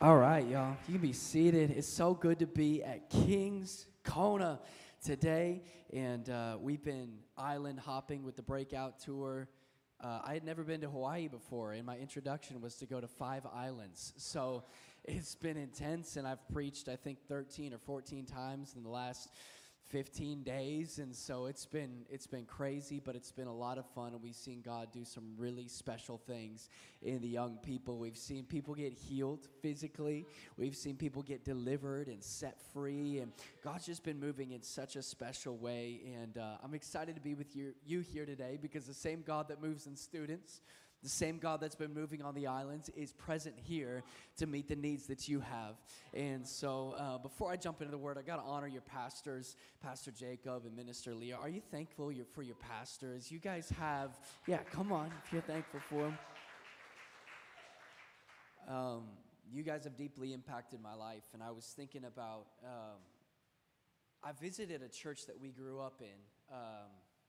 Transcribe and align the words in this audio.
All 0.00 0.16
right, 0.16 0.44
y'all. 0.44 0.76
You 0.88 0.94
can 0.94 1.02
be 1.02 1.12
seated. 1.12 1.70
It's 1.70 1.88
so 1.88 2.14
good 2.14 2.40
to 2.40 2.48
be 2.48 2.82
at 2.82 3.08
King's 3.10 3.86
Kona 4.02 4.58
today. 5.04 5.62
And 5.92 6.28
uh, 6.28 6.58
we've 6.60 6.82
been 6.82 7.18
island 7.38 7.78
hopping 7.78 8.24
with 8.24 8.34
the 8.34 8.42
Breakout 8.42 8.98
Tour. 8.98 9.48
Uh, 10.00 10.18
I 10.24 10.34
had 10.34 10.42
never 10.42 10.64
been 10.64 10.80
to 10.80 10.88
Hawaii 10.88 11.28
before, 11.28 11.74
and 11.74 11.86
my 11.86 11.96
introduction 11.96 12.60
was 12.60 12.74
to 12.78 12.86
go 12.86 13.00
to 13.00 13.06
five 13.06 13.46
islands. 13.54 14.14
So 14.16 14.64
it's 15.04 15.36
been 15.36 15.56
intense, 15.56 16.16
and 16.16 16.26
I've 16.26 16.46
preached, 16.52 16.88
I 16.88 16.96
think, 16.96 17.18
13 17.28 17.72
or 17.72 17.78
14 17.78 18.26
times 18.26 18.74
in 18.76 18.82
the 18.82 18.90
last 18.90 19.28
15 19.88 20.42
days 20.42 20.98
and 20.98 21.14
so 21.14 21.46
it's 21.46 21.66
been 21.66 22.04
it's 22.10 22.26
been 22.26 22.44
crazy 22.46 23.00
but 23.04 23.14
it's 23.14 23.30
been 23.30 23.46
a 23.46 23.54
lot 23.54 23.78
of 23.78 23.86
fun 23.94 24.12
and 24.12 24.22
we've 24.22 24.34
seen 24.34 24.60
god 24.64 24.88
do 24.92 25.04
some 25.04 25.24
really 25.36 25.68
special 25.68 26.18
things 26.18 26.68
in 27.04 27.20
the 27.20 27.28
young 27.28 27.58
people. 27.58 27.98
We've 27.98 28.16
seen 28.16 28.44
people 28.44 28.74
get 28.74 28.92
healed 28.92 29.46
physically. 29.60 30.26
We've 30.56 30.74
seen 30.74 30.96
people 30.96 31.22
get 31.22 31.44
delivered 31.44 32.08
and 32.08 32.22
set 32.22 32.60
free 32.72 33.18
and 33.18 33.32
god's 33.62 33.86
just 33.86 34.02
been 34.02 34.18
moving 34.18 34.52
in 34.52 34.62
such 34.62 34.96
a 34.96 35.02
special 35.02 35.56
way 35.56 36.00
and 36.22 36.38
uh, 36.38 36.56
i'm 36.62 36.74
excited 36.74 37.14
to 37.14 37.20
be 37.20 37.34
with 37.34 37.54
you 37.54 37.74
you 37.86 38.00
here 38.00 38.26
today 38.26 38.58
because 38.60 38.86
the 38.86 38.94
same 38.94 39.22
god 39.26 39.48
that 39.48 39.62
moves 39.62 39.86
in 39.86 39.96
students 39.96 40.60
the 41.04 41.10
same 41.10 41.38
God 41.38 41.60
that's 41.60 41.74
been 41.74 41.92
moving 41.92 42.22
on 42.22 42.34
the 42.34 42.46
islands 42.46 42.88
is 42.96 43.12
present 43.12 43.54
here 43.62 44.02
to 44.38 44.46
meet 44.46 44.68
the 44.68 44.74
needs 44.74 45.06
that 45.06 45.28
you 45.28 45.38
have. 45.38 45.76
And 46.14 46.46
so, 46.46 46.94
uh, 46.98 47.18
before 47.18 47.52
I 47.52 47.56
jump 47.56 47.82
into 47.82 47.90
the 47.90 47.98
word, 47.98 48.16
I 48.16 48.22
got 48.22 48.36
to 48.36 48.42
honor 48.42 48.66
your 48.66 48.82
pastors, 48.82 49.56
Pastor 49.82 50.10
Jacob 50.10 50.64
and 50.64 50.74
Minister 50.74 51.14
Leah. 51.14 51.36
Are 51.36 51.50
you 51.50 51.60
thankful 51.70 52.10
for 52.32 52.42
your 52.42 52.56
pastors? 52.56 53.30
You 53.30 53.38
guys 53.38 53.70
have, 53.78 54.18
yeah, 54.46 54.60
come 54.72 54.92
on, 54.92 55.12
if 55.24 55.32
you're 55.32 55.42
thankful 55.42 55.80
for 55.90 56.04
them. 56.04 56.18
Um, 58.66 59.02
you 59.52 59.62
guys 59.62 59.84
have 59.84 59.98
deeply 59.98 60.32
impacted 60.32 60.80
my 60.80 60.94
life, 60.94 61.24
and 61.34 61.42
I 61.42 61.50
was 61.50 61.66
thinking 61.66 62.04
about. 62.04 62.46
Um, 62.64 62.98
I 64.26 64.32
visited 64.32 64.80
a 64.80 64.88
church 64.88 65.26
that 65.26 65.38
we 65.38 65.50
grew 65.50 65.80
up 65.80 66.00
in 66.00 66.16
um, 66.50 66.88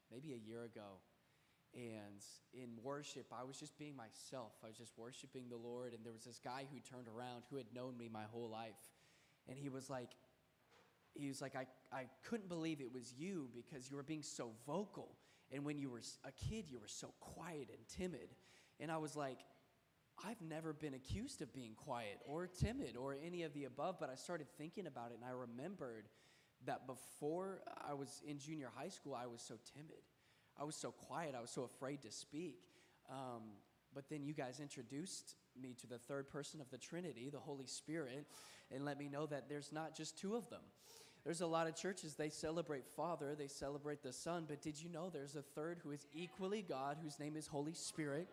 maybe 0.10 0.32
a 0.32 0.50
year 0.50 0.64
ago 0.64 1.02
and 1.76 2.24
in 2.54 2.70
worship, 2.82 3.26
I 3.38 3.44
was 3.44 3.60
just 3.60 3.78
being 3.78 3.96
myself. 3.96 4.54
I 4.64 4.68
was 4.68 4.78
just 4.78 4.94
worshiping 4.98 5.44
the 5.50 5.58
Lord. 5.58 5.94
And 5.94 6.06
there 6.06 6.14
was 6.14 6.24
this 6.24 6.40
guy 6.40 6.66
who 6.72 6.80
turned 6.80 7.08
around 7.08 7.44
who 7.50 7.58
had 7.58 7.66
known 7.74 7.98
me 7.98 8.10
my 8.12 8.24
whole 8.32 8.50
life. 8.50 8.80
And 9.50 9.58
he 9.58 9.68
was 9.68 9.90
like, 9.90 10.10
he 11.14 11.28
was 11.28 11.42
like, 11.42 11.56
I, 11.56 11.68
I 11.92 12.06
couldn't 12.30 12.48
believe 12.48 12.80
it 12.80 12.94
was 12.94 13.14
you 13.18 13.50
because 13.54 13.90
you 13.90 13.98
were 13.98 14.04
being 14.04 14.24
so 14.24 14.52
vocal. 14.66 15.16
And 15.52 15.66
when 15.66 15.78
you 15.78 15.90
were 15.90 16.02
a 16.24 16.32
kid, 16.32 16.66
you 16.70 16.80
were 16.80 16.88
so 16.88 17.14
quiet 17.20 17.70
and 17.70 17.88
timid. 17.98 18.30
And 18.80 18.90
I 18.90 18.98
was 18.98 19.16
like, 19.16 19.40
I've 20.26 20.42
never 20.42 20.72
been 20.72 20.94
accused 20.94 21.42
of 21.42 21.54
being 21.54 21.74
quiet 21.76 22.20
or 22.26 22.48
timid 22.48 22.96
or 22.96 23.18
any 23.26 23.44
of 23.44 23.54
the 23.54 23.66
above, 23.66 23.98
but 24.00 24.10
I 24.10 24.16
started 24.16 24.48
thinking 24.58 24.88
about 24.88 25.12
it 25.12 25.18
and 25.22 25.26
I 25.26 25.34
remembered 25.34 26.08
that 26.66 26.88
before 26.88 27.60
I 27.86 27.94
was 27.94 28.22
in 28.26 28.40
junior 28.40 28.72
high 28.74 28.88
school, 28.88 29.14
I 29.14 29.28
was 29.28 29.42
so 29.42 29.56
timid. 29.74 30.02
I 30.60 30.64
was 30.64 30.76
so 30.76 30.92
quiet, 30.92 31.36
I 31.38 31.42
was 31.42 31.52
so 31.52 31.64
afraid 31.64 32.02
to 32.04 32.12
speak. 32.12 32.60
Um, 33.10 33.44
but 33.94 34.10
then 34.10 34.24
you 34.24 34.34
guys 34.34 34.60
introduced 34.60 35.36
me 35.62 35.76
to 35.82 35.88
the 35.88 35.98
third 35.98 36.30
person 36.30 36.60
of 36.60 36.70
the 36.70 36.78
Trinity, 36.78 37.30
the 37.30 37.40
Holy 37.40 37.68
Spirit, 37.68 38.26
and 38.74 38.84
let 38.84 38.98
me 38.98 39.08
know 39.08 39.26
that 39.26 39.48
there's 39.48 39.72
not 39.72 39.96
just 39.96 40.18
two 40.18 40.36
of 40.36 40.50
them. 40.50 40.62
There's 41.24 41.42
a 41.42 41.48
lot 41.48 41.68
of 41.68 41.76
churches, 41.76 42.16
they 42.16 42.30
celebrate 42.30 42.86
Father, 42.96 43.36
they 43.36 43.48
celebrate 43.48 44.04
the 44.04 44.14
Son, 44.14 44.46
but 44.48 44.62
did 44.62 44.82
you 44.82 44.90
know 44.90 45.10
there's 45.10 45.36
a 45.36 45.42
third 45.42 45.80
who 45.82 45.92
is 45.92 46.06
equally 46.14 46.62
God, 46.62 46.98
whose 47.02 47.20
name 47.20 47.36
is 47.36 47.48
Holy 47.48 47.74
Spirit? 47.74 48.28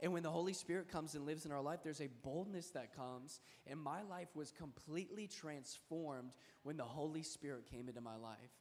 And 0.00 0.12
when 0.12 0.22
the 0.22 0.30
Holy 0.30 0.52
Spirit 0.52 0.90
comes 0.92 1.14
and 1.14 1.26
lives 1.26 1.44
in 1.44 1.52
our 1.52 1.62
life, 1.62 1.80
there's 1.82 2.00
a 2.00 2.08
boldness 2.22 2.70
that 2.70 2.94
comes. 2.94 3.40
And 3.66 3.80
my 3.80 4.02
life 4.02 4.28
was 4.34 4.52
completely 4.52 5.26
transformed 5.26 6.30
when 6.62 6.76
the 6.76 6.84
Holy 6.84 7.22
Spirit 7.22 7.66
came 7.70 7.88
into 7.88 8.00
my 8.00 8.16
life. 8.16 8.52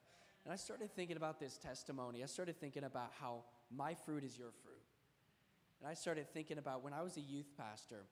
And 0.48 0.54
I 0.54 0.56
started 0.56 0.96
thinking 0.96 1.18
about 1.18 1.42
this 1.42 1.58
testimony. 1.58 2.24
I 2.24 2.26
started 2.26 2.58
thinking 2.58 2.86
about 2.86 3.12
how 3.20 3.44
my 3.70 3.94
fruit 3.94 4.24
is 4.24 4.38
your 4.38 4.52
fruit. 4.64 4.80
And 5.82 5.92
I 5.92 5.94
started 5.94 6.26
thinking 6.34 6.58
about 6.58 6.86
when 6.86 6.94
I 6.94 7.02
was 7.02 7.18
a 7.18 7.20
youth 7.20 7.52
pastor, 7.58 8.06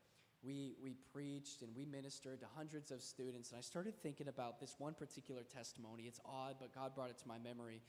we, 0.43 0.75
we 0.83 0.97
preached 1.13 1.61
and 1.61 1.73
we 1.73 1.85
ministered 1.85 2.41
to 2.41 2.45
hundreds 2.53 2.91
of 2.91 3.01
students. 3.01 3.51
And 3.51 3.57
I 3.57 3.61
started 3.61 3.93
thinking 4.03 4.27
about 4.27 4.59
this 4.59 4.75
one 4.79 4.93
particular 4.95 5.43
testimony. 5.43 6.03
It's 6.07 6.19
odd, 6.25 6.55
but 6.59 6.75
God 6.75 6.93
brought 6.93 7.09
it 7.09 7.17
to 7.19 7.27
my 7.29 7.37
memory. 7.39 7.81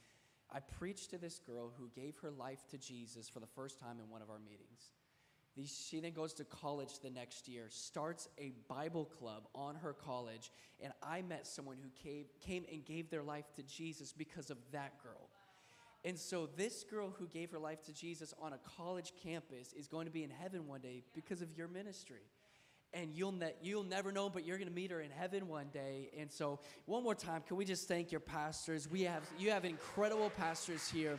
I 0.53 0.61
preached 0.61 1.11
to 1.11 1.19
this 1.19 1.41
girl 1.41 1.73
who 1.77 1.89
gave 2.01 2.17
her 2.19 2.31
life 2.31 2.69
to 2.71 2.79
Jesus 2.79 3.29
for 3.29 3.41
the 3.41 3.49
first 3.49 3.81
time 3.81 3.99
in 3.99 4.09
one 4.09 4.23
of 4.23 4.31
our 4.31 4.39
meetings. 4.39 4.93
She 5.65 6.01
then 6.01 6.13
goes 6.13 6.35
to 6.35 6.45
college 6.45 6.99
the 7.03 7.09
next 7.09 7.49
year, 7.49 7.65
starts 7.71 8.29
a 8.39 8.53
Bible 8.69 9.07
club 9.07 9.49
on 9.55 9.75
her 9.77 9.95
college, 9.95 10.51
and 10.83 10.93
I 11.03 11.23
met 11.23 11.47
someone 11.47 11.79
who 11.83 11.89
came, 12.03 12.27
came 12.41 12.65
and 12.71 12.85
gave 12.85 13.09
their 13.09 13.23
life 13.23 13.47
to 13.57 13.63
Jesus 13.63 14.13
because 14.13 14.51
of 14.51 14.59
that 14.73 15.03
girl. 15.03 15.31
And 16.05 16.19
so, 16.19 16.49
this 16.57 16.85
girl 16.85 17.13
who 17.19 17.27
gave 17.27 17.51
her 17.51 17.59
life 17.59 17.83
to 17.85 17.93
Jesus 17.93 18.35
on 18.41 18.53
a 18.53 18.59
college 18.77 19.13
campus 19.23 19.73
is 19.73 19.89
going 19.89 20.07
to 20.07 20.13
be 20.13 20.23
in 20.23 20.31
heaven 20.31 20.67
one 20.67 20.81
day 20.81 21.03
because 21.15 21.41
of 21.41 21.57
your 21.57 21.69
ministry. 21.69 22.21
And 22.93 23.11
you'll, 23.15 23.33
ne- 23.33 23.55
you'll 23.61 23.83
never 23.83 24.13
know, 24.13 24.31
but 24.31 24.47
you're 24.47 24.59
going 24.59 24.69
to 24.69 24.75
meet 24.75 24.91
her 24.91 25.01
in 25.01 25.11
heaven 25.11 25.49
one 25.49 25.67
day. 25.73 26.11
And 26.19 26.31
so, 26.31 26.61
one 26.85 27.03
more 27.03 27.15
time, 27.15 27.43
can 27.47 27.57
we 27.57 27.65
just 27.65 27.89
thank 27.89 28.13
your 28.13 28.21
pastors? 28.21 28.89
We 28.89 29.03
have, 29.03 29.23
you 29.39 29.51
have 29.51 29.65
incredible 29.65 30.31
pastors 30.31 30.87
here. 30.89 31.19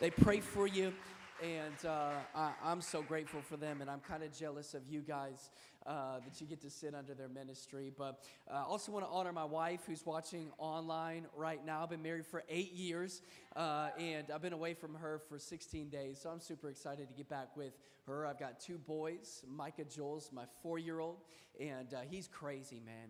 They 0.00 0.10
pray 0.10 0.40
for 0.40 0.66
you 0.66 0.94
and 1.42 1.84
uh, 1.84 2.10
I, 2.36 2.52
am 2.70 2.80
so 2.80 3.02
grateful 3.02 3.40
for 3.40 3.56
them, 3.56 3.80
and 3.80 3.90
I'm 3.90 3.98
kind 3.98 4.22
of 4.22 4.32
jealous 4.32 4.74
of 4.74 4.82
you 4.88 5.00
guys 5.00 5.50
uh, 5.86 6.20
that 6.24 6.40
you 6.40 6.46
get 6.46 6.60
to 6.62 6.70
sit 6.70 6.94
under 6.94 7.14
their 7.14 7.28
ministry. 7.28 7.90
But 7.96 8.22
I 8.48 8.58
uh, 8.58 8.64
also 8.64 8.92
want 8.92 9.04
to 9.04 9.10
honor 9.10 9.32
my 9.32 9.44
wife 9.44 9.80
who's 9.86 10.06
watching 10.06 10.52
online 10.58 11.26
right 11.36 11.64
now. 11.64 11.82
I've 11.82 11.90
been 11.90 12.02
married 12.02 12.26
for 12.26 12.44
eight 12.48 12.72
years, 12.72 13.22
uh, 13.56 13.88
and 13.98 14.30
I've 14.32 14.42
been 14.42 14.52
away 14.52 14.74
from 14.74 14.94
her 14.94 15.20
for 15.28 15.38
16 15.38 15.88
days, 15.88 16.20
so 16.22 16.30
I'm 16.30 16.38
super 16.38 16.70
excited 16.70 17.08
to 17.08 17.14
get 17.14 17.28
back 17.28 17.56
with 17.56 17.72
her. 18.06 18.24
I've 18.24 18.38
got 18.38 18.60
two 18.60 18.78
boys. 18.78 19.42
Micah 19.48 19.84
Joel's 19.84 20.30
my 20.32 20.44
four 20.62 20.78
year 20.78 21.00
old, 21.00 21.18
and 21.60 21.92
uh, 21.92 21.98
he's 22.08 22.28
crazy, 22.28 22.80
man. 22.86 23.08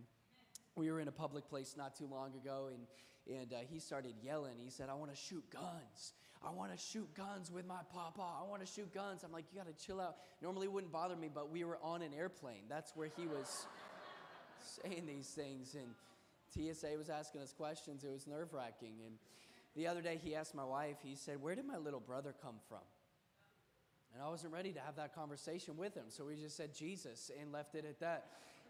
We 0.74 0.90
were 0.90 1.00
in 1.00 1.08
a 1.08 1.12
public 1.12 1.48
place 1.50 1.74
not 1.76 1.94
too 1.94 2.08
long 2.10 2.32
ago, 2.34 2.70
and, 2.72 3.38
and 3.38 3.52
uh, 3.52 3.56
he 3.68 3.78
started 3.78 4.14
yelling. 4.24 4.54
He 4.56 4.70
said, 4.70 4.88
I 4.88 4.94
want 4.94 5.10
to 5.10 5.16
shoot 5.20 5.44
guns. 5.50 6.14
I 6.44 6.50
want 6.50 6.72
to 6.72 6.78
shoot 6.78 7.08
guns 7.14 7.50
with 7.50 7.66
my 7.66 7.80
papa. 7.92 8.22
I 8.22 8.48
want 8.48 8.66
to 8.66 8.72
shoot 8.72 8.92
guns. 8.92 9.22
I'm 9.24 9.32
like, 9.32 9.44
you 9.52 9.58
got 9.58 9.66
to 9.66 9.86
chill 9.86 10.00
out. 10.00 10.16
Normally 10.40 10.68
wouldn't 10.68 10.92
bother 10.92 11.16
me, 11.16 11.28
but 11.32 11.50
we 11.50 11.64
were 11.64 11.78
on 11.82 12.02
an 12.02 12.12
airplane. 12.16 12.64
That's 12.68 12.96
where 12.96 13.08
he 13.16 13.26
was 13.26 13.66
saying 14.82 15.06
these 15.06 15.28
things. 15.28 15.76
And 15.76 15.94
TSA 16.52 16.98
was 16.98 17.10
asking 17.10 17.42
us 17.42 17.52
questions. 17.52 18.04
It 18.04 18.10
was 18.10 18.26
nerve 18.26 18.52
wracking. 18.52 18.94
And 19.06 19.14
the 19.76 19.86
other 19.86 20.02
day 20.02 20.18
he 20.22 20.34
asked 20.34 20.54
my 20.54 20.64
wife, 20.64 20.96
he 21.02 21.14
said, 21.14 21.40
Where 21.40 21.54
did 21.54 21.66
my 21.66 21.78
little 21.78 22.00
brother 22.00 22.34
come 22.42 22.56
from? 22.68 22.84
And 24.14 24.22
I 24.22 24.28
wasn't 24.28 24.52
ready 24.52 24.72
to 24.72 24.80
have 24.80 24.96
that 24.96 25.14
conversation 25.14 25.76
with 25.76 25.94
him. 25.94 26.04
So 26.08 26.24
we 26.24 26.36
just 26.36 26.56
said 26.56 26.74
Jesus 26.74 27.30
and 27.40 27.50
left 27.50 27.74
it 27.74 27.86
at 27.88 27.98
that. 28.00 28.26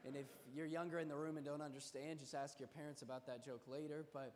And 0.06 0.16
if 0.16 0.26
you're 0.54 0.66
younger 0.66 0.98
in 0.98 1.08
the 1.08 1.16
room 1.16 1.36
and 1.36 1.46
don't 1.46 1.62
understand, 1.62 2.20
just 2.20 2.34
ask 2.34 2.60
your 2.60 2.68
parents 2.68 3.02
about 3.02 3.26
that 3.26 3.44
joke 3.44 3.62
later. 3.66 4.04
But 4.12 4.34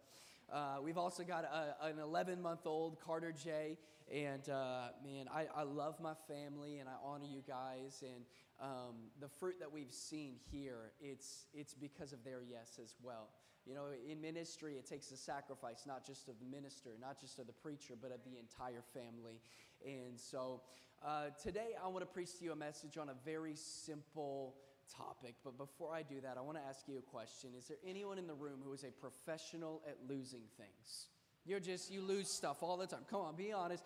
uh, 0.52 0.76
we've 0.82 0.98
also 0.98 1.24
got 1.24 1.44
a, 1.44 1.86
an 1.86 1.98
11 1.98 2.40
month 2.40 2.66
old 2.66 2.98
Carter 3.00 3.32
J. 3.32 3.78
And 4.12 4.48
uh, 4.48 4.88
man, 5.04 5.26
I, 5.32 5.46
I 5.54 5.64
love 5.64 6.00
my 6.00 6.14
family 6.28 6.78
and 6.78 6.88
I 6.88 6.92
honor 7.02 7.24
you 7.24 7.42
guys. 7.46 8.02
And 8.02 8.24
um, 8.60 8.94
the 9.20 9.28
fruit 9.28 9.56
that 9.58 9.72
we've 9.72 9.92
seen 9.92 10.36
here, 10.50 10.92
it's, 11.00 11.46
it's 11.52 11.74
because 11.74 12.12
of 12.12 12.22
their 12.24 12.42
yes 12.42 12.78
as 12.82 12.94
well. 13.02 13.28
You 13.66 13.74
know, 13.74 13.86
in 14.08 14.20
ministry, 14.20 14.74
it 14.74 14.86
takes 14.86 15.10
a 15.10 15.16
sacrifice, 15.16 15.82
not 15.86 16.06
just 16.06 16.28
of 16.28 16.36
the 16.38 16.46
minister, 16.46 16.90
not 17.00 17.20
just 17.20 17.40
of 17.40 17.48
the 17.48 17.52
preacher, 17.52 17.94
but 18.00 18.12
of 18.12 18.20
the 18.24 18.38
entire 18.38 18.82
family. 18.94 19.40
And 19.84 20.18
so 20.18 20.60
uh, 21.04 21.30
today, 21.42 21.70
I 21.82 21.88
want 21.88 22.00
to 22.00 22.06
preach 22.06 22.38
to 22.38 22.44
you 22.44 22.52
a 22.52 22.56
message 22.56 22.96
on 22.96 23.08
a 23.08 23.14
very 23.24 23.56
simple 23.56 24.54
topic. 24.94 25.34
But 25.44 25.56
before 25.56 25.94
I 25.94 26.02
do 26.02 26.20
that, 26.22 26.36
I 26.36 26.40
want 26.40 26.58
to 26.58 26.64
ask 26.68 26.86
you 26.86 26.98
a 26.98 27.02
question. 27.02 27.50
Is 27.58 27.66
there 27.68 27.78
anyone 27.86 28.18
in 28.18 28.26
the 28.26 28.34
room 28.34 28.60
who 28.64 28.72
is 28.72 28.84
a 28.84 28.90
professional 28.90 29.82
at 29.88 29.96
losing 30.08 30.42
things? 30.56 31.06
You're 31.44 31.60
just, 31.60 31.90
you 31.90 32.02
lose 32.02 32.28
stuff 32.28 32.62
all 32.62 32.76
the 32.76 32.86
time. 32.86 33.00
Come 33.08 33.20
on, 33.20 33.36
be 33.36 33.52
honest. 33.52 33.84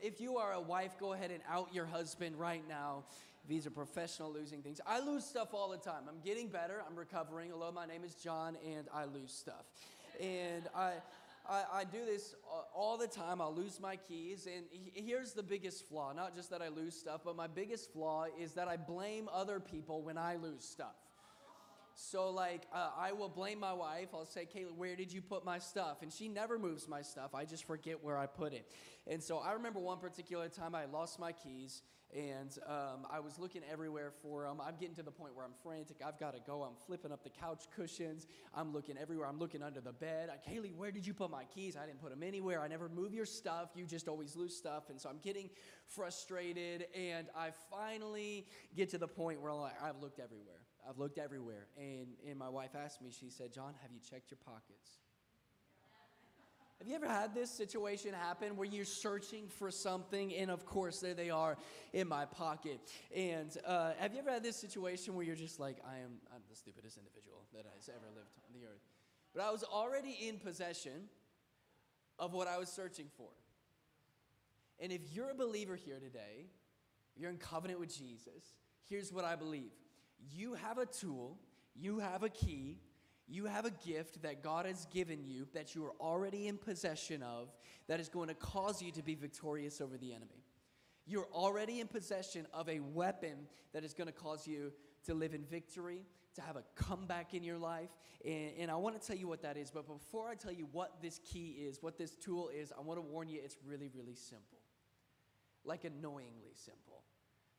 If 0.00 0.20
you 0.20 0.36
are 0.36 0.52
a 0.52 0.60
wife, 0.60 0.92
go 0.98 1.12
ahead 1.12 1.30
and 1.30 1.42
out 1.48 1.74
your 1.74 1.86
husband 1.86 2.38
right 2.38 2.62
now. 2.68 3.04
These 3.48 3.66
are 3.66 3.70
professional 3.70 4.32
losing 4.32 4.62
things. 4.62 4.80
I 4.86 5.00
lose 5.00 5.24
stuff 5.24 5.54
all 5.54 5.68
the 5.70 5.78
time. 5.78 6.02
I'm 6.08 6.20
getting 6.24 6.48
better. 6.48 6.82
I'm 6.88 6.96
recovering. 6.96 7.50
Hello, 7.50 7.72
my 7.72 7.86
name 7.86 8.04
is 8.04 8.14
John, 8.14 8.56
and 8.64 8.86
I 8.92 9.04
lose 9.04 9.32
stuff. 9.32 9.64
And 10.20 10.68
I. 10.74 10.94
I, 11.48 11.80
I, 11.80 11.84
do 11.84 12.04
this 12.04 12.34
uh, 12.52 12.62
all 12.74 12.96
the 12.96 13.06
time. 13.06 13.40
I'll 13.40 13.54
lose 13.54 13.80
my 13.80 13.96
keys. 13.96 14.46
And 14.46 14.64
here's 14.94 15.32
the 15.32 15.42
biggest 15.42 15.88
flaw 15.88 16.12
not 16.12 16.34
just 16.34 16.50
that 16.50 16.62
I 16.62 16.68
lose 16.68 16.94
stuff, 16.94 17.20
but 17.24 17.36
my 17.36 17.46
biggest 17.46 17.92
flaw 17.92 18.26
is 18.38 18.52
that 18.52 18.68
I 18.68 18.76
blame 18.76 19.28
other 19.32 19.60
people 19.60 20.02
when 20.02 20.18
I 20.18 20.36
lose 20.36 20.64
stuff. 20.64 20.96
So, 21.98 22.28
like, 22.28 22.66
uh, 22.74 22.90
I 22.98 23.12
will 23.12 23.30
blame 23.30 23.58
my 23.58 23.72
wife. 23.72 24.08
I'll 24.12 24.26
say, 24.26 24.46
Kayla, 24.46 24.74
where 24.76 24.96
did 24.96 25.10
you 25.10 25.22
put 25.22 25.46
my 25.46 25.58
stuff? 25.58 26.02
And 26.02 26.12
she 26.12 26.28
never 26.28 26.58
moves 26.58 26.86
my 26.86 27.00
stuff. 27.00 27.34
I 27.34 27.46
just 27.46 27.66
forget 27.66 28.04
where 28.04 28.18
I 28.18 28.26
put 28.26 28.52
it. 28.52 28.70
And 29.06 29.22
so 29.22 29.38
I 29.38 29.52
remember 29.52 29.80
one 29.80 29.98
particular 29.98 30.48
time 30.50 30.74
I 30.74 30.84
lost 30.84 31.18
my 31.18 31.32
keys 31.32 31.80
And 32.14 32.56
um, 32.66 33.06
I 33.10 33.18
was 33.18 33.38
looking 33.38 33.62
everywhere 33.70 34.12
for 34.22 34.44
them. 34.44 34.60
I'm 34.60 34.76
getting 34.76 34.94
to 34.94 35.02
the 35.02 35.10
point 35.10 35.34
where 35.34 35.44
I'm 35.44 35.54
frantic. 35.62 35.96
I've 36.06 36.18
got 36.20 36.34
to 36.34 36.40
go. 36.40 36.62
I'm 36.62 36.76
flipping 36.86 37.10
up 37.10 37.24
the 37.24 37.30
couch 37.30 37.64
cushions. 37.74 38.26
I'm 38.54 38.72
looking 38.72 38.96
everywhere. 38.96 39.26
I'm 39.26 39.38
looking 39.38 39.62
under 39.62 39.80
the 39.80 39.92
bed. 39.92 40.28
Like, 40.28 40.44
Haley, 40.44 40.72
where 40.74 40.92
did 40.92 41.04
you 41.04 41.14
put 41.14 41.30
my 41.30 41.44
keys? 41.44 41.76
I 41.76 41.84
didn't 41.84 42.00
put 42.00 42.10
them 42.10 42.22
anywhere. 42.22 42.62
I 42.62 42.68
never 42.68 42.88
move 42.88 43.12
your 43.12 43.26
stuff. 43.26 43.70
You 43.74 43.86
just 43.86 44.06
always 44.06 44.36
lose 44.36 44.56
stuff. 44.56 44.84
And 44.88 45.00
so 45.00 45.08
I'm 45.08 45.18
getting 45.18 45.50
frustrated. 45.86 46.86
And 46.94 47.26
I 47.36 47.50
finally 47.70 48.46
get 48.76 48.88
to 48.90 48.98
the 48.98 49.08
point 49.08 49.40
where 49.40 49.52
like, 49.52 49.82
I've 49.82 50.00
looked 50.00 50.20
everywhere. 50.20 50.65
I've 50.88 50.98
looked 50.98 51.18
everywhere. 51.18 51.66
And, 51.76 52.08
and 52.28 52.38
my 52.38 52.48
wife 52.48 52.70
asked 52.76 53.02
me, 53.02 53.10
she 53.10 53.30
said, 53.30 53.52
John, 53.52 53.74
have 53.82 53.90
you 53.92 54.00
checked 54.00 54.30
your 54.30 54.38
pockets? 54.44 54.98
Have 56.78 56.88
you 56.88 56.94
ever 56.94 57.08
had 57.08 57.34
this 57.34 57.50
situation 57.50 58.12
happen 58.12 58.56
where 58.56 58.68
you're 58.68 58.84
searching 58.84 59.48
for 59.48 59.70
something 59.70 60.34
and 60.34 60.50
of 60.50 60.66
course 60.66 61.00
there 61.00 61.14
they 61.14 61.30
are 61.30 61.56
in 61.94 62.06
my 62.06 62.26
pocket? 62.26 62.78
And 63.14 63.56
uh, 63.66 63.92
have 63.98 64.12
you 64.12 64.18
ever 64.18 64.30
had 64.30 64.42
this 64.42 64.56
situation 64.56 65.14
where 65.14 65.24
you're 65.24 65.36
just 65.36 65.58
like, 65.58 65.78
I 65.86 65.96
am 65.96 66.18
I'm 66.34 66.42
the 66.50 66.56
stupidest 66.56 66.98
individual 66.98 67.46
that 67.54 67.64
has 67.74 67.88
ever 67.88 68.06
lived 68.14 68.28
on 68.46 68.60
the 68.60 68.66
earth? 68.66 68.82
But 69.34 69.42
I 69.42 69.50
was 69.50 69.64
already 69.64 70.18
in 70.28 70.38
possession 70.38 71.08
of 72.18 72.34
what 72.34 72.46
I 72.46 72.58
was 72.58 72.68
searching 72.68 73.06
for. 73.16 73.30
And 74.78 74.92
if 74.92 75.00
you're 75.12 75.30
a 75.30 75.34
believer 75.34 75.76
here 75.76 75.98
today, 75.98 76.50
you're 77.16 77.30
in 77.30 77.38
covenant 77.38 77.80
with 77.80 77.96
Jesus, 77.96 78.44
here's 78.88 79.10
what 79.12 79.24
I 79.24 79.34
believe. 79.34 79.72
You 80.18 80.54
have 80.54 80.78
a 80.78 80.86
tool, 80.86 81.38
you 81.74 81.98
have 81.98 82.22
a 82.22 82.28
key, 82.28 82.78
you 83.28 83.46
have 83.46 83.64
a 83.64 83.70
gift 83.70 84.22
that 84.22 84.42
God 84.42 84.66
has 84.66 84.86
given 84.86 85.24
you 85.24 85.46
that 85.52 85.74
you 85.74 85.84
are 85.84 85.94
already 86.00 86.46
in 86.46 86.58
possession 86.58 87.22
of 87.22 87.48
that 87.88 87.98
is 87.98 88.08
going 88.08 88.28
to 88.28 88.34
cause 88.34 88.80
you 88.80 88.92
to 88.92 89.02
be 89.02 89.14
victorious 89.14 89.80
over 89.80 89.96
the 89.96 90.12
enemy. 90.12 90.44
You're 91.06 91.28
already 91.32 91.80
in 91.80 91.86
possession 91.86 92.46
of 92.52 92.68
a 92.68 92.80
weapon 92.80 93.46
that 93.72 93.84
is 93.84 93.94
going 93.94 94.08
to 94.08 94.12
cause 94.12 94.46
you 94.46 94.72
to 95.06 95.14
live 95.14 95.34
in 95.34 95.44
victory, 95.44 96.02
to 96.34 96.40
have 96.42 96.56
a 96.56 96.64
comeback 96.74 97.34
in 97.34 97.42
your 97.42 97.58
life. 97.58 97.90
And, 98.24 98.50
and, 98.58 98.70
I 98.70 98.74
want 98.74 99.00
to 99.00 99.06
tell 99.06 99.16
you 99.16 99.28
what 99.28 99.42
that 99.42 99.56
is. 99.56 99.70
But 99.70 99.86
before 99.86 100.28
I 100.28 100.34
tell 100.34 100.52
you 100.52 100.66
what 100.72 101.00
this 101.00 101.20
key 101.24 101.56
is, 101.68 101.78
what 101.80 101.96
this 101.96 102.16
tool 102.16 102.50
is, 102.54 102.72
I 102.76 102.80
want 102.80 102.98
to 102.98 103.02
warn 103.02 103.28
you 103.28 103.40
it's 103.42 103.56
really, 103.64 103.88
really 103.94 104.16
simple. 104.16 104.58
Like 105.64 105.84
annoyingly 105.84 106.54
simple. 106.54 106.95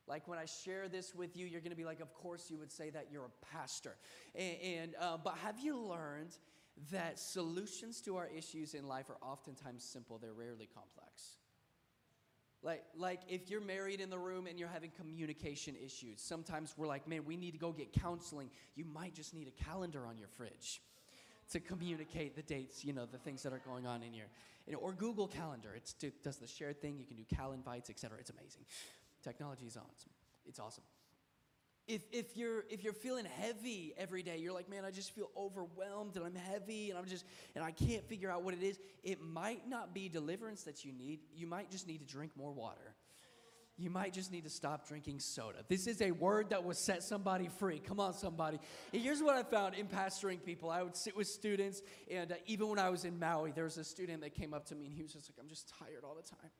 Like 0.08 0.26
when 0.26 0.38
I 0.38 0.46
share 0.46 0.88
this 0.88 1.14
with 1.14 1.36
you, 1.36 1.46
you're 1.46 1.60
going 1.60 1.70
to 1.70 1.76
be 1.76 1.84
like, 1.84 2.00
of 2.00 2.14
course 2.14 2.50
you 2.50 2.58
would 2.58 2.72
say 2.72 2.90
that 2.90 3.08
you're 3.12 3.26
a 3.26 3.46
pastor. 3.54 3.96
And, 4.34 4.56
and 4.62 4.94
uh, 5.00 5.16
but 5.22 5.36
have 5.44 5.58
you 5.60 5.78
learned 5.78 6.36
that 6.92 7.18
solutions 7.18 8.00
to 8.02 8.16
our 8.16 8.28
issues 8.28 8.74
in 8.74 8.86
life 8.86 9.10
are 9.10 9.18
oftentimes 9.22 9.84
simple? 9.84 10.18
They're 10.18 10.32
rarely 10.32 10.68
complex. 10.72 11.38
Like, 12.62 12.84
like 12.96 13.20
if 13.28 13.50
you're 13.50 13.60
married 13.60 14.00
in 14.00 14.10
the 14.10 14.18
room 14.18 14.46
and 14.46 14.58
you're 14.58 14.68
having 14.68 14.90
communication 14.90 15.76
issues, 15.76 16.20
sometimes 16.20 16.74
we're 16.76 16.88
like, 16.88 17.06
man, 17.06 17.24
we 17.24 17.36
need 17.36 17.52
to 17.52 17.58
go 17.58 17.72
get 17.72 17.92
counseling. 17.92 18.50
You 18.74 18.84
might 18.84 19.14
just 19.14 19.32
need 19.32 19.46
a 19.46 19.64
calendar 19.64 20.06
on 20.06 20.18
your 20.18 20.28
fridge 20.28 20.80
to 21.52 21.60
communicate 21.60 22.36
the 22.36 22.42
dates, 22.42 22.84
you 22.84 22.92
know, 22.92 23.06
the 23.06 23.18
things 23.18 23.42
that 23.42 23.52
are 23.52 23.62
going 23.64 23.86
on 23.86 24.02
in 24.02 24.12
your, 24.12 24.26
or 24.76 24.92
Google 24.92 25.28
Calendar. 25.28 25.70
It's, 25.76 25.94
it 26.02 26.22
does 26.22 26.36
the 26.36 26.46
shared 26.46 26.82
thing. 26.82 26.98
You 26.98 27.06
can 27.06 27.16
do 27.16 27.24
cal 27.34 27.52
invites, 27.52 27.90
etc. 27.90 28.18
It's 28.20 28.30
amazing. 28.30 28.64
Technology 29.22 29.66
is 29.66 29.76
awesome. 29.76 30.10
It's 30.46 30.58
awesome. 30.58 30.84
If, 31.86 32.02
if, 32.12 32.36
you're, 32.36 32.64
if 32.68 32.84
you're 32.84 32.92
feeling 32.92 33.24
heavy 33.24 33.94
every 33.96 34.22
day, 34.22 34.36
you're 34.36 34.52
like, 34.52 34.68
man, 34.68 34.84
I 34.84 34.90
just 34.90 35.14
feel 35.14 35.30
overwhelmed 35.34 36.16
and 36.16 36.24
I'm 36.24 36.34
heavy 36.34 36.90
and 36.90 36.98
I'm 36.98 37.06
just, 37.06 37.24
and 37.54 37.64
I 37.64 37.70
can't 37.70 38.04
figure 38.06 38.30
out 38.30 38.42
what 38.42 38.52
it 38.52 38.62
is, 38.62 38.78
it 39.02 39.22
might 39.22 39.66
not 39.66 39.94
be 39.94 40.10
deliverance 40.10 40.64
that 40.64 40.84
you 40.84 40.92
need. 40.92 41.20
You 41.34 41.46
might 41.46 41.70
just 41.70 41.86
need 41.86 41.98
to 41.98 42.04
drink 42.04 42.32
more 42.36 42.52
water. 42.52 42.94
You 43.78 43.90
might 43.90 44.12
just 44.12 44.32
need 44.32 44.42
to 44.42 44.50
stop 44.50 44.86
drinking 44.88 45.20
soda. 45.20 45.58
This 45.68 45.86
is 45.86 46.02
a 46.02 46.10
word 46.10 46.50
that 46.50 46.64
will 46.64 46.74
set 46.74 47.04
somebody 47.04 47.48
free. 47.58 47.78
Come 47.78 48.00
on, 48.00 48.12
somebody. 48.12 48.58
And 48.92 49.00
here's 49.00 49.22
what 49.22 49.36
I 49.36 49.44
found 49.44 49.76
in 49.76 49.86
pastoring 49.86 50.44
people. 50.44 50.68
I 50.68 50.82
would 50.82 50.96
sit 50.96 51.16
with 51.16 51.28
students, 51.28 51.80
and 52.10 52.32
uh, 52.32 52.34
even 52.46 52.68
when 52.68 52.80
I 52.80 52.90
was 52.90 53.04
in 53.04 53.20
Maui, 53.20 53.52
there 53.52 53.62
was 53.62 53.78
a 53.78 53.84
student 53.84 54.20
that 54.22 54.34
came 54.34 54.52
up 54.52 54.66
to 54.66 54.74
me 54.74 54.86
and 54.86 54.94
he 54.94 55.02
was 55.02 55.12
just 55.12 55.30
like, 55.30 55.36
I'm 55.40 55.48
just 55.48 55.72
tired 55.78 56.02
all 56.04 56.16
the 56.16 56.28
time. 56.28 56.50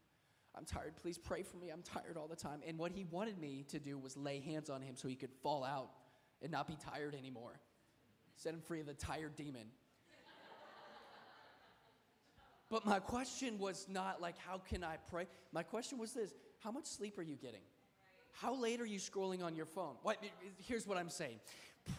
I'm 0.58 0.64
tired. 0.64 0.96
Please 1.00 1.16
pray 1.16 1.44
for 1.44 1.56
me. 1.56 1.70
I'm 1.70 1.82
tired 1.82 2.16
all 2.16 2.26
the 2.26 2.36
time. 2.36 2.60
And 2.66 2.76
what 2.78 2.90
he 2.90 3.04
wanted 3.04 3.38
me 3.38 3.64
to 3.68 3.78
do 3.78 3.96
was 3.96 4.16
lay 4.16 4.40
hands 4.40 4.68
on 4.68 4.82
him 4.82 4.96
so 4.96 5.06
he 5.06 5.14
could 5.14 5.32
fall 5.40 5.62
out 5.62 5.90
and 6.42 6.50
not 6.50 6.66
be 6.66 6.76
tired 6.76 7.14
anymore. 7.14 7.60
Set 8.36 8.54
him 8.54 8.60
free 8.60 8.80
of 8.80 8.86
the 8.86 8.94
tired 8.94 9.36
demon. 9.36 9.68
But 12.70 12.84
my 12.84 12.98
question 12.98 13.58
was 13.58 13.86
not 13.88 14.20
like, 14.20 14.36
how 14.36 14.58
can 14.58 14.84
I 14.84 14.96
pray? 15.08 15.26
My 15.52 15.62
question 15.62 15.96
was 15.96 16.12
this 16.12 16.34
how 16.58 16.70
much 16.70 16.86
sleep 16.86 17.18
are 17.18 17.22
you 17.22 17.36
getting? 17.36 17.62
How 18.32 18.54
late 18.54 18.80
are 18.80 18.86
you 18.86 18.98
scrolling 18.98 19.42
on 19.42 19.54
your 19.54 19.64
phone? 19.66 19.94
What, 20.02 20.22
here's 20.58 20.86
what 20.86 20.98
I'm 20.98 21.08
saying 21.08 21.38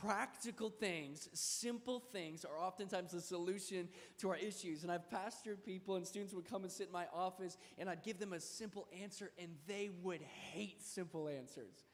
practical 0.01 0.69
things, 0.69 1.29
simple 1.33 1.99
things 2.11 2.45
are 2.45 2.57
oftentimes 2.57 3.11
the 3.11 3.21
solution 3.21 3.89
to 4.19 4.29
our 4.29 4.37
issues. 4.37 4.83
And 4.83 4.91
I've 4.91 5.09
pastored 5.09 5.63
people, 5.65 5.95
and 5.95 6.05
students 6.05 6.33
would 6.33 6.49
come 6.49 6.63
and 6.63 6.71
sit 6.71 6.87
in 6.87 6.93
my 6.93 7.05
office, 7.13 7.57
and 7.77 7.89
I'd 7.89 8.03
give 8.03 8.19
them 8.19 8.33
a 8.33 8.39
simple 8.39 8.87
answer, 9.01 9.31
and 9.37 9.49
they 9.67 9.89
would 10.01 10.21
hate 10.21 10.81
simple 10.83 11.27
answers 11.27 11.85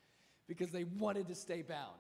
because 0.48 0.70
they 0.72 0.84
wanted 0.84 1.28
to 1.28 1.36
stay 1.36 1.62
bound. 1.62 2.00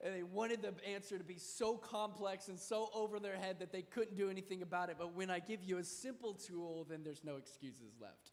And 0.00 0.14
they 0.14 0.22
wanted 0.22 0.62
the 0.62 0.74
answer 0.88 1.18
to 1.18 1.24
be 1.24 1.38
so 1.38 1.76
complex 1.76 2.48
and 2.48 2.58
so 2.58 2.88
over 2.94 3.18
their 3.18 3.36
head 3.36 3.58
that 3.58 3.72
they 3.72 3.82
couldn't 3.82 4.16
do 4.16 4.30
anything 4.30 4.62
about 4.62 4.90
it. 4.90 4.96
But 4.96 5.14
when 5.14 5.28
I 5.28 5.40
give 5.40 5.64
you 5.64 5.78
a 5.78 5.84
simple 5.84 6.34
tool, 6.34 6.86
then 6.88 7.02
there's 7.02 7.24
no 7.24 7.36
excuses 7.36 7.94
left. 8.00 8.30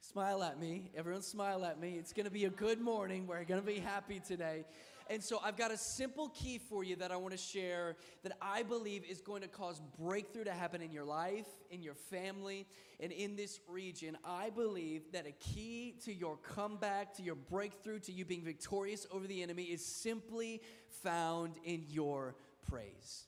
Smile 0.00 0.42
at 0.42 0.58
me. 0.58 0.90
Everyone, 0.96 1.22
smile 1.22 1.64
at 1.64 1.80
me. 1.80 1.96
It's 1.98 2.12
going 2.12 2.24
to 2.24 2.30
be 2.30 2.44
a 2.44 2.50
good 2.50 2.80
morning. 2.80 3.26
We're 3.26 3.44
going 3.44 3.60
to 3.60 3.66
be 3.66 3.78
happy 3.78 4.20
today. 4.20 4.64
And 5.10 5.22
so 5.22 5.38
I've 5.44 5.56
got 5.56 5.70
a 5.70 5.76
simple 5.76 6.30
key 6.30 6.58
for 6.58 6.82
you 6.82 6.96
that 6.96 7.12
I 7.12 7.16
want 7.16 7.32
to 7.32 7.38
share 7.38 7.96
that 8.22 8.32
I 8.40 8.62
believe 8.62 9.04
is 9.04 9.20
going 9.20 9.42
to 9.42 9.48
cause 9.48 9.80
breakthrough 9.98 10.44
to 10.44 10.52
happen 10.52 10.80
in 10.80 10.92
your 10.92 11.04
life, 11.04 11.46
in 11.70 11.82
your 11.82 11.94
family, 11.94 12.66
and 13.00 13.12
in 13.12 13.36
this 13.36 13.60
region. 13.68 14.16
I 14.24 14.50
believe 14.50 15.12
that 15.12 15.26
a 15.26 15.32
key 15.32 15.96
to 16.04 16.12
your 16.12 16.36
comeback, 16.38 17.14
to 17.16 17.22
your 17.22 17.34
breakthrough, 17.34 17.98
to 18.00 18.12
you 18.12 18.24
being 18.24 18.44
victorious 18.44 19.06
over 19.10 19.26
the 19.26 19.42
enemy 19.42 19.64
is 19.64 19.84
simply 19.84 20.62
found 21.02 21.56
in 21.64 21.84
your 21.88 22.34
praise. 22.66 23.24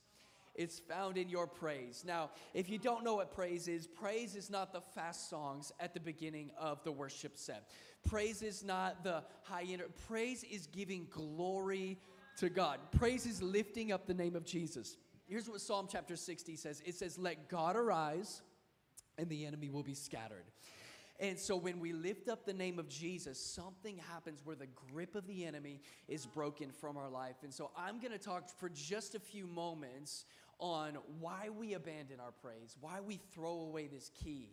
It's 0.57 0.79
found 0.79 1.17
in 1.17 1.29
your 1.29 1.45
praise. 1.45 2.03
Now, 2.05 2.31
if 2.53 2.69
you 2.69 2.79
don't 2.79 3.03
know 3.03 3.15
what 3.15 3.31
praise 3.31 3.67
is, 3.67 3.85
praise 3.85 4.35
is 4.35 4.49
not 4.49 4.73
the 4.73 4.81
fast 4.81 5.29
songs 5.29 5.71
at 5.79 5.93
the 5.93 5.99
beginning 5.99 6.49
of 6.59 6.83
the 6.83 6.91
worship 6.91 7.37
set. 7.37 7.69
Praise 8.07 8.41
is 8.41 8.63
not 8.63 9.03
the 9.03 9.23
high 9.43 9.65
end. 9.69 9.83
Praise 10.07 10.43
is 10.43 10.67
giving 10.67 11.07
glory 11.11 11.99
to 12.37 12.49
God. 12.49 12.79
Praise 12.97 13.25
is 13.25 13.41
lifting 13.41 13.91
up 13.91 14.07
the 14.07 14.13
name 14.13 14.35
of 14.35 14.45
Jesus. 14.45 14.97
Here's 15.27 15.47
what 15.47 15.61
Psalm 15.61 15.87
chapter 15.91 16.15
60 16.15 16.55
says 16.55 16.81
it 16.85 16.95
says, 16.95 17.19
Let 17.19 17.49
God 17.49 17.75
arise, 17.75 18.41
and 19.17 19.29
the 19.29 19.45
enemy 19.45 19.69
will 19.69 19.83
be 19.83 19.93
scattered. 19.93 20.45
And 21.19 21.37
so 21.39 21.55
when 21.55 21.79
we 21.79 21.93
lift 21.93 22.29
up 22.29 22.45
the 22.45 22.53
name 22.53 22.77
of 22.77 22.87
Jesus, 22.87 23.39
something 23.39 23.99
happens 24.11 24.41
where 24.43 24.55
the 24.55 24.67
grip 24.67 25.15
of 25.15 25.25
the 25.25 25.45
enemy 25.45 25.81
is 26.07 26.27
broken 26.27 26.71
from 26.71 26.95
our 26.95 27.09
life. 27.09 27.37
And 27.43 27.51
so 27.51 27.71
I'm 27.75 27.99
going 27.99 28.11
to 28.11 28.19
talk 28.19 28.49
for 28.59 28.69
just 28.69 29.15
a 29.15 29.19
few 29.19 29.47
moments 29.47 30.25
on 30.59 30.97
why 31.19 31.49
we 31.57 31.73
abandon 31.73 32.19
our 32.19 32.31
praise, 32.31 32.75
why 32.79 32.99
we 32.99 33.19
throw 33.33 33.61
away 33.61 33.87
this 33.87 34.11
key 34.23 34.49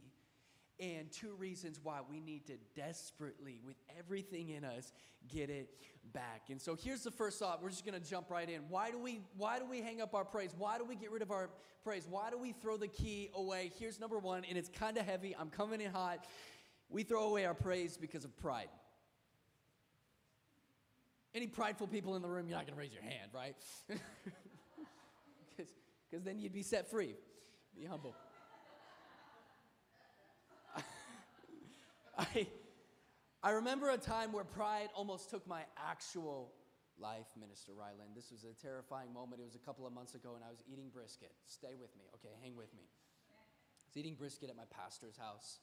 and 0.81 1.11
two 1.13 1.35
reasons 1.35 1.79
why 1.83 2.01
we 2.09 2.21
need 2.21 2.47
to 2.47 2.55
desperately, 2.75 3.61
with 3.65 3.77
everything 3.99 4.51
in 4.51 4.65
us, 4.65 4.93
get 5.29 5.49
it 5.49 5.71
back. 6.13 6.43
And 6.51 6.61
so 6.61 6.75
here's 6.75 7.03
the 7.03 7.11
first 7.11 7.39
thought. 7.39 7.63
We're 7.63 7.71
just 7.71 7.87
going 7.87 8.01
to 8.01 8.07
jump 8.07 8.31
right 8.31 8.49
in. 8.49 8.63
Why 8.69 8.91
do 8.91 8.99
we 8.99 9.21
why 9.37 9.59
do 9.59 9.67
we 9.67 9.81
hang 9.81 10.01
up 10.01 10.15
our 10.15 10.25
praise? 10.25 10.51
Why 10.57 10.79
do 10.79 10.85
we 10.85 10.97
get 10.97 11.11
rid 11.11 11.23
of 11.23 11.31
our 11.31 11.51
praise? 11.85 12.07
Why 12.09 12.31
do 12.31 12.39
we 12.39 12.53
throw 12.53 12.77
the 12.77 12.89
key 12.89 13.31
away? 13.35 13.71
Here's 13.79 14.01
number 14.01 14.19
1, 14.19 14.45
and 14.49 14.59
it's 14.59 14.69
kind 14.69 14.97
of 14.97 15.07
heavy. 15.07 15.35
I'm 15.39 15.51
coming 15.51 15.81
in 15.81 15.91
hot. 15.91 16.27
We 16.89 17.03
throw 17.03 17.29
away 17.29 17.45
our 17.45 17.55
praise 17.55 17.97
because 17.97 18.25
of 18.25 18.37
pride. 18.37 18.69
Any 21.35 21.47
prideful 21.49 21.89
people 21.89 22.15
in 22.15 22.23
the 22.23 22.29
room, 22.29 22.49
you're 22.49 22.57
not 22.57 22.67
going 22.67 22.77
to 22.77 22.81
raise 22.81 22.93
your 22.93 23.03
hand, 23.03 23.31
right? 23.33 23.57
Because 26.15 26.25
then 26.25 26.39
you'd 26.39 26.53
be 26.53 26.63
set 26.63 26.89
free. 26.89 27.17
Be 27.75 27.85
humble. 27.85 28.15
I, 32.17 32.47
I 33.43 33.51
remember 33.51 33.91
a 33.91 33.99
time 33.99 34.31
where 34.31 34.45
pride 34.45 34.91
almost 34.95 35.29
took 35.29 35.45
my 35.49 35.63
actual 35.77 36.53
life, 37.01 37.27
Minister 37.37 37.73
Ryland. 37.73 38.15
This 38.15 38.31
was 38.31 38.45
a 38.45 38.55
terrifying 38.63 39.13
moment. 39.13 39.43
It 39.43 39.45
was 39.45 39.57
a 39.57 39.67
couple 39.67 39.89
of 39.89 39.93
months 39.93 40.15
ago, 40.15 40.37
and 40.37 40.45
I 40.45 40.51
was 40.51 40.63
eating 40.71 40.87
brisket. 40.95 41.33
Stay 41.47 41.75
with 41.75 41.91
me, 41.99 42.05
okay? 42.15 42.37
Hang 42.45 42.55
with 42.55 42.73
me. 42.77 42.85
I 42.87 43.83
was 43.89 43.97
eating 43.97 44.15
brisket 44.15 44.49
at 44.49 44.55
my 44.55 44.71
pastor's 44.71 45.17
house. 45.17 45.59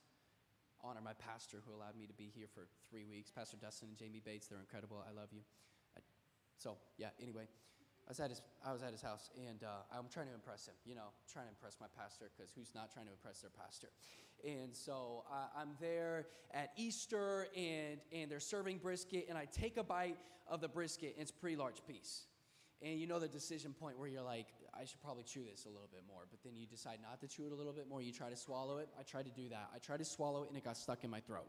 Honor 0.83 0.99
my 1.01 1.13
pastor 1.13 1.63
who 1.65 1.73
allowed 1.73 1.95
me 1.95 2.07
to 2.07 2.13
be 2.13 2.29
here 2.35 2.47
for 2.53 2.67
three 2.89 3.05
weeks. 3.05 3.31
Pastor 3.31 3.55
Dustin 3.55 3.87
and 3.87 3.97
Jamie 3.97 4.19
Bates, 4.19 4.47
they're 4.47 4.59
incredible. 4.59 5.01
I 5.07 5.17
love 5.17 5.29
you. 5.31 5.43
I, 5.95 6.01
so, 6.57 6.75
yeah, 6.97 7.15
anyway. 7.21 7.47
I 8.07 8.09
was 8.11 8.19
at 8.19 8.29
his, 8.29 8.41
I 8.65 8.73
was 8.73 8.83
at 8.83 8.91
his 8.91 9.01
house, 9.01 9.29
and 9.37 9.63
uh, 9.63 9.97
I'm 9.97 10.09
trying 10.11 10.27
to 10.27 10.33
impress 10.33 10.67
him. 10.67 10.73
You 10.85 10.95
know, 10.95 11.09
trying 11.31 11.45
to 11.45 11.51
impress 11.51 11.77
my 11.79 11.87
pastor, 11.97 12.29
because 12.35 12.51
who's 12.53 12.71
not 12.75 12.91
trying 12.91 13.05
to 13.05 13.11
impress 13.11 13.39
their 13.39 13.51
pastor? 13.51 13.87
And 14.43 14.75
so 14.75 15.23
I'm 15.55 15.69
there 15.79 16.27
at 16.53 16.71
Easter, 16.75 17.47
and 17.55 17.99
and 18.11 18.29
they're 18.29 18.39
serving 18.39 18.79
brisket, 18.79 19.27
and 19.29 19.37
I 19.37 19.45
take 19.45 19.77
a 19.77 19.83
bite 19.83 20.17
of 20.47 20.61
the 20.61 20.67
brisket, 20.67 21.13
and 21.13 21.21
it's 21.21 21.31
a 21.31 21.35
pretty 21.35 21.55
large 21.55 21.85
piece. 21.87 22.25
And 22.81 22.99
you 22.99 23.05
know 23.05 23.19
the 23.19 23.27
decision 23.27 23.73
point 23.79 23.99
where 23.99 24.09
you're 24.09 24.23
like, 24.23 24.47
I 24.73 24.85
should 24.85 25.01
probably 25.01 25.23
chew 25.23 25.43
this 25.49 25.65
a 25.65 25.69
little 25.69 25.89
bit 25.91 26.01
more, 26.07 26.23
but 26.31 26.39
then 26.43 26.53
you 26.55 26.65
decide 26.65 26.97
not 27.01 27.21
to 27.21 27.27
chew 27.27 27.45
it 27.45 27.51
a 27.51 27.55
little 27.55 27.73
bit 27.73 27.87
more. 27.87 28.01
You 28.01 28.11
try 28.11 28.29
to 28.29 28.35
swallow 28.35 28.79
it. 28.79 28.89
I 28.99 29.03
tried 29.03 29.25
to 29.25 29.31
do 29.31 29.49
that. 29.49 29.69
I 29.73 29.77
tried 29.77 29.99
to 29.99 30.05
swallow 30.05 30.43
it, 30.43 30.49
and 30.49 30.57
it 30.57 30.63
got 30.63 30.77
stuck 30.77 31.03
in 31.03 31.11
my 31.11 31.19
throat. 31.19 31.47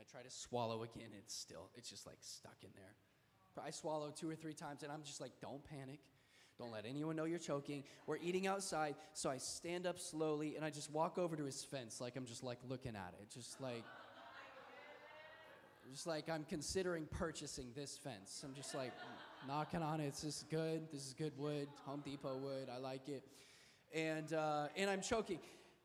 I 0.00 0.02
try 0.10 0.22
to 0.22 0.30
swallow 0.30 0.82
again, 0.82 1.10
it's 1.18 1.34
still, 1.34 1.68
it's 1.76 1.90
just 1.90 2.06
like 2.06 2.16
stuck 2.20 2.56
in 2.62 2.70
there. 2.74 2.94
I 3.58 3.70
swallow 3.70 4.10
two 4.10 4.28
or 4.28 4.34
three 4.34 4.54
times, 4.54 4.82
and 4.82 4.92
I'm 4.92 5.02
just 5.02 5.20
like, 5.20 5.32
don't 5.40 5.62
panic. 5.64 6.00
Don't 6.58 6.72
let 6.72 6.84
anyone 6.84 7.16
know 7.16 7.24
you're 7.24 7.38
choking. 7.38 7.84
We're 8.06 8.18
eating 8.18 8.46
outside, 8.46 8.94
so 9.14 9.30
I 9.30 9.38
stand 9.38 9.86
up 9.86 9.98
slowly 9.98 10.56
and 10.56 10.64
I 10.64 10.68
just 10.68 10.90
walk 10.92 11.16
over 11.16 11.34
to 11.34 11.44
his 11.44 11.64
fence, 11.64 12.02
like 12.02 12.16
I'm 12.16 12.26
just 12.26 12.44
like 12.44 12.58
looking 12.68 12.96
at 12.96 13.14
it, 13.18 13.30
just 13.32 13.58
like, 13.62 13.82
just 15.90 16.06
like 16.06 16.28
I'm 16.28 16.44
considering 16.44 17.06
purchasing 17.10 17.68
this 17.74 17.96
fence. 17.96 18.42
I'm 18.44 18.54
just 18.54 18.74
like 18.74 18.92
knocking 19.48 19.82
on 19.82 20.00
it. 20.00 20.12
This 20.12 20.24
is 20.24 20.44
good. 20.50 20.82
This 20.92 21.06
is 21.06 21.14
good 21.14 21.32
wood, 21.38 21.66
Home 21.86 22.02
Depot 22.04 22.36
wood. 22.36 22.68
I 22.70 22.78
like 22.78 23.08
it, 23.08 23.24
and 23.94 24.30
uh, 24.34 24.66
and 24.76 24.90
I'm 24.90 25.00
choking. 25.00 25.38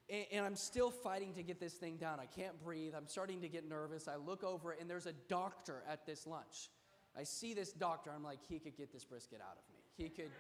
And, 0.10 0.26
and 0.34 0.46
I'm 0.46 0.56
still 0.58 0.92
fighting 0.92 1.34
to 1.36 1.42
get 1.42 1.60
this 1.60 1.74
thing 1.74 1.96
down. 1.96 2.20
I 2.20 2.26
can't 2.26 2.62
breathe. 2.62 2.94
I'm 2.96 3.08
starting 3.08 3.42
to 3.42 3.48
get 3.48 3.68
nervous. 3.68 4.10
I 4.10 4.18
look 4.18 4.44
over, 4.44 4.72
and 4.74 4.90
there's 4.90 5.08
a 5.08 5.14
doctor 5.30 5.84
at 5.90 6.06
this 6.06 6.28
lunch. 6.28 6.70
I 7.18 7.24
see 7.24 7.54
this 7.54 7.72
doctor. 7.72 8.12
I'm 8.14 8.24
like, 8.24 8.40
he 8.48 8.60
could 8.60 8.76
get 8.76 8.92
this 8.92 9.06
brisket 9.06 9.40
out 9.42 9.58
of 9.58 9.64
me. 9.74 9.80
He 9.96 10.10
could, 10.10 10.32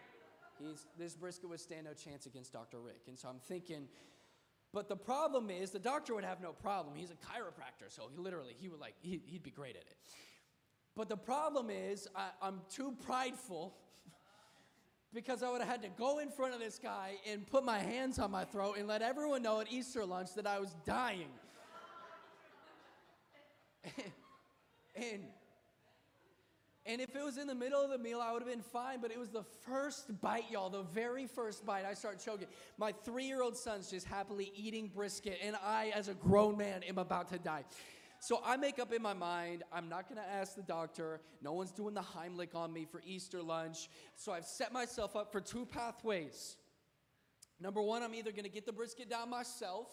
he's, 0.59 0.85
this 0.97 1.15
brisket 1.15 1.49
would 1.49 1.59
stand 1.59 1.85
no 1.85 1.93
chance 1.93 2.25
against 2.25 2.53
Dr. 2.53 2.79
Rick. 2.79 3.03
And 3.07 3.17
so 3.17 3.29
I'm 3.29 3.39
thinking, 3.39 3.87
but 4.73 4.89
the 4.89 4.95
problem 4.95 5.49
is 5.49 5.71
the 5.71 5.79
doctor 5.79 6.13
would 6.15 6.25
have 6.25 6.41
no 6.41 6.51
problem. 6.51 6.95
He's 6.95 7.11
a 7.11 7.13
chiropractor, 7.13 7.89
so 7.89 8.09
he 8.11 8.17
literally, 8.17 8.53
he 8.57 8.67
would 8.67 8.81
like, 8.81 8.95
he, 9.01 9.21
would 9.31 9.43
be 9.43 9.51
great 9.51 9.75
at 9.77 9.83
it. 9.83 9.95
But 10.95 11.07
the 11.07 11.17
problem 11.17 11.69
is 11.69 12.07
I, 12.15 12.29
I'm 12.41 12.61
too 12.69 12.93
prideful 13.05 13.73
because 15.13 15.43
I 15.43 15.51
would 15.51 15.61
have 15.61 15.69
had 15.69 15.81
to 15.83 15.89
go 15.89 16.19
in 16.19 16.29
front 16.29 16.53
of 16.53 16.59
this 16.59 16.77
guy 16.77 17.13
and 17.29 17.47
put 17.47 17.63
my 17.63 17.79
hands 17.79 18.19
on 18.19 18.31
my 18.31 18.43
throat 18.43 18.75
and 18.77 18.85
let 18.87 19.01
everyone 19.01 19.41
know 19.43 19.61
at 19.61 19.71
Easter 19.71 20.05
lunch 20.05 20.33
that 20.35 20.45
I 20.45 20.59
was 20.59 20.75
dying. 20.85 21.29
and 23.85 24.11
and 24.95 25.23
if 27.01 27.15
it 27.15 27.23
was 27.23 27.37
in 27.37 27.47
the 27.47 27.55
middle 27.55 27.81
of 27.81 27.89
the 27.89 27.97
meal, 27.97 28.21
I 28.21 28.31
would 28.31 28.43
have 28.43 28.49
been 28.49 28.61
fine, 28.61 28.99
but 29.01 29.11
it 29.11 29.17
was 29.17 29.29
the 29.29 29.43
first 29.65 30.21
bite, 30.21 30.45
y'all, 30.51 30.69
the 30.69 30.83
very 30.83 31.25
first 31.25 31.65
bite. 31.65 31.83
I 31.83 31.95
start 31.95 32.19
choking. 32.19 32.47
My 32.77 32.91
three 32.91 33.25
year 33.25 33.41
old 33.41 33.57
son's 33.57 33.89
just 33.89 34.05
happily 34.05 34.51
eating 34.55 34.91
brisket, 34.93 35.39
and 35.41 35.55
I, 35.63 35.91
as 35.95 36.09
a 36.09 36.13
grown 36.13 36.57
man, 36.57 36.83
am 36.83 36.99
about 36.99 37.29
to 37.29 37.39
die. 37.39 37.63
So 38.19 38.41
I 38.45 38.55
make 38.57 38.79
up 38.79 38.93
in 38.93 39.01
my 39.01 39.13
mind, 39.13 39.63
I'm 39.71 39.89
not 39.89 40.07
gonna 40.07 40.25
ask 40.31 40.55
the 40.55 40.63
doctor. 40.63 41.21
No 41.41 41.53
one's 41.53 41.71
doing 41.71 41.93
the 41.95 42.01
Heimlich 42.01 42.55
on 42.55 42.71
me 42.71 42.85
for 42.89 43.01
Easter 43.05 43.41
lunch. 43.41 43.89
So 44.15 44.31
I've 44.31 44.45
set 44.45 44.71
myself 44.71 45.15
up 45.15 45.31
for 45.31 45.41
two 45.41 45.65
pathways. 45.65 46.55
Number 47.59 47.81
one, 47.81 48.03
I'm 48.03 48.13
either 48.13 48.31
gonna 48.31 48.49
get 48.49 48.65
the 48.65 48.73
brisket 48.73 49.09
down 49.09 49.29
myself. 49.29 49.87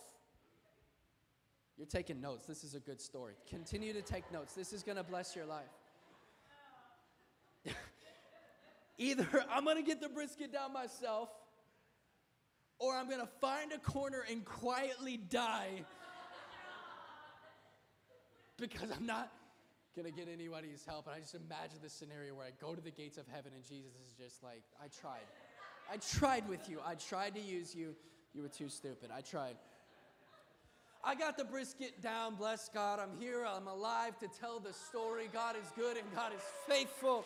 You're 1.76 1.86
taking 1.86 2.20
notes. 2.20 2.46
This 2.46 2.64
is 2.64 2.74
a 2.74 2.80
good 2.80 3.00
story. 3.00 3.34
Continue 3.48 3.92
to 3.94 4.02
take 4.02 4.30
notes. 4.30 4.54
This 4.54 4.72
is 4.72 4.82
gonna 4.82 5.04
bless 5.04 5.34
your 5.34 5.46
life. 5.46 5.70
Either 8.98 9.26
I'm 9.50 9.64
gonna 9.64 9.82
get 9.82 10.00
the 10.00 10.08
brisket 10.08 10.52
down 10.52 10.72
myself, 10.72 11.28
or 12.78 12.94
I'm 12.94 13.08
gonna 13.08 13.28
find 13.40 13.72
a 13.72 13.78
corner 13.78 14.24
and 14.28 14.44
quietly 14.44 15.16
die 15.16 15.84
because 18.58 18.90
I'm 18.90 19.06
not 19.06 19.32
gonna 19.96 20.10
get 20.10 20.28
anybody's 20.28 20.84
help. 20.86 21.06
And 21.06 21.16
I 21.16 21.20
just 21.20 21.34
imagine 21.34 21.78
this 21.82 21.92
scenario 21.92 22.34
where 22.34 22.46
I 22.46 22.50
go 22.60 22.74
to 22.74 22.80
the 22.80 22.90
gates 22.90 23.18
of 23.18 23.26
heaven 23.28 23.52
and 23.54 23.64
Jesus 23.64 23.92
is 24.06 24.14
just 24.18 24.42
like, 24.42 24.62
I 24.82 24.88
tried. 24.88 25.26
I 25.90 25.96
tried 25.96 26.48
with 26.48 26.68
you. 26.68 26.80
I 26.84 26.94
tried 26.94 27.34
to 27.34 27.40
use 27.40 27.74
you. 27.74 27.94
You 28.34 28.42
were 28.42 28.48
too 28.48 28.68
stupid. 28.68 29.10
I 29.14 29.20
tried. 29.20 29.56
I 31.04 31.14
got 31.14 31.36
the 31.36 31.44
brisket 31.44 32.00
down. 32.00 32.36
Bless 32.36 32.68
God. 32.68 33.00
I'm 33.00 33.20
here. 33.20 33.44
I'm 33.44 33.66
alive 33.66 34.18
to 34.20 34.28
tell 34.28 34.60
the 34.60 34.72
story. 34.72 35.28
God 35.32 35.56
is 35.60 35.70
good 35.76 35.96
and 35.96 36.06
God 36.14 36.32
is 36.32 36.42
faithful. 36.68 37.24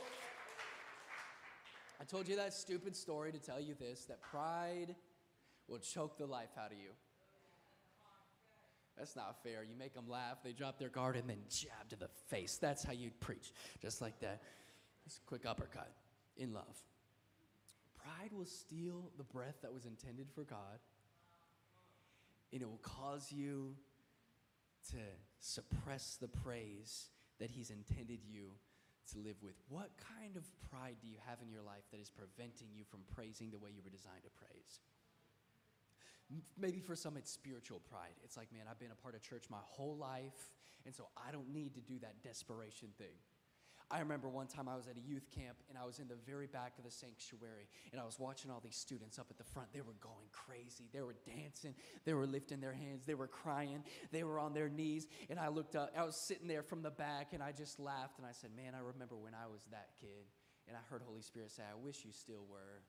I 2.01 2.05
told 2.05 2.29
you 2.29 2.37
that 2.37 2.53
stupid 2.53 2.95
story 2.95 3.33
to 3.33 3.39
tell 3.39 3.61
you 3.61 3.75
this 3.75 4.05
that 4.05 4.21
pride 4.21 4.95
will 5.69 5.79
choke 5.79 6.19
the 6.19 6.27
life 6.27 6.51
out 6.59 6.73
of 6.73 6.79
you. 6.79 6.91
That's 8.97 9.15
not 9.15 9.43
fair. 9.43 9.63
You 9.63 9.77
make 9.79 9.95
them 9.95 10.09
laugh, 10.09 10.39
they 10.43 10.53
drop 10.53 10.79
their 10.79 10.89
guard, 10.89 11.17
and 11.17 11.29
then 11.29 11.39
jab 11.51 11.89
to 11.91 11.97
the 11.97 12.09
face. 12.29 12.57
That's 12.57 12.83
how 12.83 12.93
you 12.93 13.11
preach, 13.21 13.53
just 13.81 14.01
like 14.01 14.19
that. 14.21 14.41
Just 15.05 15.19
a 15.19 15.23
quick 15.27 15.45
uppercut 15.47 15.93
in 16.37 16.53
love. 16.55 16.83
Pride 18.03 18.33
will 18.33 18.47
steal 18.47 19.11
the 19.19 19.25
breath 19.25 19.57
that 19.63 19.73
was 19.73 19.85
intended 19.85 20.29
for 20.35 20.45
God, 20.45 20.79
and 22.53 22.63
it 22.63 22.65
will 22.65 22.81
cause 22.83 23.31
you 23.31 23.75
to 24.91 24.99
suppress 25.41 26.17
the 26.21 26.29
praise 26.29 27.09
that 27.39 27.51
He's 27.51 27.71
intended 27.71 28.21
you 28.27 28.53
to 29.13 29.19
live 29.19 29.37
with. 29.43 29.55
What 29.69 29.91
kind 30.19 30.37
of 30.37 30.45
pride 30.71 30.97
do 31.01 31.09
you 31.09 31.19
have 31.27 31.39
in 31.43 31.49
your 31.49 31.63
life 31.63 31.85
that 31.91 32.01
is 32.01 32.11
preventing 32.11 32.69
you 32.75 32.85
from 32.85 33.01
praising 33.15 33.51
the 33.51 33.59
way 33.59 33.71
you 33.71 33.83
were 33.83 33.91
designed 33.91 34.25
to 34.25 34.31
praise? 34.35 34.81
Maybe 36.59 36.81
for 36.81 36.97
some 36.97 37.17
it's 37.17 37.31
spiritual 37.31 37.81
pride. 37.89 38.19
It's 38.25 38.37
like, 38.37 38.53
man, 38.53 38.67
I've 38.69 38.79
been 38.79 38.91
a 38.91 39.03
part 39.03 39.15
of 39.15 39.23
church 39.23 39.45
my 39.49 39.63
whole 39.63 39.97
life, 39.97 40.51
and 40.85 40.95
so 40.95 41.07
I 41.17 41.31
don't 41.31 41.53
need 41.53 41.75
to 41.75 41.81
do 41.81 41.99
that 42.01 42.23
desperation 42.23 42.89
thing. 42.99 43.15
I 43.91 44.01
remember 44.01 44.29
one 44.29 44.49
time 44.49 44.69
I 44.69 44.75
was 44.75 44.89
at 44.89 44.97
a 44.97 45.01
youth 45.01 45.31
camp 45.31 45.59
and 45.69 45.79
I 45.79 45.85
was 45.85 46.01
in 46.01 46.09
the 46.09 46.17
very 46.27 46.49
back 46.49 46.73
of 46.77 46.85
the 46.85 46.91
sanctuary 46.91 47.69
and 47.93 48.01
I 48.01 48.05
was 48.05 48.19
watching 48.19 48.51
all 48.51 48.61
these 48.61 48.77
students 48.77 49.19
up 49.19 49.27
at 49.31 49.39
the 49.39 49.45
front. 49.45 49.73
They 49.73 49.81
were 49.81 49.95
going 50.01 50.27
crazy. 50.33 50.89
They 50.93 51.03
were 51.03 51.15
dancing. 51.25 51.75
They 52.05 52.13
were 52.13 52.27
lifting 52.27 52.61
their 52.61 52.73
hands. 52.73 53.05
They 53.07 53.15
were 53.15 53.29
crying. 53.29 53.85
They 54.11 54.25
were 54.25 54.41
on 54.41 54.55
their 54.55 54.69
knees. 54.69 55.07
And 55.31 55.39
I 55.39 55.49
looked 55.49 55.77
up. 55.77 55.93
I 55.97 56.05
was 56.05 56.17
sitting 56.17 56.49
there 56.49 56.65
from 56.65 56.83
the 56.83 56.91
back 56.91 57.33
and 57.33 57.43
I 57.43 57.53
just 57.53 57.79
laughed 57.79 58.19
and 58.19 58.27
I 58.27 58.33
said, 58.33 58.51
Man, 58.57 58.75
I 58.75 58.81
remember 58.81 59.17
when 59.17 59.35
I 59.35 59.47
was 59.47 59.61
that 59.71 59.91
kid. 60.01 60.27
And 60.67 60.77
I 60.77 60.81
heard 60.91 61.03
Holy 61.07 61.23
Spirit 61.23 61.53
say, 61.53 61.63
I 61.63 61.77
wish 61.77 62.05
you 62.05 62.11
still 62.11 62.45
were. 62.51 62.83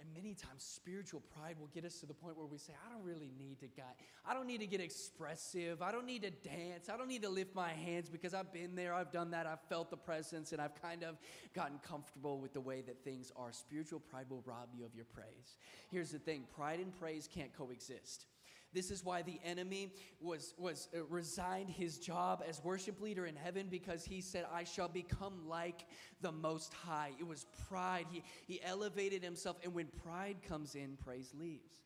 And 0.00 0.08
many 0.12 0.34
times, 0.34 0.64
spiritual 0.64 1.20
pride 1.20 1.56
will 1.58 1.68
get 1.68 1.84
us 1.84 2.00
to 2.00 2.06
the 2.06 2.14
point 2.14 2.36
where 2.36 2.46
we 2.46 2.58
say, 2.58 2.72
I 2.84 2.92
don't 2.92 3.04
really 3.04 3.30
need 3.38 3.60
to 3.60 3.68
get, 3.68 3.96
I 4.26 4.34
don't 4.34 4.46
need 4.46 4.58
to 4.60 4.66
get 4.66 4.80
expressive. 4.80 5.82
I 5.82 5.92
don't 5.92 6.06
need 6.06 6.22
to 6.22 6.30
dance. 6.30 6.88
I 6.88 6.96
don't 6.96 7.08
need 7.08 7.22
to 7.22 7.28
lift 7.28 7.54
my 7.54 7.70
hands 7.70 8.08
because 8.08 8.34
I've 8.34 8.52
been 8.52 8.74
there, 8.74 8.92
I've 8.92 9.12
done 9.12 9.30
that, 9.30 9.46
I've 9.46 9.62
felt 9.68 9.90
the 9.90 9.96
presence, 9.96 10.52
and 10.52 10.60
I've 10.60 10.74
kind 10.82 11.04
of 11.04 11.16
gotten 11.54 11.78
comfortable 11.78 12.40
with 12.40 12.52
the 12.52 12.60
way 12.60 12.82
that 12.82 13.04
things 13.04 13.30
are. 13.36 13.52
Spiritual 13.52 14.00
pride 14.00 14.26
will 14.28 14.42
rob 14.44 14.70
you 14.76 14.84
of 14.84 14.94
your 14.96 15.04
praise. 15.04 15.56
Here's 15.90 16.10
the 16.10 16.18
thing 16.18 16.44
pride 16.54 16.80
and 16.80 16.92
praise 16.98 17.28
can't 17.32 17.56
coexist. 17.56 18.26
This 18.74 18.90
is 18.90 19.04
why 19.04 19.22
the 19.22 19.38
enemy 19.44 19.92
was, 20.20 20.52
was 20.58 20.88
uh, 20.94 21.04
resigned 21.04 21.70
his 21.70 21.98
job 21.98 22.42
as 22.46 22.62
worship 22.64 23.00
leader 23.00 23.24
in 23.24 23.36
heaven 23.36 23.68
because 23.70 24.04
he 24.04 24.20
said, 24.20 24.44
I 24.52 24.64
shall 24.64 24.88
become 24.88 25.48
like 25.48 25.86
the 26.20 26.32
Most 26.32 26.74
High. 26.74 27.12
It 27.18 27.26
was 27.26 27.46
pride. 27.68 28.06
He, 28.10 28.24
he 28.46 28.60
elevated 28.62 29.22
himself. 29.22 29.56
And 29.62 29.72
when 29.72 29.86
pride 30.02 30.38
comes 30.46 30.74
in, 30.74 30.98
praise 31.04 31.32
leaves. 31.38 31.78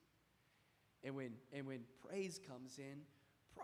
And 1.05 1.15
when, 1.15 1.33
and 1.53 1.67
when 1.67 1.81
praise 2.09 2.41
comes 2.49 2.79
in, 2.79 3.01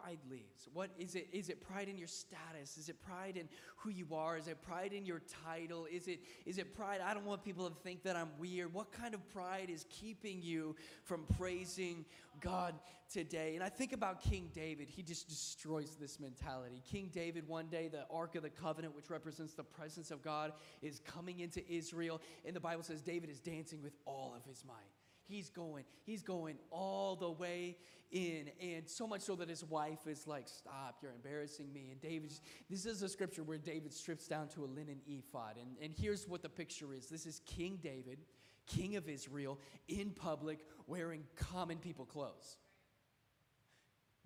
pride 0.03 0.19
leaves? 0.31 0.69
What 0.73 0.91
is 0.99 1.15
it? 1.15 1.29
Is 1.33 1.49
it 1.49 1.61
pride 1.61 1.89
in 1.89 1.97
your 1.97 2.09
status? 2.09 2.77
Is 2.79 2.89
it 2.89 3.01
pride 3.03 3.37
in 3.37 3.49
who 3.77 3.91
you 3.91 4.07
are? 4.13 4.37
Is 4.37 4.49
it 4.49 4.61
pride 4.63 4.93
in 4.93 5.05
your 5.05 5.23
title? 5.45 5.87
Is 5.91 6.09
it 6.09 6.21
is 6.47 6.59
it 6.59 6.75
pride? 6.75 7.01
I 7.05 7.15
don't 7.15 7.27
want 7.27 7.45
people 7.45 7.69
to 7.69 7.75
think 7.83 8.03
that 8.05 8.17
I'm 8.17 8.31
weird. 8.39 8.73
What 8.73 8.93
kind 8.93 9.15
of 9.15 9.27
pride 9.33 9.71
is 9.71 9.87
keeping 9.89 10.43
you 10.43 10.77
from 11.05 11.25
praising 11.39 12.05
God 12.41 12.75
today? 13.13 13.55
And 13.55 13.63
I 13.63 13.69
think 13.69 13.93
about 13.93 14.23
King 14.23 14.51
David. 14.55 14.89
He 14.89 15.03
just 15.03 15.29
destroys 15.29 15.97
this 16.01 16.19
mentality. 16.19 16.83
King 16.91 17.11
David, 17.13 17.47
one 17.47 17.67
day, 17.67 17.89
the 17.89 18.07
Ark 18.11 18.35
of 18.35 18.43
the 18.43 18.51
Covenant, 18.51 18.95
which 18.95 19.11
represents 19.11 19.55
the 19.55 19.65
presence 19.65 20.11
of 20.11 20.23
God, 20.23 20.53
is 20.83 21.01
coming 21.01 21.41
into 21.41 21.67
Israel, 21.71 22.21
and 22.45 22.55
the 22.55 22.61
Bible 22.61 22.83
says 22.83 23.01
David 23.01 23.31
is 23.31 23.41
dancing 23.41 23.83
with 23.83 23.95
all 24.07 24.35
of 24.37 24.45
his 24.45 24.65
might. 24.67 25.04
He's 25.27 25.51
going, 25.51 25.85
he's 26.05 26.23
going 26.23 26.57
all 26.71 27.17
the 27.17 27.31
way 27.31 27.77
in. 28.11 28.51
And 28.61 28.89
so 28.89 29.07
much 29.07 29.23
so 29.23 29.35
that 29.37 29.49
his 29.49 29.65
wife 29.65 30.07
is 30.07 30.27
like, 30.27 30.49
Stop, 30.49 30.99
you're 31.03 31.13
embarrassing 31.13 31.73
me. 31.73 31.89
And 31.91 32.01
David, 32.01 32.33
this 32.71 32.87
is 32.87 33.03
a 33.03 33.09
scripture 33.09 33.43
where 33.43 33.59
David 33.59 33.93
strips 33.93 34.27
down 34.27 34.49
to 34.49 34.65
a 34.65 34.67
linen 34.67 35.01
ephod. 35.07 35.57
And, 35.57 35.77
and 35.83 35.95
here's 35.97 36.29
what 36.29 36.43
the 36.43 36.49
picture 36.49 36.95
is 36.95 37.07
this 37.07 37.27
is 37.27 37.41
King 37.47 37.79
David, 37.83 38.19
king 38.67 38.97
of 38.97 39.09
Israel, 39.09 39.59
in 39.89 40.11
public, 40.11 40.61
wearing 40.87 41.25
common 41.37 41.79
people 41.79 42.05
clothes. 42.05 42.57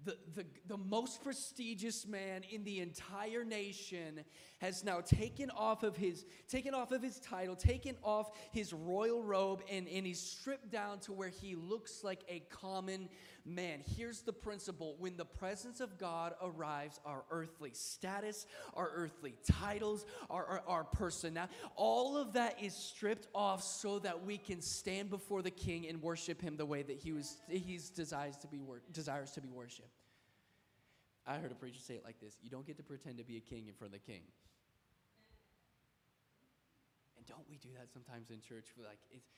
The, 0.05 0.17
the, 0.35 0.47
the 0.69 0.76
most 0.76 1.25
prestigious 1.25 2.07
man 2.07 2.43
in 2.50 2.62
the 2.64 2.81
entire 2.81 3.45
nation 3.45 4.21
has 4.59 4.85
now 4.85 5.00
taken 5.00 5.50
off 5.50 5.83
of 5.83 5.97
his 5.97 6.25
taken 6.49 6.73
off 6.73 6.93
of 6.93 7.02
his 7.02 7.19
title 7.19 7.57
taken 7.57 7.97
off 8.02 8.31
his 8.52 8.73
royal 8.73 9.23
robe 9.23 9.62
and, 9.71 9.88
and 9.88 10.07
he's 10.07 10.21
stripped 10.21 10.71
down 10.71 11.00
to 11.00 11.12
where 11.12 11.28
he 11.28 11.57
looks 11.57 12.05
like 12.05 12.21
a 12.28 12.40
common 12.49 13.09
man 13.49 13.81
here's 13.97 14.21
the 14.21 14.33
principle 14.33 14.95
when 14.99 15.17
the 15.17 15.25
presence 15.25 15.81
of 15.81 15.99
god 15.99 16.35
arrives 16.43 17.00
our 17.05 17.23
earthly 17.31 17.71
status 17.73 18.47
our 18.75 18.90
earthly 18.95 19.35
titles 19.47 20.05
our, 20.31 20.45
our, 20.45 20.62
our 20.67 20.85
personality 20.85 21.52
all 21.76 22.17
of 22.17 22.33
that 22.33 22.62
is 22.62 22.75
stripped 22.75 23.26
off 23.35 23.62
so 23.62 23.99
that 23.99 24.25
we 24.25 24.37
can 24.37 24.61
stand 24.61 25.11
before 25.11 25.43
the 25.43 25.50
king 25.50 25.87
and 25.88 26.02
worship 26.02 26.40
him 26.40 26.57
the 26.57 26.67
way 26.67 26.83
that 26.83 26.99
he 26.99 27.12
was 27.12 27.38
he's 27.49 27.90
desires 27.90 28.37
to 28.37 28.47
be 28.47 28.59
wor- 28.59 28.83
desires 28.93 29.31
to 29.33 29.40
be 29.40 29.49
worshiped 29.49 29.88
I 31.28 31.37
heard 31.37 31.52
a 31.52 31.55
preacher 31.55 31.78
say 31.78 31.95
it 31.95 32.05
like 32.05 32.19
this 32.21 32.40
You 32.43 32.49
don't 32.49 32.67
get 32.67 32.78
to 32.78 32.83
pretend 32.83 33.19
to 33.19 33.25
be 33.25 33.37
a 33.37 33.40
king 33.40 33.69
in 33.69 33.75
front 33.75 33.95
of 33.95 34.00
the 34.00 34.07
king. 34.11 34.23
And 37.19 37.26
don't 37.26 37.45
we 37.50 37.59
do 37.59 37.69
that 37.76 37.93
sometimes 37.93 38.31
in 38.31 38.40
church? 38.40 38.73
We're 38.78 38.88
like, 38.88 39.05
it's, 39.12 39.28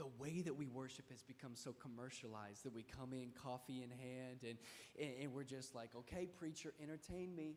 the 0.00 0.06
way 0.18 0.40
that 0.40 0.56
we 0.56 0.66
worship 0.66 1.10
has 1.10 1.22
become 1.22 1.52
so 1.54 1.74
commercialized 1.74 2.64
that 2.64 2.74
we 2.74 2.82
come 2.82 3.12
in 3.12 3.28
coffee 3.42 3.82
in 3.82 3.90
hand 3.90 4.38
and, 4.42 4.56
and, 4.98 5.10
and 5.22 5.34
we're 5.34 5.44
just 5.44 5.74
like, 5.74 5.90
okay, 5.94 6.26
preacher, 6.26 6.72
entertain 6.82 7.36
me. 7.36 7.56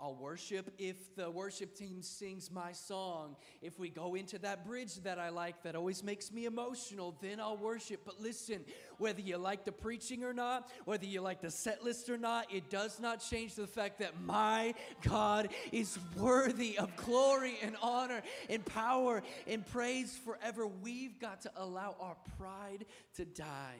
I'll 0.00 0.16
worship 0.16 0.72
if 0.78 1.14
the 1.14 1.30
worship 1.30 1.76
team 1.76 2.02
sings 2.02 2.50
my 2.50 2.72
song. 2.72 3.36
If 3.60 3.78
we 3.78 3.88
go 3.88 4.14
into 4.16 4.38
that 4.40 4.66
bridge 4.66 4.96
that 5.04 5.18
I 5.18 5.28
like 5.28 5.62
that 5.62 5.76
always 5.76 6.02
makes 6.02 6.32
me 6.32 6.46
emotional, 6.46 7.16
then 7.20 7.38
I'll 7.38 7.56
worship. 7.56 8.00
But 8.04 8.20
listen, 8.20 8.64
whether 8.98 9.20
you 9.20 9.36
like 9.36 9.64
the 9.64 9.72
preaching 9.72 10.24
or 10.24 10.32
not, 10.32 10.70
whether 10.86 11.06
you 11.06 11.20
like 11.20 11.40
the 11.40 11.50
set 11.50 11.84
list 11.84 12.10
or 12.10 12.18
not, 12.18 12.52
it 12.52 12.68
does 12.68 12.98
not 12.98 13.20
change 13.20 13.54
the 13.54 13.66
fact 13.66 14.00
that 14.00 14.20
my 14.20 14.74
God 15.02 15.50
is 15.70 15.98
worthy 16.16 16.78
of 16.78 16.96
glory 16.96 17.54
and 17.62 17.76
honor 17.80 18.22
and 18.50 18.64
power 18.64 19.22
and 19.46 19.64
praise 19.64 20.18
forever. 20.24 20.66
We've 20.66 21.18
got 21.20 21.42
to 21.42 21.52
allow 21.56 21.96
our 22.00 22.16
pride 22.38 22.86
to 23.16 23.24
die. 23.24 23.76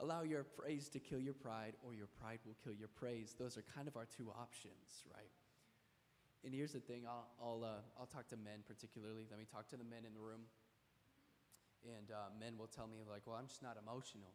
Allow 0.00 0.22
your 0.22 0.44
praise 0.44 0.88
to 0.90 0.98
kill 0.98 1.20
your 1.20 1.34
pride, 1.34 1.74
or 1.84 1.92
your 1.92 2.08
pride 2.20 2.38
will 2.46 2.56
kill 2.64 2.72
your 2.72 2.88
praise. 2.88 3.36
Those 3.38 3.58
are 3.58 3.64
kind 3.76 3.86
of 3.86 3.96
our 3.96 4.06
two 4.06 4.32
options, 4.32 5.04
right? 5.14 5.28
And 6.42 6.54
here's 6.54 6.72
the 6.72 6.80
thing 6.80 7.04
I'll, 7.04 7.28
I'll, 7.36 7.62
uh, 7.62 8.00
I'll 8.00 8.08
talk 8.08 8.26
to 8.28 8.36
men 8.36 8.64
particularly. 8.66 9.28
Let 9.28 9.38
me 9.38 9.44
talk 9.44 9.68
to 9.70 9.76
the 9.76 9.84
men 9.84 10.08
in 10.08 10.14
the 10.14 10.24
room. 10.24 10.48
And 11.84 12.10
uh, 12.10 12.32
men 12.40 12.56
will 12.56 12.66
tell 12.66 12.86
me, 12.86 13.04
like, 13.04 13.22
well, 13.26 13.36
I'm 13.36 13.46
just 13.46 13.62
not 13.62 13.76
emotional. 13.76 14.32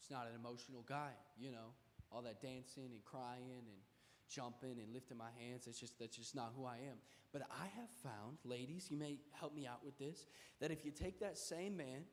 Just 0.00 0.10
not 0.10 0.26
an 0.26 0.32
emotional 0.34 0.84
guy, 0.88 1.12
you 1.38 1.50
know. 1.52 1.76
All 2.10 2.22
that 2.22 2.40
dancing 2.40 2.92
and 2.92 3.04
crying 3.04 3.68
and 3.68 3.80
jumping 4.28 4.80
and 4.80 4.92
lifting 4.92 5.16
my 5.16 5.30
hands, 5.38 5.66
it's 5.66 5.78
just, 5.78 5.98
that's 5.98 6.16
just 6.16 6.34
not 6.34 6.52
who 6.56 6.64
I 6.64 6.76
am. 6.76 6.96
But 7.32 7.42
I 7.50 7.68
have 7.76 7.90
found, 8.02 8.38
ladies, 8.44 8.88
you 8.90 8.96
may 8.96 9.18
help 9.32 9.54
me 9.54 9.66
out 9.66 9.84
with 9.84 9.98
this, 9.98 10.24
that 10.60 10.70
if 10.70 10.84
you 10.84 10.90
take 10.90 11.20
that 11.20 11.36
same 11.36 11.76
man 11.76 12.08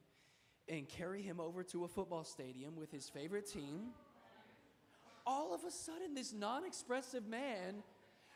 and 0.69 0.87
carry 0.87 1.21
him 1.21 1.39
over 1.39 1.63
to 1.63 1.83
a 1.83 1.87
football 1.87 2.23
stadium 2.23 2.75
with 2.75 2.91
his 2.91 3.09
favorite 3.09 3.49
team, 3.49 3.91
all 5.25 5.53
of 5.53 5.63
a 5.63 5.71
sudden, 5.71 6.13
this 6.13 6.33
non 6.33 6.65
expressive 6.65 7.27
man 7.27 7.83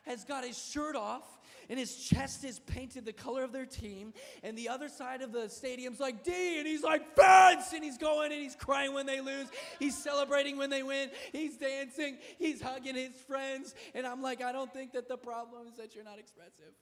has 0.05 0.23
got 0.23 0.45
his 0.45 0.57
shirt 0.57 0.95
off 0.95 1.39
and 1.69 1.77
his 1.77 1.95
chest 1.97 2.45
is 2.45 2.59
painted 2.59 3.05
the 3.05 3.11
color 3.11 3.43
of 3.43 3.51
their 3.51 3.65
team 3.65 4.13
and 4.41 4.57
the 4.57 4.69
other 4.69 4.87
side 4.87 5.21
of 5.21 5.33
the 5.33 5.49
stadium's 5.49 5.99
like 5.99 6.23
D 6.23 6.59
and 6.59 6.65
he's 6.65 6.81
like 6.81 7.13
fence! 7.15 7.73
And 7.73 7.83
he's 7.83 7.97
going 7.97 8.31
and 8.31 8.41
he's 8.41 8.55
crying 8.55 8.93
when 8.93 9.05
they 9.05 9.19
lose. 9.19 9.47
He's 9.79 9.97
celebrating 9.97 10.57
when 10.57 10.69
they 10.69 10.81
win. 10.81 11.09
He's 11.33 11.57
dancing. 11.57 12.19
He's 12.39 12.61
hugging 12.61 12.95
his 12.95 13.15
friends. 13.27 13.75
And 13.93 14.07
I'm 14.07 14.21
like 14.21 14.41
I 14.41 14.51
don't 14.51 14.71
think 14.73 14.93
that 14.93 15.09
the 15.09 15.17
problem 15.17 15.67
is 15.67 15.75
that 15.75 15.93
you're 15.93 16.05
not 16.05 16.19
expressive 16.19 16.73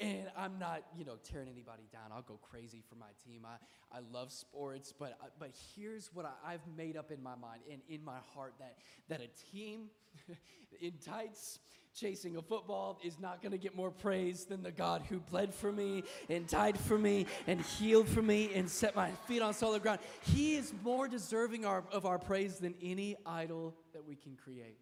and 0.00 0.30
I'm 0.36 0.58
not, 0.58 0.82
you 0.96 1.04
know, 1.04 1.16
tearing 1.24 1.48
anybody 1.48 1.88
down. 1.92 2.12
I'll 2.14 2.22
go 2.22 2.38
crazy 2.40 2.82
for 2.88 2.94
my 2.94 3.10
team. 3.24 3.44
I, 3.44 3.96
I 3.96 4.00
love 4.12 4.30
sports, 4.30 4.94
but, 4.96 5.18
uh, 5.20 5.26
but 5.38 5.50
here's 5.74 6.10
what 6.14 6.24
I, 6.46 6.52
have 6.52 6.60
made 6.76 6.96
up 6.96 7.10
in 7.10 7.22
my 7.22 7.34
mind 7.34 7.62
and 7.70 7.80
in 7.88 8.04
my 8.04 8.18
heart 8.34 8.54
that, 8.60 8.76
that 9.08 9.20
a 9.20 9.56
team 9.56 9.86
in 10.80 10.92
tights 11.04 11.58
chasing 11.98 12.36
a 12.36 12.42
football 12.42 13.00
is 13.02 13.18
not 13.18 13.42
going 13.42 13.50
to 13.50 13.58
get 13.58 13.74
more 13.74 13.90
praise 13.90 14.44
than 14.44 14.62
the 14.62 14.70
God 14.70 15.02
who 15.08 15.18
bled 15.18 15.52
for 15.52 15.72
me 15.72 16.04
and 16.28 16.46
died 16.46 16.78
for 16.78 16.96
me 16.96 17.26
and 17.48 17.60
healed 17.60 18.06
for 18.06 18.22
me 18.22 18.50
and 18.54 18.70
set 18.70 18.94
my 18.94 19.10
feet 19.26 19.42
on 19.42 19.52
solid 19.52 19.82
ground. 19.82 19.98
He 20.22 20.54
is 20.54 20.72
more 20.84 21.08
deserving 21.08 21.64
our, 21.64 21.82
of 21.90 22.06
our 22.06 22.18
praise 22.18 22.58
than 22.58 22.74
any 22.80 23.16
idol 23.26 23.74
that 23.94 24.06
we 24.06 24.14
can 24.14 24.36
create. 24.36 24.78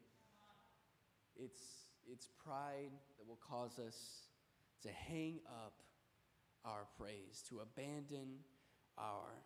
It's, 1.42 1.60
it's 2.10 2.28
pride 2.44 2.90
that 3.18 3.26
will 3.26 3.38
cause 3.48 3.78
us 3.78 4.25
to 4.86 4.92
hang 4.92 5.40
up 5.46 5.82
our 6.64 6.86
praise, 6.98 7.42
to 7.48 7.60
abandon 7.60 8.38
our 8.98 9.44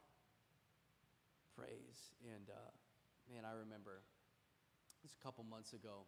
praise. 1.56 2.14
And 2.24 2.48
uh, 2.48 2.70
man, 3.32 3.44
I 3.44 3.52
remember 3.52 4.02
this 5.02 5.12
a 5.20 5.24
couple 5.24 5.44
months 5.44 5.72
ago. 5.72 6.06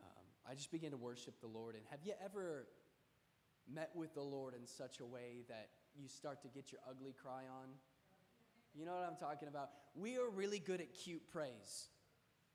Um, 0.00 0.24
I 0.48 0.54
just 0.54 0.70
began 0.70 0.90
to 0.90 0.96
worship 0.96 1.40
the 1.40 1.46
Lord. 1.46 1.74
And 1.74 1.84
have 1.90 2.00
you 2.04 2.12
ever 2.24 2.66
met 3.72 3.90
with 3.94 4.14
the 4.14 4.22
Lord 4.22 4.54
in 4.54 4.66
such 4.66 5.00
a 5.00 5.06
way 5.06 5.44
that 5.48 5.68
you 5.94 6.08
start 6.08 6.42
to 6.42 6.48
get 6.48 6.72
your 6.72 6.80
ugly 6.88 7.14
cry 7.20 7.42
on? 7.60 7.68
You 8.74 8.86
know 8.86 8.94
what 8.94 9.04
I'm 9.04 9.16
talking 9.16 9.48
about? 9.48 9.70
We 9.94 10.16
are 10.16 10.28
really 10.28 10.58
good 10.58 10.80
at 10.80 10.94
cute 10.94 11.22
praise. 11.30 11.88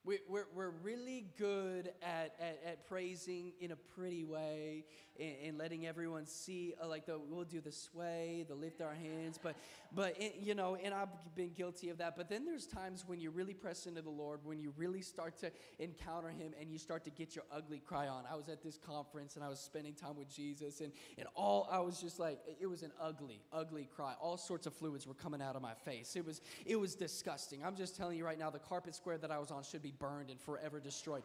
We, 0.04 0.20
we're, 0.28 0.48
we're 0.56 0.72
really 0.84 1.28
good 1.38 1.91
at, 2.02 2.34
at, 2.39 2.62
at 2.65 2.88
praising 2.88 3.52
in 3.60 3.72
a 3.72 3.76
pretty 3.76 4.24
way 4.24 4.86
and, 5.19 5.36
and 5.45 5.58
letting 5.58 5.88
everyone 5.88 6.25
see, 6.25 6.73
uh, 6.82 6.88
like, 6.88 7.06
the, 7.06 7.19
we'll 7.30 7.43
do 7.43 7.62
the 7.62 7.71
sway, 7.71 8.45
the 8.47 8.56
lift 8.56 8.82
our 8.82 8.93
hands. 8.93 9.39
But, 9.41 9.56
but 9.93 10.15
it, 10.21 10.36
you 10.41 10.56
know, 10.56 10.77
and 10.84 10.93
I've 10.93 11.10
been 11.36 11.51
guilty 11.53 11.89
of 11.89 11.97
that. 11.99 12.15
But 12.17 12.30
then 12.30 12.45
there's 12.45 12.65
times 12.65 13.03
when 13.08 13.19
you 13.19 13.32
really 13.32 13.53
press 13.53 13.86
into 13.86 14.01
the 14.01 14.10
Lord, 14.10 14.39
when 14.43 14.60
you 14.60 14.73
really 14.77 15.01
start 15.01 15.38
to 15.39 15.51
encounter 15.80 16.30
Him 16.30 16.53
and 16.60 16.71
you 16.71 16.77
start 16.77 17.03
to 17.06 17.12
get 17.12 17.36
your 17.36 17.45
ugly 17.51 17.80
cry 17.80 18.08
on. 18.08 18.23
I 18.32 18.36
was 18.36 18.49
at 18.49 18.62
this 18.62 18.77
conference 18.77 19.36
and 19.36 19.43
I 19.43 19.49
was 19.49 19.60
spending 19.60 19.93
time 19.93 20.17
with 20.17 20.34
Jesus, 20.34 20.82
and, 20.82 20.91
and 21.17 21.27
all, 21.36 21.67
I 21.71 21.80
was 21.80 22.01
just 22.01 22.19
like, 22.19 22.39
it 22.60 22.67
was 22.67 22.84
an 22.84 22.91
ugly, 23.01 23.41
ugly 23.51 23.88
cry. 23.95 24.13
All 24.21 24.38
sorts 24.38 24.67
of 24.67 24.73
fluids 24.73 25.08
were 25.08 25.13
coming 25.13 25.41
out 25.41 25.56
of 25.56 25.62
my 25.62 25.73
face. 25.73 26.15
It 26.15 26.25
was, 26.25 26.41
it 26.65 26.75
was 26.75 26.95
disgusting. 26.95 27.63
I'm 27.63 27.75
just 27.75 27.95
telling 27.95 28.17
you 28.17 28.25
right 28.25 28.39
now, 28.39 28.49
the 28.49 28.60
carpet 28.60 28.95
square 28.95 29.17
that 29.17 29.32
I 29.32 29.39
was 29.39 29.51
on 29.51 29.63
should 29.63 29.82
be 29.82 29.93
burned 29.97 30.30
and 30.30 30.39
forever 30.39 30.80
destroyed. 30.80 31.23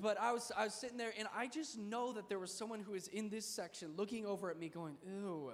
But 0.00 0.20
I 0.20 0.32
was, 0.32 0.52
I 0.56 0.64
was 0.64 0.74
sitting 0.74 0.98
there, 0.98 1.12
and 1.18 1.28
I 1.34 1.46
just 1.46 1.78
know 1.78 2.12
that 2.12 2.28
there 2.28 2.38
was 2.38 2.52
someone 2.52 2.80
who 2.80 2.92
was 2.92 3.08
in 3.08 3.28
this 3.28 3.46
section 3.46 3.92
looking 3.96 4.26
over 4.26 4.50
at 4.50 4.58
me 4.58 4.68
going, 4.68 4.96
ew. 5.06 5.52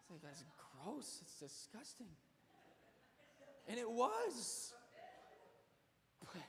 It's 0.00 0.10
like, 0.10 0.22
that's 0.22 0.44
gross. 0.82 1.18
It's 1.22 1.38
disgusting. 1.38 2.06
And 3.68 3.78
it 3.78 3.90
was. 3.90 4.72
But, 6.20 6.42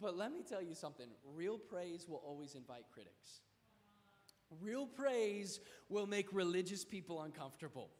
but 0.00 0.16
let 0.16 0.32
me 0.32 0.42
tell 0.46 0.62
you 0.62 0.74
something 0.74 1.06
real 1.34 1.58
praise 1.58 2.06
will 2.08 2.22
always 2.26 2.54
invite 2.54 2.84
critics. 2.92 3.40
Real 4.60 4.86
praise 4.86 5.60
will 5.88 6.06
make 6.06 6.32
religious 6.32 6.84
people 6.84 7.22
uncomfortable. 7.22 7.90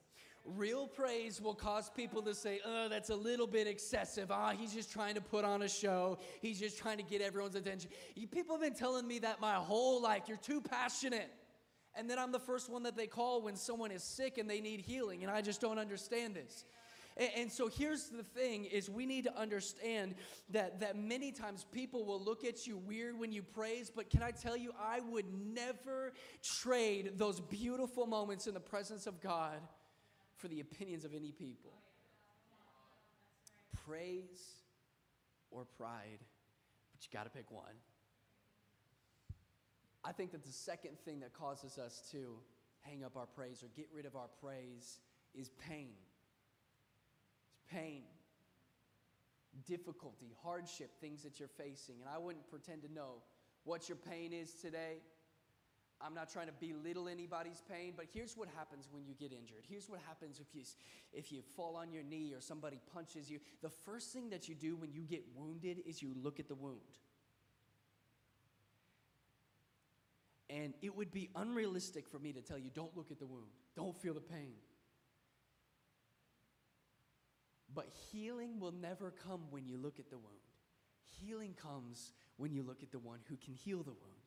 Real 0.47 0.87
praise 0.87 1.41
will 1.41 1.55
cause 1.55 1.91
people 1.91 2.23
to 2.23 2.35
say, 2.35 2.61
oh, 2.65 2.89
that's 2.89 3.11
a 3.11 3.17
little 3.17 3.47
bit 3.47 3.67
excessive. 3.67 4.31
Ah, 4.31 4.53
he's 4.57 4.73
just 4.73 4.93
trying 4.93 5.15
to 5.15 5.21
put 5.21 5.45
on 5.45 5.63
a 5.63 5.69
show. 5.69 6.19
He's 6.41 6.61
just 6.61 6.79
trying 6.79 6.99
to 6.99 7.03
get 7.03 7.21
everyone's 7.21 7.57
attention. 7.57 7.91
People 8.31 8.55
have 8.55 8.63
been 8.63 8.75
telling 8.75 9.07
me 9.07 9.19
that 9.21 9.41
my 9.41 9.55
whole 9.55 10.01
life. 10.01 10.23
You're 10.29 10.37
too 10.37 10.61
passionate. 10.61 11.31
And 11.95 12.09
then 12.09 12.19
I'm 12.19 12.31
the 12.31 12.39
first 12.39 12.71
one 12.71 12.83
that 12.85 12.97
they 12.97 13.07
call 13.07 13.43
when 13.43 13.57
someone 13.57 13.91
is 13.91 14.05
sick 14.05 14.39
and 14.39 14.49
they 14.49 14.61
need 14.61 14.81
healing. 14.81 15.23
And 15.23 15.33
I 15.33 15.41
just 15.41 15.61
don't 15.61 15.79
understand 15.79 16.35
this. 16.35 16.65
And, 17.17 17.51
so 17.51 17.69
here's 17.69 18.09
the 18.09 18.23
thing 18.23 18.67
is 18.67 18.91
we 18.91 19.07
need 19.07 19.25
to 19.25 19.35
understand 19.39 20.17
that, 20.51 20.81
that 20.81 20.99
many 20.99 21.33
times 21.33 21.65
people 21.73 22.05
will 22.05 22.21
look 22.21 22.45
at 22.45 22.67
you 22.67 22.77
weird 22.77 23.19
when 23.19 23.33
you 23.33 23.43
praise, 23.43 23.91
but 23.95 24.11
can 24.11 24.23
I 24.23 24.33
tell 24.33 24.55
you, 24.55 24.73
I 24.79 25.01
would 25.01 25.25
never 25.55 26.13
trade 26.43 27.13
those 27.17 27.41
beautiful 27.41 28.07
moments 28.07 28.47
in 28.47 28.53
the 28.53 28.61
presence 28.61 29.07
of 29.07 29.23
God 29.23 29.61
for 30.37 30.49
the 30.49 30.61
opinions 30.61 31.05
of 31.05 31.15
any 31.15 31.33
people. 31.33 31.73
Praise 33.87 34.57
or 35.51 35.65
pride, 35.65 36.19
but 36.93 37.05
you 37.05 37.09
got 37.13 37.25
to 37.25 37.31
pick 37.31 37.51
one. 37.51 37.65
I 40.05 40.13
think 40.13 40.33
that 40.33 40.45
the 40.45 40.53
second 40.53 40.99
thing 41.05 41.21
that 41.21 41.33
causes 41.33 41.79
us 41.79 42.03
to 42.13 42.37
hang 42.83 43.03
up 43.05 43.17
our 43.17 43.27
praise 43.27 43.63
or 43.63 43.69
get 43.77 43.89
rid 43.93 44.07
of 44.07 44.15
our 44.15 44.29
praise 44.41 45.01
is 45.35 45.51
pain. 45.69 45.95
It's 47.51 47.61
pain, 47.73 48.03
difficulty, 49.67 50.33
hardship, 50.43 50.91
things 51.01 51.23
that 51.23 51.41
you're 51.41 51.49
facing. 51.49 51.97
And 52.01 52.09
I 52.13 52.19
wouldn't 52.19 52.49
pretend 52.49 52.83
to 52.83 52.93
know 52.93 53.23
what 53.65 53.89
your 53.89 53.97
pain 53.97 54.33
is 54.33 54.53
today. 54.53 54.99
I'm 56.01 56.15
not 56.15 56.31
trying 56.31 56.49
to 56.49 56.53
belittle 56.53 57.09
anybody's 57.09 57.63
pain, 57.71 57.95
but 57.97 58.07
here's 58.13 58.37
what 58.37 58.49
happens 58.55 58.89
when 58.91 59.07
you 59.07 59.15
get 59.15 59.33
injured. 59.33 59.65
Here's 59.69 59.89
what 59.89 60.01
happens 60.07 60.41
if 60.41 60.55
you 60.55 60.63
if 61.13 61.33
you 61.33 61.41
fall 61.57 61.77
on 61.77 61.91
your 61.91 62.03
knee 62.03 62.35
or 62.35 62.41
somebody 62.41 62.81
punches 62.93 63.31
you. 63.31 63.41
The 63.63 63.71
first 63.71 64.13
thing 64.13 64.29
that 64.31 64.49
you 64.49 64.55
do 64.55 64.77
when 64.77 64.93
you 64.93 65.03
get 65.03 65.25
wounded 65.35 65.79
is 65.87 66.03
you 66.03 66.13
look 66.23 66.39
at 66.39 66.49
the 66.49 66.55
wound. 66.55 66.81
And 70.51 70.75
it 70.83 70.95
would 70.95 71.13
be 71.13 71.31
unrealistic 71.35 72.09
for 72.09 72.19
me 72.19 72.33
to 72.33 72.41
tell 72.41 72.59
you 72.59 72.71
don't 72.73 72.97
look 72.97 73.11
at 73.11 73.19
the 73.19 73.27
wound. 73.27 73.51
Don't 73.75 73.97
feel 73.97 74.15
the 74.15 74.21
pain. 74.21 74.53
But 77.75 77.89
healing 78.11 78.61
will 78.61 78.73
never 78.73 79.13
come 79.27 79.43
when 79.51 79.67
you 79.67 79.77
look 79.77 79.99
at 79.99 80.09
the 80.09 80.19
wound. 80.19 80.37
Healing 81.21 81.55
comes 81.61 82.13
when 82.37 82.53
you 82.53 82.63
look 82.63 82.83
at 82.83 82.93
the 82.93 82.99
one 82.99 83.19
who 83.29 83.37
can 83.37 83.55
heal 83.55 83.79
the 83.79 83.91
wound. 83.91 84.26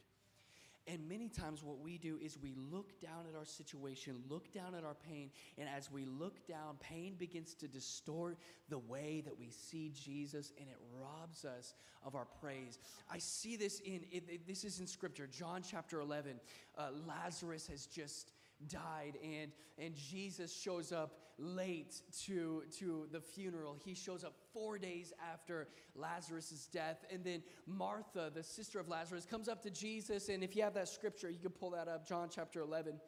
And 0.87 1.07
many 1.07 1.29
times, 1.29 1.63
what 1.63 1.79
we 1.79 1.97
do 1.97 2.17
is 2.21 2.37
we 2.41 2.55
look 2.71 2.99
down 2.99 3.25
at 3.31 3.37
our 3.37 3.45
situation, 3.45 4.23
look 4.27 4.51
down 4.51 4.73
at 4.73 4.83
our 4.83 4.95
pain, 5.07 5.29
and 5.57 5.69
as 5.69 5.91
we 5.91 6.05
look 6.05 6.47
down, 6.47 6.77
pain 6.79 7.15
begins 7.17 7.53
to 7.55 7.67
distort 7.67 8.37
the 8.69 8.79
way 8.79 9.21
that 9.25 9.37
we 9.37 9.49
see 9.49 9.91
Jesus, 9.93 10.51
and 10.59 10.67
it 10.67 10.77
robs 10.99 11.45
us 11.45 11.75
of 12.03 12.15
our 12.15 12.25
praise. 12.41 12.79
I 13.11 13.19
see 13.19 13.55
this 13.55 13.81
in, 13.81 14.01
it, 14.11 14.23
it, 14.27 14.47
this 14.47 14.63
is 14.63 14.79
in 14.79 14.87
Scripture, 14.87 15.27
John 15.27 15.61
chapter 15.61 15.99
11. 15.99 16.39
Uh, 16.77 16.89
Lazarus 17.07 17.67
has 17.67 17.85
just 17.85 18.31
died 18.67 19.17
and 19.23 19.51
and 19.77 19.95
Jesus 19.95 20.53
shows 20.53 20.91
up 20.91 21.19
late 21.37 22.01
to 22.25 22.63
to 22.77 23.07
the 23.11 23.21
funeral. 23.21 23.77
He 23.83 23.93
shows 23.93 24.23
up 24.23 24.35
4 24.53 24.77
days 24.77 25.13
after 25.31 25.69
Lazarus's 25.95 26.67
death 26.67 27.05
and 27.11 27.23
then 27.23 27.41
Martha 27.65 28.31
the 28.33 28.43
sister 28.43 28.79
of 28.79 28.89
Lazarus 28.89 29.25
comes 29.25 29.47
up 29.47 29.61
to 29.63 29.69
Jesus 29.69 30.29
and 30.29 30.43
if 30.43 30.55
you 30.55 30.63
have 30.63 30.73
that 30.73 30.89
scripture 30.89 31.29
you 31.29 31.39
can 31.39 31.51
pull 31.51 31.71
that 31.71 31.87
up 31.87 32.07
John 32.07 32.29
chapter 32.29 32.59
11 32.61 32.99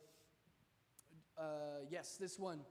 uh, 1.38 1.44
yes 1.90 2.18
this 2.20 2.40
one. 2.40 2.62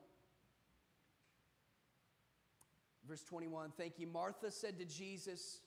Verse 3.06 3.24
21 3.24 3.72
thank 3.76 3.98
you. 3.98 4.06
Martha 4.06 4.50
said 4.50 4.78
to 4.78 4.86
Jesus 4.86 5.60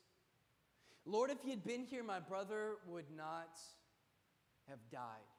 Lord 1.05 1.29
if 1.29 1.37
you'd 1.45 1.63
been 1.63 1.83
here 1.83 2.03
my 2.03 2.19
brother 2.19 2.77
would 2.87 3.11
not 3.15 3.59
have 4.67 4.79
died 4.89 5.32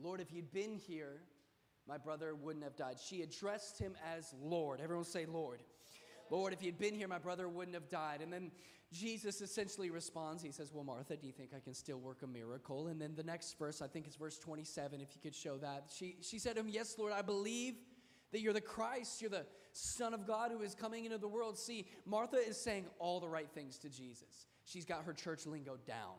Lord, 0.00 0.20
if 0.20 0.32
you'd 0.32 0.52
been 0.52 0.76
here, 0.76 1.22
my 1.86 1.98
brother 1.98 2.34
wouldn't 2.34 2.64
have 2.64 2.76
died. 2.76 2.96
She 3.04 3.22
addressed 3.22 3.78
him 3.78 3.94
as 4.16 4.34
Lord. 4.40 4.80
Everyone 4.80 5.04
say, 5.04 5.26
Lord. 5.26 5.62
Lord, 6.30 6.52
if 6.52 6.62
you'd 6.62 6.78
been 6.78 6.94
here, 6.94 7.08
my 7.08 7.18
brother 7.18 7.48
wouldn't 7.48 7.74
have 7.74 7.88
died. 7.88 8.20
And 8.22 8.32
then 8.32 8.52
Jesus 8.92 9.40
essentially 9.40 9.90
responds. 9.90 10.42
He 10.42 10.52
says, 10.52 10.72
Well, 10.72 10.84
Martha, 10.84 11.16
do 11.16 11.26
you 11.26 11.32
think 11.32 11.50
I 11.54 11.60
can 11.60 11.74
still 11.74 11.98
work 11.98 12.22
a 12.22 12.26
miracle? 12.26 12.86
And 12.86 13.00
then 13.00 13.14
the 13.14 13.22
next 13.22 13.58
verse, 13.58 13.82
I 13.82 13.86
think 13.86 14.06
it's 14.06 14.16
verse 14.16 14.38
27, 14.38 15.00
if 15.00 15.14
you 15.14 15.20
could 15.20 15.34
show 15.34 15.58
that. 15.58 15.90
She, 15.94 16.16
she 16.22 16.38
said 16.38 16.54
to 16.54 16.60
him, 16.60 16.68
Yes, 16.68 16.96
Lord, 16.98 17.12
I 17.12 17.22
believe 17.22 17.74
that 18.32 18.40
you're 18.40 18.52
the 18.52 18.60
Christ, 18.60 19.20
you're 19.20 19.30
the 19.30 19.46
Son 19.72 20.14
of 20.14 20.26
God 20.26 20.50
who 20.50 20.62
is 20.62 20.74
coming 20.74 21.04
into 21.04 21.18
the 21.18 21.28
world. 21.28 21.58
See, 21.58 21.86
Martha 22.06 22.36
is 22.36 22.56
saying 22.56 22.86
all 22.98 23.20
the 23.20 23.28
right 23.28 23.50
things 23.54 23.78
to 23.78 23.88
Jesus. 23.88 24.46
She's 24.64 24.84
got 24.84 25.04
her 25.04 25.12
church 25.12 25.46
lingo 25.46 25.76
down. 25.86 26.14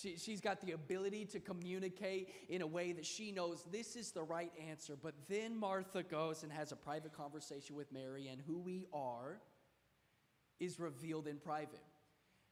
She, 0.00 0.16
she's 0.16 0.40
got 0.40 0.60
the 0.60 0.72
ability 0.72 1.24
to 1.26 1.40
communicate 1.40 2.28
in 2.48 2.62
a 2.62 2.66
way 2.66 2.92
that 2.92 3.06
she 3.06 3.32
knows 3.32 3.64
this 3.72 3.96
is 3.96 4.12
the 4.12 4.22
right 4.22 4.52
answer. 4.68 4.96
But 5.00 5.14
then 5.28 5.56
Martha 5.56 6.02
goes 6.02 6.42
and 6.42 6.52
has 6.52 6.72
a 6.72 6.76
private 6.76 7.12
conversation 7.12 7.74
with 7.74 7.90
Mary, 7.92 8.28
and 8.28 8.40
who 8.46 8.58
we 8.58 8.86
are 8.92 9.40
is 10.60 10.78
revealed 10.78 11.26
in 11.26 11.38
private. 11.38 11.80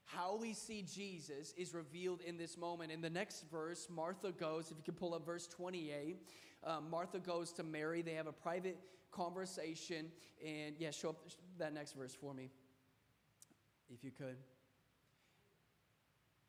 How 0.05 0.37
we 0.37 0.55
see 0.55 0.83
Jesus 0.83 1.53
is 1.57 1.75
revealed 1.75 2.21
in 2.21 2.37
this 2.37 2.57
moment. 2.57 2.93
In 2.93 3.01
the 3.01 3.11
next 3.11 3.45
verse, 3.51 3.89
Martha 3.91 4.33
goes, 4.33 4.71
if 4.71 4.77
you 4.77 4.85
can 4.85 4.95
pull 4.95 5.15
up 5.15 5.27
verse 5.27 5.49
28, 5.49 6.17
uh, 6.65 6.81
Martha 6.89 7.19
goes 7.19 7.53
to 7.55 7.65
Mary. 7.65 8.03
They 8.03 8.15
have 8.15 8.29
a 8.29 8.33
private 8.33 8.79
conversation. 9.11 10.07
And 10.45 10.77
yeah, 10.79 10.93
show 10.93 11.11
up 11.11 11.17
that 11.59 11.75
next 11.75 11.93
verse 11.93 12.15
for 12.15 12.33
me, 12.35 12.51
if 13.93 14.05
you 14.05 14.13
could. 14.13 14.37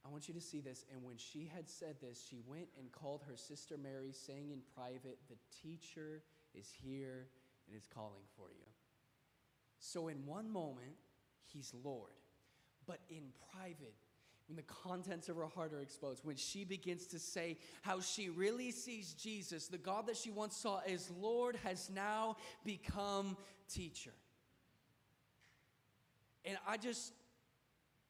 I 0.07 0.11
want 0.11 0.27
you 0.27 0.33
to 0.33 0.41
see 0.41 0.61
this. 0.61 0.85
And 0.93 1.03
when 1.03 1.17
she 1.17 1.49
had 1.53 1.69
said 1.69 1.95
this, 2.01 2.25
she 2.29 2.39
went 2.47 2.67
and 2.79 2.91
called 2.91 3.23
her 3.27 3.35
sister 3.35 3.75
Mary, 3.77 4.11
saying 4.11 4.51
in 4.51 4.59
private, 4.73 5.17
The 5.27 5.35
teacher 5.61 6.23
is 6.53 6.71
here 6.81 7.27
and 7.67 7.75
is 7.75 7.87
calling 7.93 8.23
for 8.35 8.49
you. 8.49 8.65
So, 9.79 10.07
in 10.07 10.25
one 10.25 10.49
moment, 10.49 10.95
he's 11.45 11.73
Lord. 11.83 12.13
But 12.85 12.99
in 13.09 13.23
private, 13.51 13.95
when 14.47 14.55
the 14.55 14.63
contents 14.63 15.27
of 15.27 15.35
her 15.35 15.45
heart 15.45 15.73
are 15.73 15.81
exposed, 15.81 16.23
when 16.23 16.37
she 16.37 16.63
begins 16.63 17.05
to 17.07 17.19
say 17.19 17.57
how 17.81 17.99
she 17.99 18.29
really 18.29 18.71
sees 18.71 19.13
Jesus, 19.13 19.67
the 19.67 19.77
God 19.77 20.07
that 20.07 20.15
she 20.15 20.31
once 20.31 20.55
saw 20.55 20.79
as 20.87 21.11
Lord 21.19 21.57
has 21.65 21.89
now 21.89 22.37
become 22.63 23.35
teacher. 23.69 24.13
And 26.45 26.57
I 26.65 26.77
just 26.77 27.11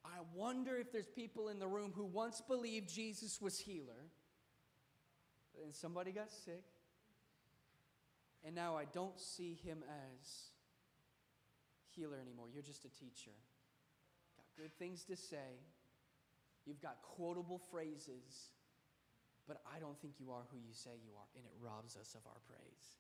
I 0.08 0.20
wonder 0.34 0.78
if 0.78 0.92
there's 0.92 1.08
people 1.08 1.50
in 1.50 1.60
the 1.60 1.68
room 1.68 1.92
who 1.94 2.06
once 2.06 2.42
believed 2.42 2.88
Jesus 2.88 3.42
was 3.42 3.60
healer, 3.60 4.10
and 5.64 5.74
somebody 5.74 6.12
got 6.12 6.32
sick, 6.32 6.64
and 8.46 8.56
now 8.56 8.78
I 8.78 8.86
don't 8.86 9.20
see 9.20 9.58
him 9.64 9.84
as 9.90 10.28
healer 11.96 12.18
anymore. 12.22 12.48
You're 12.54 12.64
just 12.64 12.86
a 12.86 12.90
teacher. 12.90 13.36
Got 14.38 14.64
good 14.64 14.74
things 14.80 15.04
to 15.06 15.18
say. 15.18 15.60
You've 16.66 16.82
got 16.82 17.02
quotable 17.02 17.60
phrases, 17.72 18.52
but 19.48 19.62
I 19.76 19.80
don't 19.80 20.00
think 20.00 20.14
you 20.20 20.32
are 20.32 20.44
who 20.52 20.58
you 20.58 20.74
say 20.74 20.92
you 21.04 21.12
are, 21.18 21.28
and 21.36 21.46
it 21.46 21.52
robs 21.60 21.98
us 21.98 22.16
of 22.16 22.22
our 22.28 22.40
praise. 22.48 22.98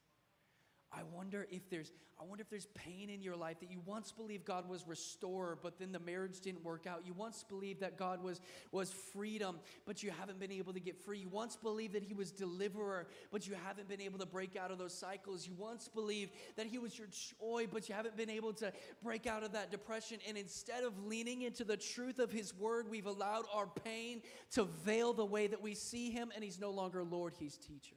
I 0.92 1.02
wonder 1.14 1.48
if 1.52 1.70
there's 1.70 1.92
I 2.20 2.24
wonder 2.24 2.42
if 2.42 2.50
there's 2.50 2.66
pain 2.74 3.12
in 3.12 3.22
your 3.22 3.36
life 3.36 3.60
that 3.60 3.70
you 3.70 3.80
once 3.86 4.12
believed 4.12 4.44
God 4.44 4.68
was 4.68 4.88
restorer, 4.88 5.56
but 5.62 5.78
then 5.78 5.92
the 5.92 6.00
marriage 6.00 6.40
didn't 6.40 6.64
work 6.64 6.88
out. 6.88 7.06
You 7.06 7.14
once 7.14 7.44
believed 7.48 7.82
that 7.82 7.96
God 7.96 8.24
was 8.24 8.42
was 8.72 8.92
freedom, 8.92 9.60
but 9.86 10.02
you 10.02 10.10
haven't 10.10 10.40
been 10.40 10.52
able 10.52 10.74
to 10.74 10.80
get 10.80 10.98
free. 10.98 11.20
You 11.20 11.30
once 11.30 11.56
believed 11.56 11.94
that 11.94 12.04
he 12.04 12.16
was 12.16 12.32
deliverer, 12.32 13.08
but 13.32 13.48
you 13.48 13.56
haven't 13.66 13.88
been 13.88 14.02
able 14.02 14.18
to 14.18 14.26
break 14.26 14.56
out 14.56 14.72
of 14.72 14.80
those 14.80 14.98
cycles. 14.98 15.46
You 15.46 15.54
once 15.58 15.88
believed 15.90 16.32
that 16.56 16.66
he 16.66 16.80
was 16.80 16.98
your 16.98 17.08
joy, 17.40 17.68
but 17.72 17.88
you 17.88 17.94
haven't 17.94 18.18
been 18.18 18.32
able 18.32 18.54
to 18.54 18.74
break 19.04 19.28
out 19.28 19.44
of 19.44 19.52
that 19.52 19.70
depression. 19.70 20.18
And 20.28 20.38
instead 20.38 20.84
of 20.84 21.06
leaning 21.06 21.44
into 21.44 21.64
the 21.64 21.78
truth 21.78 22.18
of 22.18 22.32
his 22.32 22.56
word, 22.56 22.90
we've 22.90 23.06
allowed 23.06 23.46
our 23.54 23.68
pain 23.68 24.22
to 24.52 24.64
veil 24.64 25.14
the 25.14 25.26
way 25.26 25.48
that 25.48 25.62
we 25.62 25.76
see 25.76 26.10
him 26.10 26.32
and 26.34 26.44
he's 26.44 26.60
no 26.60 26.72
longer 26.72 27.04
Lord, 27.04 27.34
he's 27.38 27.58
teacher. 27.58 27.96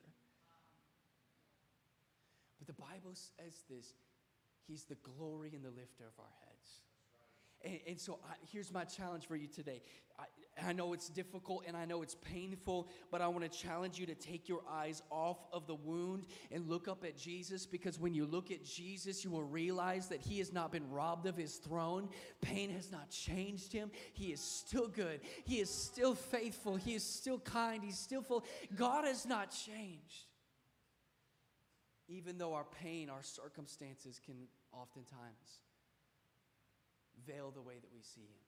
The 2.71 2.81
Bible 2.81 3.15
says 3.15 3.65
this 3.69 3.95
He's 4.69 4.85
the 4.85 4.95
glory 4.97 5.51
and 5.55 5.65
the 5.65 5.71
lifter 5.71 6.05
of 6.05 6.13
our 6.21 6.31
heads. 6.45 6.69
And, 7.65 7.81
and 7.89 8.01
so 8.01 8.21
I, 8.25 8.35
here's 8.53 8.73
my 8.73 8.85
challenge 8.85 9.27
for 9.27 9.35
you 9.35 9.49
today. 9.49 9.83
I, 10.17 10.69
I 10.69 10.73
know 10.73 10.93
it's 10.93 11.09
difficult 11.09 11.65
and 11.67 11.77
I 11.77 11.85
know 11.85 12.03
it's 12.03 12.15
painful, 12.15 12.89
but 13.11 13.23
I 13.23 13.27
want 13.27 13.43
to 13.43 13.59
challenge 13.59 13.99
you 13.99 14.07
to 14.07 14.15
take 14.15 14.49
your 14.49 14.61
eyes 14.71 15.03
off 15.11 15.39
of 15.53 15.67
the 15.67 15.75
wound 15.75 16.27
and 16.53 16.69
look 16.69 16.87
up 16.87 17.05
at 17.05 17.19
Jesus 17.19 17.67
because 17.67 17.99
when 17.99 18.15
you 18.15 18.25
look 18.25 18.53
at 18.53 18.65
Jesus, 18.65 19.25
you 19.25 19.33
will 19.33 19.43
realize 19.43 20.07
that 20.07 20.21
he 20.21 20.39
has 20.39 20.53
not 20.53 20.71
been 20.71 20.89
robbed 20.91 21.27
of 21.27 21.37
his 21.37 21.57
throne. 21.57 22.09
Pain 22.41 22.71
has 22.71 22.93
not 22.93 23.11
changed 23.11 23.73
him. 23.73 23.91
He 24.13 24.27
is 24.27 24.41
still 24.41 24.87
good. 24.87 25.23
He 25.45 25.59
is 25.59 25.71
still 25.71 26.15
faithful. 26.15 26.77
He 26.77 26.95
is 26.95 27.03
still 27.03 27.41
kind. 27.41 27.83
He's 27.83 27.99
still 27.99 28.23
full. 28.23 28.45
God 28.77 29.07
has 29.07 29.27
not 29.27 29.51
changed 29.51 30.30
even 32.11 32.39
though 32.39 32.55
our 32.55 32.67
pain, 32.83 33.09
our 33.09 33.23
circumstances 33.23 34.21
can 34.25 34.35
oftentimes 34.73 35.63
veil 37.27 37.51
the 37.55 37.63
way 37.63 37.75
that 37.81 37.93
we 37.95 38.03
see 38.03 38.27
Him. 38.27 38.45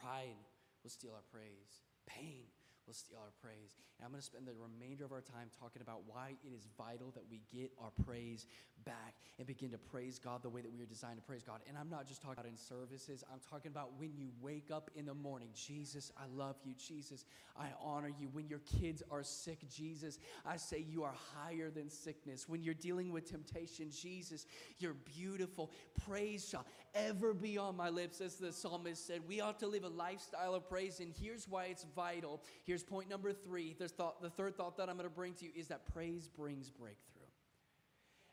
Pride 0.00 0.38
will 0.82 0.90
steal 0.90 1.12
our 1.12 1.26
praise, 1.32 1.82
pain 2.06 2.46
will 2.86 2.94
steal 2.94 3.18
our 3.18 3.34
praise. 3.42 3.74
And 3.98 4.04
I'm 4.04 4.10
going 4.10 4.20
to 4.20 4.26
spend 4.26 4.46
the 4.46 4.52
remainder 4.52 5.04
of 5.04 5.12
our 5.12 5.22
time 5.22 5.48
talking 5.58 5.80
about 5.80 6.02
why 6.06 6.34
it 6.44 6.52
is 6.54 6.68
vital 6.76 7.12
that 7.14 7.24
we 7.30 7.40
get 7.52 7.72
our 7.80 7.90
praise 8.04 8.46
back 8.84 9.14
and 9.38 9.46
begin 9.46 9.70
to 9.70 9.78
praise 9.78 10.18
God 10.18 10.42
the 10.42 10.50
way 10.50 10.60
that 10.60 10.72
we 10.72 10.82
are 10.82 10.86
designed 10.86 11.16
to 11.16 11.22
praise 11.22 11.42
God. 11.42 11.60
And 11.68 11.78
I'm 11.78 11.88
not 11.88 12.06
just 12.06 12.20
talking 12.20 12.38
about 12.38 12.46
in 12.46 12.56
services, 12.56 13.24
I'm 13.32 13.40
talking 13.50 13.70
about 13.70 13.90
when 13.98 14.14
you 14.16 14.28
wake 14.40 14.70
up 14.70 14.90
in 14.94 15.06
the 15.06 15.14
morning. 15.14 15.48
Jesus, 15.54 16.12
I 16.16 16.26
love 16.34 16.56
you. 16.64 16.74
Jesus, 16.74 17.24
I 17.58 17.68
honor 17.82 18.10
you. 18.20 18.28
When 18.32 18.48
your 18.48 18.60
kids 18.80 19.02
are 19.10 19.22
sick, 19.22 19.58
Jesus, 19.68 20.18
I 20.44 20.56
say 20.56 20.84
you 20.88 21.02
are 21.02 21.14
higher 21.34 21.70
than 21.70 21.88
sickness. 21.88 22.48
When 22.48 22.62
you're 22.62 22.74
dealing 22.74 23.12
with 23.12 23.30
temptation, 23.30 23.90
Jesus, 23.90 24.46
you're 24.78 24.94
beautiful. 24.94 25.70
Praise 26.06 26.46
shall 26.48 26.66
ever 26.94 27.34
be 27.34 27.58
on 27.58 27.76
my 27.76 27.88
lips, 27.90 28.20
as 28.20 28.36
the 28.36 28.52
psalmist 28.52 29.06
said. 29.06 29.20
We 29.26 29.40
ought 29.40 29.58
to 29.60 29.66
live 29.66 29.84
a 29.84 29.88
lifestyle 29.88 30.54
of 30.54 30.68
praise, 30.68 31.00
and 31.00 31.12
here's 31.20 31.48
why 31.48 31.66
it's 31.66 31.84
vital. 31.94 32.42
Here's 32.64 32.82
point 32.82 33.10
number 33.10 33.32
three. 33.32 33.74
Thought, 33.92 34.22
the 34.22 34.30
third 34.30 34.56
thought 34.56 34.76
that 34.76 34.88
I'm 34.88 34.96
going 34.96 35.08
to 35.08 35.14
bring 35.14 35.34
to 35.34 35.44
you 35.44 35.50
is 35.54 35.68
that 35.68 35.92
praise 35.92 36.28
brings 36.28 36.70
breakthrough. 36.70 37.22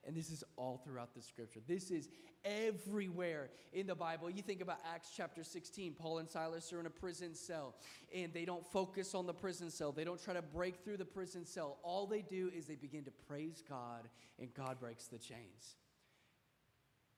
And 0.06 0.16
this 0.16 0.30
is 0.30 0.44
all 0.58 0.82
throughout 0.84 1.16
the 1.16 1.22
scripture. 1.22 1.62
This 1.66 1.90
is 1.90 2.10
everywhere 2.44 3.50
in 3.72 3.88
the 3.88 3.96
Bible. 3.96 4.30
You 4.30 4.42
think 4.42 4.62
about 4.62 4.80
Acts 4.94 5.12
chapter 5.16 5.44
16. 5.44 5.94
Paul 5.94 6.18
and 6.18 6.30
Silas 6.30 6.74
are 6.74 6.80
in 6.82 6.86
a 6.86 6.90
prison 6.90 7.34
cell, 7.34 7.76
and 8.14 8.34
they 8.34 8.44
don't 8.44 8.66
focus 8.66 9.16
on 9.16 9.26
the 9.26 9.34
prison 9.34 9.70
cell. 9.70 9.94
They 9.94 10.04
don't 10.04 10.22
try 10.22 10.34
to 10.34 10.42
break 10.42 10.84
through 10.84 10.98
the 10.98 11.06
prison 11.06 11.46
cell. 11.46 11.78
All 11.84 12.06
they 12.06 12.22
do 12.22 12.52
is 12.54 12.66
they 12.66 12.76
begin 12.76 13.06
to 13.06 13.12
praise 13.12 13.64
God, 13.68 14.10
and 14.40 14.54
God 14.54 14.80
breaks 14.80 15.08
the 15.08 15.18
chains. 15.18 15.78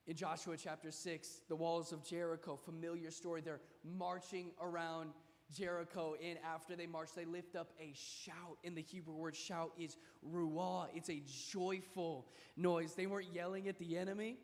In 0.07 0.15
Joshua 0.15 0.55
chapter 0.55 0.91
6, 0.91 1.41
the 1.49 1.55
walls 1.55 1.91
of 1.91 2.03
Jericho, 2.03 2.55
familiar 2.55 3.09
story. 3.09 3.41
They're 3.41 3.61
marching 3.83 4.51
around 4.61 5.09
Jericho, 5.53 6.15
and 6.23 6.37
after 6.43 6.75
they 6.75 6.87
march, 6.87 7.09
they 7.15 7.25
lift 7.25 7.55
up 7.55 7.71
a 7.79 7.93
shout. 7.93 8.57
And 8.63 8.75
the 8.75 8.81
Hebrew 8.81 9.15
word 9.15 9.35
shout 9.35 9.71
is 9.77 9.97
ruah. 10.27 10.87
It's 10.93 11.09
a 11.09 11.21
joyful 11.51 12.27
noise. 12.57 12.93
They 12.95 13.07
weren't 13.07 13.33
yelling 13.33 13.67
at 13.67 13.77
the 13.79 13.97
enemy, 13.97 14.37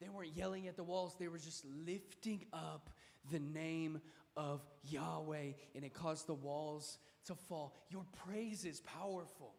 they 0.00 0.08
weren't 0.08 0.36
yelling 0.36 0.68
at 0.68 0.76
the 0.76 0.84
walls. 0.84 1.16
They 1.18 1.28
were 1.28 1.38
just 1.38 1.64
lifting 1.86 2.46
up 2.52 2.90
the 3.30 3.38
name 3.38 4.00
of 4.36 4.64
Yahweh, 4.84 5.52
and 5.74 5.84
it 5.84 5.92
caused 5.92 6.26
the 6.26 6.34
walls 6.34 6.98
to 7.26 7.34
fall. 7.34 7.74
Your 7.90 8.04
praise 8.26 8.64
is 8.64 8.80
powerful. 8.80 9.54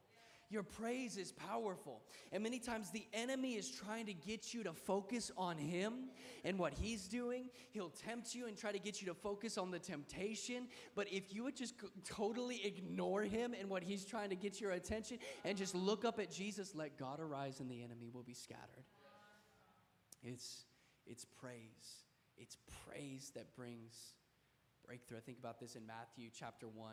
Your 0.51 0.63
praise 0.63 1.15
is 1.15 1.31
powerful. 1.31 2.01
And 2.33 2.43
many 2.43 2.59
times 2.59 2.91
the 2.91 3.05
enemy 3.13 3.53
is 3.53 3.71
trying 3.71 4.05
to 4.07 4.13
get 4.13 4.53
you 4.53 4.63
to 4.63 4.73
focus 4.73 5.31
on 5.37 5.57
him 5.57 6.09
and 6.43 6.59
what 6.59 6.73
he's 6.73 7.07
doing. 7.07 7.45
He'll 7.71 7.89
tempt 7.89 8.35
you 8.35 8.47
and 8.47 8.57
try 8.57 8.73
to 8.73 8.79
get 8.79 9.01
you 9.01 9.07
to 9.07 9.13
focus 9.13 9.57
on 9.57 9.71
the 9.71 9.79
temptation. 9.79 10.67
But 10.93 11.07
if 11.09 11.33
you 11.33 11.45
would 11.45 11.55
just 11.55 11.75
totally 12.03 12.65
ignore 12.65 13.23
him 13.23 13.55
and 13.57 13.69
what 13.69 13.81
he's 13.81 14.03
trying 14.03 14.29
to 14.29 14.35
get 14.35 14.59
your 14.59 14.71
attention 14.71 15.19
and 15.45 15.57
just 15.57 15.73
look 15.73 16.03
up 16.03 16.19
at 16.19 16.29
Jesus, 16.29 16.75
let 16.75 16.97
God 16.97 17.21
arise 17.21 17.61
and 17.61 17.71
the 17.71 17.81
enemy 17.81 18.09
will 18.13 18.23
be 18.23 18.33
scattered. 18.33 18.85
It's, 20.21 20.65
it's 21.07 21.25
praise. 21.39 22.03
It's 22.37 22.57
praise 22.85 23.31
that 23.35 23.55
brings 23.55 23.93
breakthrough. 24.85 25.17
I 25.17 25.21
think 25.21 25.37
about 25.39 25.59
this 25.59 25.75
in 25.75 25.85
Matthew 25.85 26.29
chapter 26.33 26.67
1. 26.67 26.89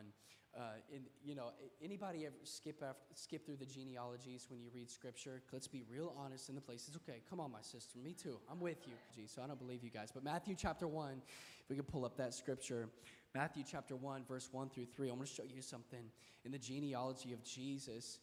Uh, 0.56 0.60
in, 0.92 1.02
you 1.22 1.34
know, 1.34 1.50
anybody 1.82 2.24
ever 2.26 2.34
skip, 2.42 2.82
after, 2.82 3.02
skip 3.14 3.44
through 3.44 3.56
the 3.56 3.66
genealogies 3.66 4.46
when 4.48 4.60
you 4.60 4.70
read 4.74 4.90
scripture? 4.90 5.42
Let's 5.52 5.68
be 5.68 5.84
real 5.90 6.14
honest 6.16 6.48
in 6.48 6.54
the 6.54 6.60
places. 6.60 6.96
Okay, 6.96 7.20
come 7.28 7.38
on, 7.38 7.52
my 7.52 7.60
sister. 7.60 7.98
Me 8.02 8.14
too. 8.14 8.38
I'm 8.50 8.60
with 8.60 8.78
you. 8.86 9.24
So 9.26 9.42
I 9.42 9.46
don't 9.46 9.58
believe 9.58 9.84
you 9.84 9.90
guys. 9.90 10.10
But 10.12 10.24
Matthew 10.24 10.54
chapter 10.56 10.88
1, 10.88 11.22
if 11.62 11.70
we 11.70 11.76
could 11.76 11.88
pull 11.88 12.04
up 12.04 12.16
that 12.16 12.34
scripture. 12.34 12.88
Matthew 13.34 13.62
chapter 13.70 13.94
1, 13.94 14.24
verse 14.26 14.48
1 14.50 14.70
through 14.70 14.86
3. 14.86 15.10
I 15.10 15.12
want 15.12 15.26
to 15.26 15.34
show 15.34 15.44
you 15.44 15.60
something 15.60 16.10
in 16.44 16.52
the 16.52 16.58
genealogy 16.58 17.32
of 17.32 17.44
Jesus. 17.44 18.18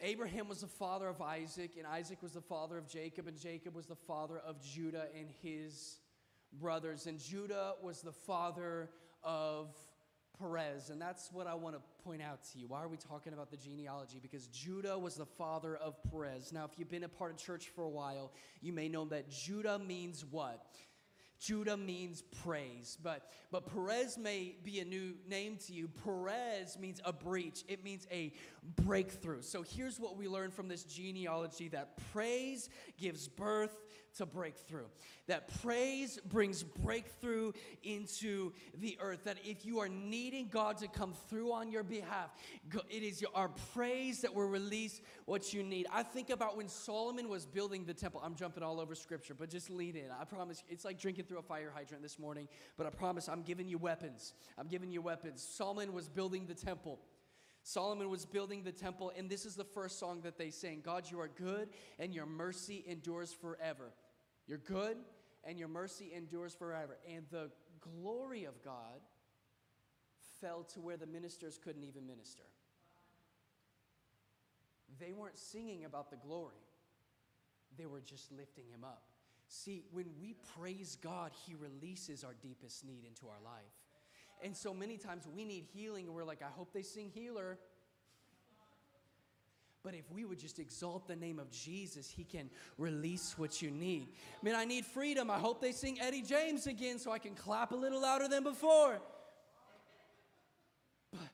Abraham 0.00 0.48
was 0.48 0.62
the 0.62 0.66
father 0.66 1.06
of 1.06 1.22
Isaac, 1.22 1.72
and 1.78 1.86
Isaac 1.86 2.22
was 2.22 2.32
the 2.32 2.40
father 2.40 2.76
of 2.76 2.88
Jacob, 2.88 3.28
and 3.28 3.38
Jacob 3.38 3.76
was 3.76 3.86
the 3.86 3.94
father 3.94 4.38
of 4.38 4.60
Judah 4.60 5.06
and 5.16 5.28
his 5.42 5.98
brothers. 6.52 7.06
And 7.06 7.18
Judah 7.18 7.74
was 7.82 8.02
the 8.02 8.12
father 8.12 8.90
of 9.22 9.68
Perez. 10.38 10.90
And 10.90 11.00
that's 11.00 11.30
what 11.32 11.46
I 11.46 11.54
want 11.54 11.76
to 11.76 11.82
point 12.04 12.22
out 12.22 12.40
to 12.52 12.58
you. 12.58 12.66
Why 12.66 12.82
are 12.82 12.88
we 12.88 12.96
talking 12.96 13.32
about 13.32 13.50
the 13.50 13.56
genealogy? 13.56 14.18
Because 14.20 14.46
Judah 14.48 14.98
was 14.98 15.14
the 15.14 15.26
father 15.26 15.76
of 15.76 15.96
Perez. 16.10 16.52
Now, 16.52 16.64
if 16.64 16.78
you've 16.78 16.90
been 16.90 17.04
a 17.04 17.08
part 17.08 17.30
of 17.30 17.36
church 17.36 17.70
for 17.74 17.82
a 17.82 17.88
while, 17.88 18.32
you 18.60 18.72
may 18.72 18.88
know 18.88 19.04
that 19.06 19.30
Judah 19.30 19.78
means 19.78 20.24
what? 20.30 20.64
Judah 21.42 21.76
means 21.76 22.22
praise, 22.44 22.96
but, 23.02 23.32
but 23.50 23.66
Perez 23.66 24.16
may 24.16 24.54
be 24.62 24.78
a 24.78 24.84
new 24.84 25.14
name 25.28 25.56
to 25.66 25.72
you. 25.72 25.88
Perez 25.88 26.78
means 26.78 27.00
a 27.04 27.12
breach, 27.12 27.64
it 27.66 27.82
means 27.82 28.06
a 28.12 28.32
breakthrough. 28.82 29.42
So 29.42 29.64
here's 29.64 29.98
what 29.98 30.16
we 30.16 30.28
learn 30.28 30.52
from 30.52 30.68
this 30.68 30.84
genealogy 30.84 31.66
that 31.70 31.98
praise 32.12 32.68
gives 32.96 33.26
birth 33.26 33.76
to 34.16 34.26
breakthrough. 34.26 34.86
That 35.26 35.60
praise 35.62 36.18
brings 36.24 36.62
breakthrough 36.62 37.52
into 37.82 38.52
the 38.78 38.96
earth. 39.00 39.24
That 39.24 39.38
if 39.44 39.64
you 39.64 39.80
are 39.80 39.88
needing 39.88 40.48
God 40.48 40.78
to 40.78 40.88
come 40.88 41.14
through 41.28 41.52
on 41.52 41.70
your 41.70 41.82
behalf, 41.82 42.30
it 42.90 43.02
is 43.02 43.24
our 43.34 43.50
praise 43.72 44.20
that 44.22 44.34
will 44.34 44.48
release 44.48 45.00
what 45.26 45.52
you 45.52 45.62
need. 45.62 45.86
I 45.92 46.02
think 46.02 46.30
about 46.30 46.56
when 46.56 46.68
Solomon 46.68 47.28
was 47.28 47.46
building 47.46 47.84
the 47.84 47.94
temple. 47.94 48.20
I'm 48.24 48.34
jumping 48.34 48.62
all 48.62 48.80
over 48.80 48.94
scripture, 48.94 49.34
but 49.34 49.50
just 49.50 49.70
lean 49.70 49.96
in. 49.96 50.10
I 50.20 50.24
promise 50.24 50.62
it's 50.68 50.84
like 50.84 50.98
drinking 50.98 51.24
through 51.24 51.38
a 51.38 51.42
fire 51.42 51.72
hydrant 51.74 52.02
this 52.02 52.18
morning, 52.18 52.48
but 52.76 52.86
I 52.86 52.90
promise 52.90 53.28
I'm 53.28 53.42
giving 53.42 53.68
you 53.68 53.78
weapons. 53.78 54.34
I'm 54.58 54.68
giving 54.68 54.90
you 54.90 55.02
weapons. 55.02 55.42
Solomon 55.42 55.92
was 55.92 56.08
building 56.08 56.46
the 56.46 56.54
temple. 56.54 57.00
Solomon 57.64 58.10
was 58.10 58.26
building 58.26 58.64
the 58.64 58.72
temple, 58.72 59.12
and 59.16 59.30
this 59.30 59.46
is 59.46 59.54
the 59.54 59.64
first 59.64 60.00
song 60.00 60.20
that 60.22 60.36
they 60.36 60.50
sang 60.50 60.80
God, 60.84 61.08
you 61.08 61.20
are 61.20 61.28
good, 61.28 61.68
and 61.98 62.12
your 62.12 62.26
mercy 62.26 62.84
endures 62.88 63.32
forever. 63.32 63.92
You're 64.52 64.58
good, 64.58 64.98
and 65.44 65.58
your 65.58 65.68
mercy 65.68 66.12
endures 66.14 66.52
forever. 66.52 66.98
And 67.10 67.24
the 67.30 67.48
glory 67.80 68.44
of 68.44 68.62
God 68.62 69.00
fell 70.42 70.64
to 70.74 70.80
where 70.82 70.98
the 70.98 71.06
ministers 71.06 71.56
couldn't 71.56 71.84
even 71.84 72.06
minister. 72.06 72.42
They 75.00 75.14
weren't 75.14 75.38
singing 75.38 75.86
about 75.86 76.10
the 76.10 76.18
glory, 76.18 76.66
they 77.78 77.86
were 77.86 78.02
just 78.02 78.30
lifting 78.30 78.66
him 78.70 78.84
up. 78.84 79.04
See, 79.48 79.84
when 79.90 80.10
we 80.20 80.34
praise 80.58 80.98
God, 81.00 81.30
He 81.46 81.54
releases 81.54 82.22
our 82.22 82.34
deepest 82.42 82.84
need 82.84 83.06
into 83.06 83.28
our 83.28 83.40
life. 83.42 83.72
And 84.44 84.54
so 84.54 84.74
many 84.74 84.98
times 84.98 85.26
we 85.34 85.46
need 85.46 85.64
healing, 85.72 86.08
and 86.08 86.14
we're 86.14 86.24
like, 86.24 86.42
I 86.42 86.50
hope 86.54 86.74
they 86.74 86.82
sing 86.82 87.10
healer. 87.14 87.58
But 89.84 89.94
if 89.94 90.08
we 90.12 90.24
would 90.24 90.38
just 90.38 90.60
exalt 90.60 91.08
the 91.08 91.16
name 91.16 91.40
of 91.40 91.50
Jesus, 91.50 92.08
He 92.08 92.22
can 92.22 92.50
release 92.78 93.36
what 93.36 93.60
you 93.60 93.70
need. 93.70 94.08
I 94.40 94.44
mean, 94.44 94.54
I 94.54 94.64
need 94.64 94.86
freedom. 94.86 95.28
I 95.28 95.38
hope 95.38 95.60
they 95.60 95.72
sing 95.72 95.98
Eddie 96.00 96.22
James 96.22 96.68
again 96.68 96.98
so 96.98 97.10
I 97.10 97.18
can 97.18 97.34
clap 97.34 97.72
a 97.72 97.76
little 97.76 98.00
louder 98.00 98.28
than 98.28 98.44
before. 98.44 99.00
But, 101.10 101.28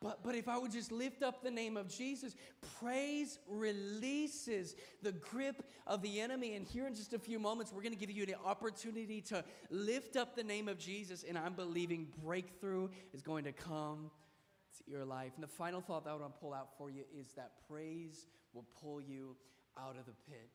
but, 0.00 0.24
but 0.24 0.34
if 0.34 0.48
I 0.48 0.56
would 0.56 0.72
just 0.72 0.90
lift 0.90 1.22
up 1.22 1.42
the 1.42 1.50
name 1.50 1.76
of 1.76 1.88
Jesus, 1.88 2.34
praise 2.80 3.38
releases 3.46 4.74
the 5.02 5.12
grip 5.12 5.62
of 5.86 6.00
the 6.00 6.20
enemy. 6.20 6.54
And 6.54 6.66
here 6.66 6.86
in 6.86 6.94
just 6.94 7.12
a 7.12 7.18
few 7.18 7.38
moments, 7.38 7.70
we're 7.70 7.82
going 7.82 7.92
to 7.92 7.98
give 7.98 8.10
you 8.10 8.24
the 8.24 8.36
opportunity 8.46 9.20
to 9.22 9.44
lift 9.70 10.16
up 10.16 10.36
the 10.36 10.42
name 10.42 10.68
of 10.68 10.78
Jesus. 10.78 11.22
And 11.22 11.36
I'm 11.36 11.52
believing 11.52 12.08
breakthrough 12.24 12.88
is 13.12 13.20
going 13.20 13.44
to 13.44 13.52
come 13.52 14.10
your 14.86 15.04
life. 15.04 15.32
And 15.34 15.42
the 15.42 15.48
final 15.48 15.80
thought 15.80 16.04
that 16.04 16.10
I 16.10 16.14
want 16.14 16.34
to 16.34 16.40
pull 16.40 16.54
out 16.54 16.70
for 16.76 16.90
you 16.90 17.04
is 17.16 17.32
that 17.32 17.52
praise 17.68 18.26
will 18.52 18.66
pull 18.80 19.00
you 19.00 19.36
out 19.78 19.96
of 19.98 20.06
the 20.06 20.14
pit. 20.28 20.50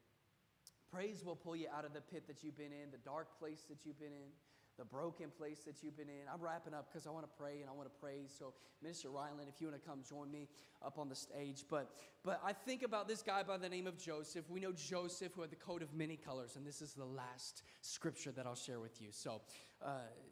Praise 0.92 1.24
will 1.24 1.36
pull 1.36 1.56
you 1.56 1.68
out 1.76 1.86
of 1.86 1.94
the 1.94 2.02
pit 2.02 2.28
that 2.28 2.44
you've 2.44 2.58
been 2.58 2.74
in, 2.74 2.92
the 2.92 2.98
dark 2.98 3.40
place 3.40 3.64
that 3.70 3.86
you've 3.86 4.00
been 4.00 4.12
in, 4.12 4.32
the 4.78 4.86
broken 4.86 5.30
place 5.38 5.60
that 5.60 5.84
you've 5.84 5.96
been 5.96 6.10
in. 6.10 6.28
I'm 6.34 6.42
wrapping 6.42 6.74
up 6.74 6.88
because 6.92 7.06
I 7.08 7.12
want 7.12 7.26
to 7.26 7.32
pray 7.38 7.62
and 7.62 7.70
I 7.70 7.74
want 7.74 7.88
to 7.88 8.00
praise. 8.00 8.34
So, 8.38 8.54
Minister 8.82 9.10
Ryland, 9.10 9.48
if 9.48 9.62
you 9.62 9.68
want 9.68 9.82
to 9.82 9.88
come 9.88 10.00
join 10.08 10.32
me 10.32 10.48
up 10.84 10.98
on 10.98 11.08
the 11.08 11.16
stage. 11.16 11.66
But, 11.70 11.92
but 12.24 12.42
I 12.44 12.54
think 12.54 12.84
about 12.84 13.08
this 13.08 13.22
guy 13.22 13.44
by 13.44 13.58
the 13.58 13.70
name 13.70 13.88
of 13.88 13.98
Joseph. 13.98 14.50
We 14.50 14.60
know 14.60 14.72
Joseph 14.72 15.34
who 15.36 15.42
had 15.42 15.52
the 15.52 15.56
coat 15.56 15.82
of 15.82 15.94
many 15.94 16.18
colors, 16.18 16.56
and 16.56 16.66
this 16.66 16.82
is 16.82 16.94
the 16.94 17.06
last 17.06 17.64
scripture 17.82 18.32
that 18.32 18.46
I'll 18.46 18.56
share 18.56 18.80
with 18.80 19.02
you. 19.02 19.10
So, 19.12 19.42
uh, 19.86 19.90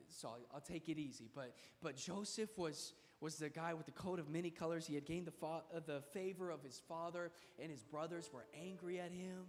so 0.10 0.30
I'll 0.54 0.62
take 0.62 0.90
it 0.90 0.98
easy. 0.98 1.30
But, 1.34 1.54
but 1.82 1.96
Joseph 1.96 2.58
was 2.58 2.94
was 3.22 3.36
the 3.36 3.50
guy 3.50 3.74
with 3.74 3.86
the 3.86 3.92
coat 3.92 4.20
of 4.20 4.30
many 4.30 4.50
colors. 4.50 4.86
He 4.88 4.96
had 4.96 5.06
gained 5.06 5.28
the, 5.28 5.32
fa- 5.32 5.64
uh, 5.76 5.80
the 5.86 6.02
favor 6.14 6.50
of 6.50 6.64
his 6.64 6.82
father, 6.88 7.32
and 7.62 7.70
his 7.70 7.84
brothers 7.84 8.30
were 8.34 8.46
angry 8.60 9.00
at 9.00 9.12
him. 9.12 9.44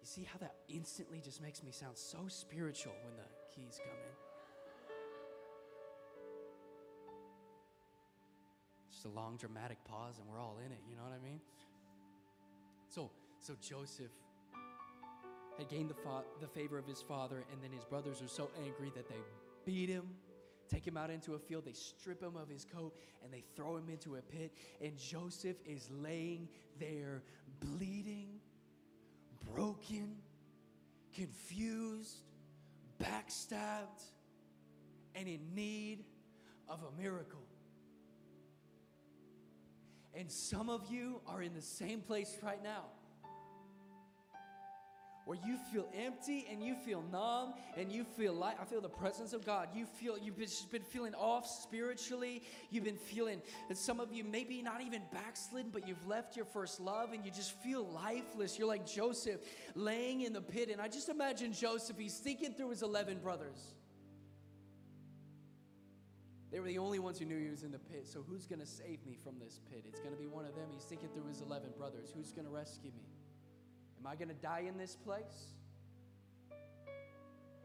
You 0.00 0.06
see 0.06 0.26
how 0.30 0.38
that 0.40 0.56
instantly 0.68 1.20
just 1.24 1.40
makes 1.40 1.62
me 1.62 1.70
sound 1.70 1.96
so 1.96 2.18
spiritual 2.28 2.92
when 3.04 3.16
the 3.16 3.22
keys 3.54 3.78
come 3.78 3.96
in? 3.96 4.14
Just 8.90 9.04
a 9.06 9.08
long 9.08 9.36
dramatic 9.36 9.82
pause, 9.84 10.18
and 10.18 10.28
we're 10.28 10.40
all 10.40 10.58
in 10.64 10.72
it, 10.72 10.80
you 10.90 10.96
know 10.96 11.02
what 11.02 11.12
I 11.12 11.24
mean? 11.24 11.40
So, 12.88 13.10
so 13.38 13.54
Joseph 13.60 14.10
had 15.58 15.68
gained 15.68 15.88
the, 15.90 15.94
fa- 15.94 16.24
the 16.40 16.48
favor 16.48 16.76
of 16.76 16.86
his 16.86 17.00
father, 17.00 17.44
and 17.52 17.62
then 17.62 17.70
his 17.72 17.84
brothers 17.84 18.20
are 18.20 18.28
so 18.28 18.50
angry 18.64 18.90
that 18.96 19.08
they 19.08 19.14
beat 19.64 19.88
him 19.88 20.04
take 20.68 20.86
him 20.86 20.96
out 20.96 21.10
into 21.10 21.34
a 21.34 21.38
field, 21.38 21.64
they 21.64 21.72
strip 21.72 22.22
him 22.22 22.36
of 22.36 22.48
his 22.48 22.64
coat, 22.64 22.94
and 23.22 23.32
they 23.32 23.44
throw 23.56 23.76
him 23.76 23.88
into 23.88 24.16
a 24.16 24.22
pit. 24.22 24.52
And 24.80 24.96
Joseph 24.98 25.56
is 25.66 25.88
laying 25.90 26.48
there, 26.78 27.22
bleeding, 27.60 28.40
broken, 29.54 30.16
confused, 31.14 32.18
backstabbed, 33.02 34.02
and 35.14 35.28
in 35.28 35.40
need 35.54 36.04
of 36.68 36.80
a 36.82 37.00
miracle. 37.00 37.46
And 40.14 40.30
some 40.30 40.68
of 40.68 40.86
you 40.90 41.20
are 41.26 41.42
in 41.42 41.54
the 41.54 41.62
same 41.62 42.00
place 42.00 42.36
right 42.42 42.62
now 42.62 42.84
where 45.24 45.38
you 45.44 45.56
feel 45.72 45.88
empty 45.96 46.46
and 46.50 46.62
you 46.62 46.74
feel 46.74 47.02
numb 47.10 47.54
and 47.76 47.90
you 47.90 48.04
feel 48.04 48.34
like 48.34 48.60
I 48.60 48.64
feel 48.64 48.80
the 48.80 48.88
presence 48.88 49.32
of 49.32 49.44
God. 49.44 49.68
You 49.74 49.86
feel 49.86 50.18
you've 50.18 50.38
just 50.38 50.70
been 50.70 50.82
feeling 50.82 51.14
off 51.14 51.46
spiritually. 51.46 52.42
You've 52.70 52.84
been 52.84 52.96
feeling 52.96 53.40
and 53.68 53.76
some 53.76 54.00
of 54.00 54.12
you 54.12 54.24
maybe 54.24 54.60
not 54.62 54.82
even 54.82 55.02
backslidden, 55.12 55.70
but 55.70 55.88
you've 55.88 56.06
left 56.06 56.36
your 56.36 56.44
first 56.44 56.80
love 56.80 57.12
and 57.12 57.24
you 57.24 57.30
just 57.30 57.52
feel 57.62 57.86
lifeless. 57.86 58.58
You're 58.58 58.68
like 58.68 58.86
Joseph 58.86 59.40
laying 59.74 60.22
in 60.22 60.32
the 60.32 60.42
pit. 60.42 60.68
And 60.70 60.80
I 60.80 60.88
just 60.88 61.08
imagine 61.08 61.52
Joseph, 61.52 61.98
he's 61.98 62.18
thinking 62.18 62.52
through 62.52 62.70
his 62.70 62.82
11 62.82 63.18
brothers. 63.18 63.74
They 66.52 66.60
were 66.60 66.68
the 66.68 66.78
only 66.78 67.00
ones 67.00 67.18
who 67.18 67.24
knew 67.24 67.40
he 67.40 67.50
was 67.50 67.64
in 67.64 67.72
the 67.72 67.80
pit. 67.80 68.06
So 68.06 68.22
who's 68.22 68.46
going 68.46 68.60
to 68.60 68.66
save 68.66 69.04
me 69.04 69.16
from 69.24 69.40
this 69.40 69.58
pit? 69.70 69.84
It's 69.88 69.98
going 69.98 70.14
to 70.14 70.20
be 70.20 70.28
one 70.28 70.44
of 70.44 70.54
them. 70.54 70.68
He's 70.72 70.84
thinking 70.84 71.08
through 71.08 71.26
his 71.26 71.40
11 71.40 71.70
brothers. 71.76 72.12
Who's 72.14 72.30
going 72.30 72.46
to 72.46 72.52
rescue 72.52 72.92
me? 72.92 73.13
Am 74.04 74.10
I 74.10 74.16
going 74.16 74.28
to 74.28 74.34
die 74.34 74.64
in 74.68 74.76
this 74.76 74.96
place? 74.96 75.46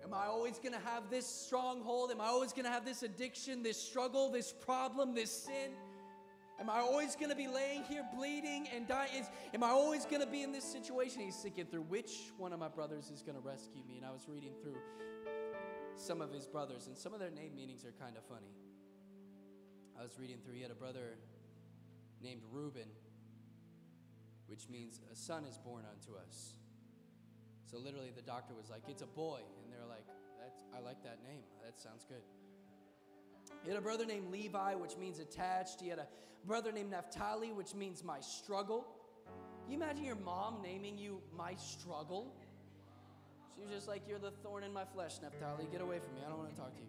Am 0.01 0.13
I 0.13 0.27
always 0.27 0.57
going 0.57 0.71
to 0.71 0.79
have 0.79 1.09
this 1.09 1.27
stronghold? 1.27 2.11
Am 2.11 2.21
I 2.21 2.27
always 2.27 2.53
going 2.53 2.63
to 2.63 2.71
have 2.71 2.85
this 2.85 3.03
addiction, 3.03 3.61
this 3.61 3.77
struggle, 3.77 4.31
this 4.31 4.53
problem, 4.53 5.13
this 5.13 5.31
sin? 5.31 5.71
Am 6.57 6.69
I 6.69 6.79
always 6.79 7.17
going 7.17 7.29
to 7.29 7.35
be 7.35 7.49
laying 7.49 7.83
here 7.83 8.05
bleeding 8.15 8.69
and 8.73 8.87
dying? 8.87 9.25
Am 9.53 9.63
I 9.65 9.67
always 9.67 10.05
going 10.05 10.21
to 10.21 10.27
be 10.27 10.41
in 10.41 10.53
this 10.53 10.63
situation? 10.63 11.21
He's 11.21 11.35
thinking 11.35 11.65
through 11.65 11.81
which 11.83 12.31
one 12.37 12.53
of 12.53 12.59
my 12.59 12.69
brothers 12.69 13.11
is 13.11 13.21
going 13.21 13.35
to 13.35 13.45
rescue 13.45 13.83
me. 13.85 13.97
And 13.97 14.05
I 14.05 14.11
was 14.11 14.21
reading 14.29 14.53
through 14.63 14.77
some 15.97 16.21
of 16.21 16.31
his 16.31 16.47
brothers, 16.47 16.87
and 16.87 16.97
some 16.97 17.13
of 17.13 17.19
their 17.19 17.31
name 17.31 17.53
meanings 17.53 17.83
are 17.83 17.91
kind 18.01 18.15
of 18.15 18.23
funny. 18.23 18.53
I 19.99 20.03
was 20.03 20.17
reading 20.17 20.37
through, 20.45 20.53
he 20.53 20.61
had 20.61 20.71
a 20.71 20.75
brother 20.75 21.17
named 22.21 22.43
Reuben 22.49 22.87
which 24.49 24.67
means 24.67 24.99
a 25.11 25.15
son 25.15 25.45
is 25.45 25.57
born 25.57 25.83
unto 25.89 26.17
us. 26.17 26.55
So 27.69 27.77
literally, 27.77 28.11
the 28.15 28.23
doctor 28.23 28.53
was 28.55 28.69
like, 28.69 28.81
It's 28.87 29.03
a 29.03 29.07
boy. 29.07 29.41
And 29.63 29.71
they're 29.71 29.87
like, 29.87 30.05
That's, 30.41 30.59
I 30.75 30.79
like 30.83 31.03
that 31.03 31.19
name. 31.23 31.43
That 31.63 31.79
sounds 31.79 32.03
good. 32.03 32.23
He 33.63 33.69
had 33.69 33.77
a 33.77 33.81
brother 33.81 34.05
named 34.05 34.31
Levi, 34.31 34.75
which 34.75 34.97
means 34.97 35.19
attached. 35.19 35.81
He 35.81 35.89
had 35.89 35.99
a 35.99 36.07
brother 36.45 36.71
named 36.71 36.91
Naphtali, 36.91 37.51
which 37.51 37.75
means 37.75 38.03
my 38.03 38.19
struggle. 38.19 38.87
You 39.67 39.75
imagine 39.75 40.03
your 40.03 40.15
mom 40.15 40.61
naming 40.63 40.97
you 40.97 41.21
my 41.37 41.53
struggle? 41.55 42.33
She 43.55 43.61
was 43.61 43.69
just 43.69 43.87
like, 43.87 44.01
You're 44.07 44.19
the 44.19 44.31
thorn 44.31 44.63
in 44.63 44.73
my 44.73 44.85
flesh, 44.85 45.17
Naphtali. 45.21 45.67
Get 45.71 45.81
away 45.81 45.99
from 45.99 46.15
me. 46.15 46.21
I 46.25 46.29
don't 46.29 46.39
want 46.39 46.49
to 46.49 46.57
talk 46.57 46.73
to 46.73 46.81
you. 46.81 46.87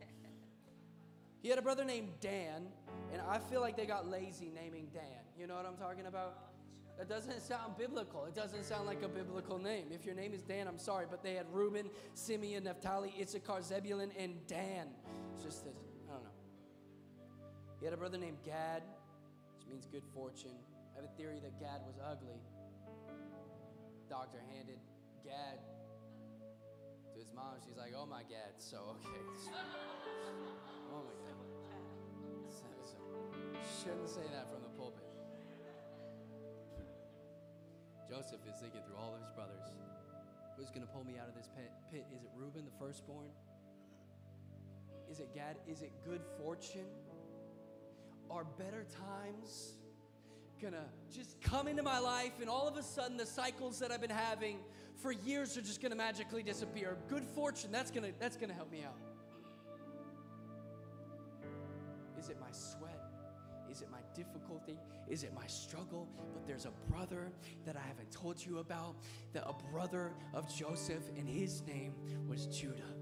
He 1.43 1.49
had 1.49 1.59
a 1.59 1.63
brother 1.63 1.85
named 1.85 2.09
Dan, 2.21 2.67
and 3.13 3.23
I 3.23 3.39
feel 3.39 3.63
like 3.63 3.77
they 3.77 3.87
got 3.87 4.07
lazy 4.07 4.53
naming 4.55 4.89
Dan. 4.93 5.25
You 5.39 5.47
know 5.47 5.55
what 5.55 5.65
I'm 5.65 5.77
talking 5.77 6.07
about? 6.07 6.50
That 7.01 7.09
doesn't 7.09 7.41
sound 7.41 7.79
biblical. 7.79 8.27
It 8.27 8.35
doesn't 8.35 8.63
sound 8.63 8.85
like 8.85 9.03
a 9.03 9.09
biblical 9.09 9.59
name. 9.59 9.87
If 9.91 10.05
your 10.05 10.15
name 10.15 10.35
is 10.35 10.43
Dan, 10.43 10.69
I'm 10.69 10.77
sorry, 10.77 11.07
but 11.11 11.23
they 11.23 11.33
had 11.33 11.47
Reuben, 11.51 11.89
Simeon, 12.13 12.65
Naphtali, 12.65 13.15
Issachar, 13.19 13.63
Zebulun, 13.63 14.11
and 14.19 14.35
Dan. 14.47 14.89
It's 15.33 15.43
just 15.43 15.65
that, 15.65 15.73
I 16.11 16.13
don't 16.13 16.25
know. 16.25 16.31
He 17.79 17.87
had 17.87 17.95
a 17.95 17.97
brother 17.97 18.19
named 18.19 18.37
Gad, 18.45 18.83
which 19.57 19.67
means 19.67 19.87
good 19.91 20.05
fortune. 20.13 20.61
I 20.93 21.01
have 21.01 21.07
a 21.07 21.17
theory 21.17 21.41
that 21.41 21.59
Gad 21.59 21.81
was 21.87 21.97
ugly. 22.05 22.37
Doctor 24.11 24.43
handed 24.55 24.77
Gad 25.25 25.57
to 27.15 27.19
his 27.19 27.33
mom. 27.35 27.55
She's 27.67 27.79
like, 27.79 27.95
oh 27.97 28.05
my 28.05 28.25
Gad. 28.25 28.53
So, 28.59 28.77
okay. 29.01 29.23
oh 30.93 31.01
my 31.01 31.17
God. 31.25 31.51
Shouldn't 33.81 34.09
say 34.09 34.29
that 34.33 34.51
from 34.53 34.61
the 34.61 34.70
Joseph 38.11 38.41
is 38.49 38.59
thinking 38.61 38.81
through 38.83 38.97
all 38.99 39.15
of 39.15 39.21
his 39.23 39.31
brothers. 39.31 39.71
Who's 40.59 40.71
going 40.71 40.83
to 40.83 40.93
pull 40.93 41.05
me 41.05 41.15
out 41.23 41.29
of 41.29 41.35
this 41.37 41.49
pit? 41.57 41.71
pit? 41.93 42.07
Is 42.15 42.25
it 42.25 42.31
Reuben, 42.35 42.65
the 42.65 42.85
firstborn? 42.85 43.31
Is 45.09 45.21
it 45.21 45.33
Gad? 45.33 45.57
Is 45.69 45.83
it 45.83 45.93
good 46.05 46.23
fortune? 46.37 46.87
Are 48.31 48.45
better 48.59 48.85
times 48.85 49.75
gonna 50.61 50.85
just 51.15 51.41
come 51.41 51.67
into 51.67 51.83
my 51.83 51.99
life 51.99 52.33
and 52.41 52.51
all 52.51 52.69
of 52.69 52.77
a 52.77 52.83
sudden 52.83 53.17
the 53.17 53.25
cycles 53.25 53.79
that 53.79 53.91
I've 53.91 54.01
been 54.01 54.11
having 54.11 54.59
for 55.03 55.11
years 55.11 55.57
are 55.57 55.63
just 55.63 55.81
gonna 55.81 55.97
magically 55.97 56.43
disappear? 56.43 56.97
Good 57.09 57.25
fortune, 57.25 57.73
that's 57.73 57.91
gonna 57.91 58.11
that's 58.21 58.37
gonna 58.37 58.53
help 58.53 58.71
me 58.71 58.85
out. 58.85 58.99
Is 62.19 62.29
it 62.29 62.39
my 62.39 62.53
sweat? 62.53 62.90
Is 63.71 63.83
it 63.83 63.91
my 63.91 64.01
difficulty? 64.15 64.79
Is 65.09 65.23
it 65.23 65.33
my 65.35 65.47
struggle? 65.47 66.09
But 66.35 66.47
there's 66.47 66.67
a 66.67 66.73
brother 66.91 67.31
that 67.65 67.77
I 67.77 67.87
haven't 67.87 68.11
told 68.11 68.45
you 68.45 68.59
about, 68.59 68.97
that 69.33 69.45
a 69.47 69.55
brother 69.73 70.13
of 70.35 70.53
Joseph, 70.53 71.05
and 71.17 71.29
his 71.29 71.63
name 71.63 71.95
was 72.29 72.47
Judah. 72.47 72.95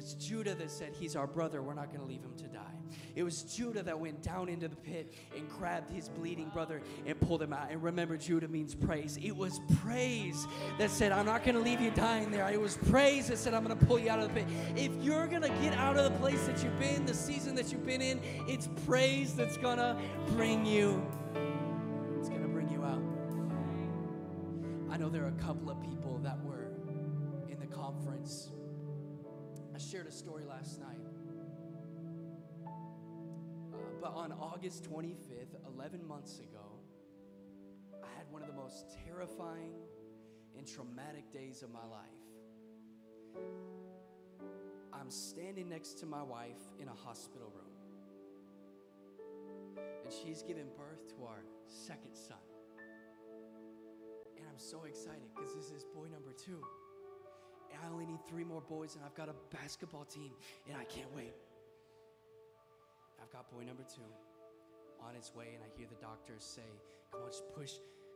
Was 0.00 0.14
Judah 0.14 0.54
that 0.54 0.70
said, 0.70 0.94
He's 0.98 1.14
our 1.14 1.26
brother. 1.26 1.60
We're 1.60 1.74
not 1.74 1.88
going 1.88 2.00
to 2.00 2.06
leave 2.06 2.22
him 2.22 2.32
to 2.38 2.44
die. 2.44 2.60
It 3.14 3.22
was 3.22 3.42
Judah 3.42 3.82
that 3.82 4.00
went 4.00 4.22
down 4.22 4.48
into 4.48 4.66
the 4.66 4.76
pit 4.76 5.12
and 5.36 5.46
grabbed 5.46 5.90
his 5.90 6.08
bleeding 6.08 6.48
brother 6.48 6.80
and 7.04 7.20
pulled 7.20 7.42
him 7.42 7.52
out. 7.52 7.70
And 7.70 7.82
remember, 7.82 8.16
Judah 8.16 8.48
means 8.48 8.74
praise. 8.74 9.18
It 9.22 9.36
was 9.36 9.60
praise 9.82 10.46
that 10.78 10.88
said, 10.88 11.12
I'm 11.12 11.26
not 11.26 11.44
going 11.44 11.54
to 11.54 11.60
leave 11.60 11.82
you 11.82 11.90
dying 11.90 12.30
there. 12.30 12.48
It 12.48 12.58
was 12.58 12.78
praise 12.88 13.28
that 13.28 13.36
said, 13.36 13.52
I'm 13.52 13.62
going 13.62 13.78
to 13.78 13.84
pull 13.84 13.98
you 13.98 14.08
out 14.08 14.20
of 14.20 14.28
the 14.28 14.40
pit. 14.40 14.46
If 14.74 14.90
you're 15.04 15.26
going 15.26 15.42
to 15.42 15.50
get 15.60 15.74
out 15.74 15.98
of 15.98 16.10
the 16.10 16.18
place 16.18 16.46
that 16.46 16.64
you've 16.64 16.78
been, 16.78 17.04
the 17.04 17.12
season 17.12 17.54
that 17.56 17.70
you've 17.70 17.84
been 17.84 18.00
in, 18.00 18.22
it's 18.48 18.70
praise 18.86 19.34
that's 19.34 19.58
going 19.58 19.76
to 19.76 19.98
bring 20.28 20.64
you. 20.64 21.06
It's 22.18 22.30
going 22.30 22.40
to 22.40 22.48
bring 22.48 22.70
you 22.70 22.84
out. 22.84 23.02
I 24.90 24.96
know 24.96 25.10
there 25.10 25.24
are 25.24 25.34
a 25.38 25.42
couple 25.42 25.68
of 25.68 25.78
people 25.82 26.18
that 26.22 26.42
were 26.42 26.70
in 27.50 27.60
the 27.60 27.66
conference. 27.66 28.52
Shared 29.90 30.06
a 30.06 30.12
story 30.12 30.44
last 30.44 30.78
night 30.78 31.00
uh, 32.64 33.76
but 34.00 34.14
on 34.14 34.30
August 34.30 34.84
25th, 34.84 35.56
11 35.74 36.06
months 36.06 36.38
ago, 36.38 36.78
I 38.00 38.06
had 38.16 38.30
one 38.30 38.42
of 38.42 38.48
the 38.48 38.54
most 38.54 38.86
terrifying 39.04 39.72
and 40.56 40.64
traumatic 40.64 41.32
days 41.32 41.64
of 41.64 41.72
my 41.72 41.84
life. 41.90 42.06
I'm 44.92 45.10
standing 45.10 45.68
next 45.68 45.98
to 46.00 46.06
my 46.06 46.22
wife 46.22 46.62
in 46.78 46.86
a 46.86 46.94
hospital 46.94 47.52
room, 47.52 47.74
and 50.04 50.12
she's 50.12 50.42
giving 50.42 50.68
birth 50.76 51.08
to 51.16 51.24
our 51.24 51.42
second 51.66 52.14
son. 52.14 52.38
And 54.36 54.46
I'm 54.46 54.58
so 54.58 54.84
excited 54.84 55.34
because 55.34 55.52
this 55.52 55.72
is 55.72 55.84
boy 55.84 56.06
number 56.12 56.32
two. 56.32 56.62
I 57.74 57.92
only 57.92 58.06
need 58.06 58.20
three 58.28 58.44
more 58.44 58.60
boys, 58.60 58.96
and 58.96 59.04
I've 59.04 59.14
got 59.14 59.28
a 59.28 59.34
basketball 59.54 60.04
team, 60.04 60.32
and 60.68 60.76
I 60.76 60.84
can't 60.84 61.12
wait. 61.14 61.34
I've 63.22 63.30
got 63.32 63.50
boy 63.50 63.64
number 63.64 63.84
two 63.84 64.08
on 65.06 65.14
his 65.14 65.32
way, 65.34 65.54
and 65.54 65.62
I 65.62 65.68
hear 65.76 65.86
the 65.88 66.00
doctors 66.00 66.44
say, 66.44 66.68
Come 67.12 67.22
on, 67.22 67.30
just 67.30 67.44
push, 67.54 67.72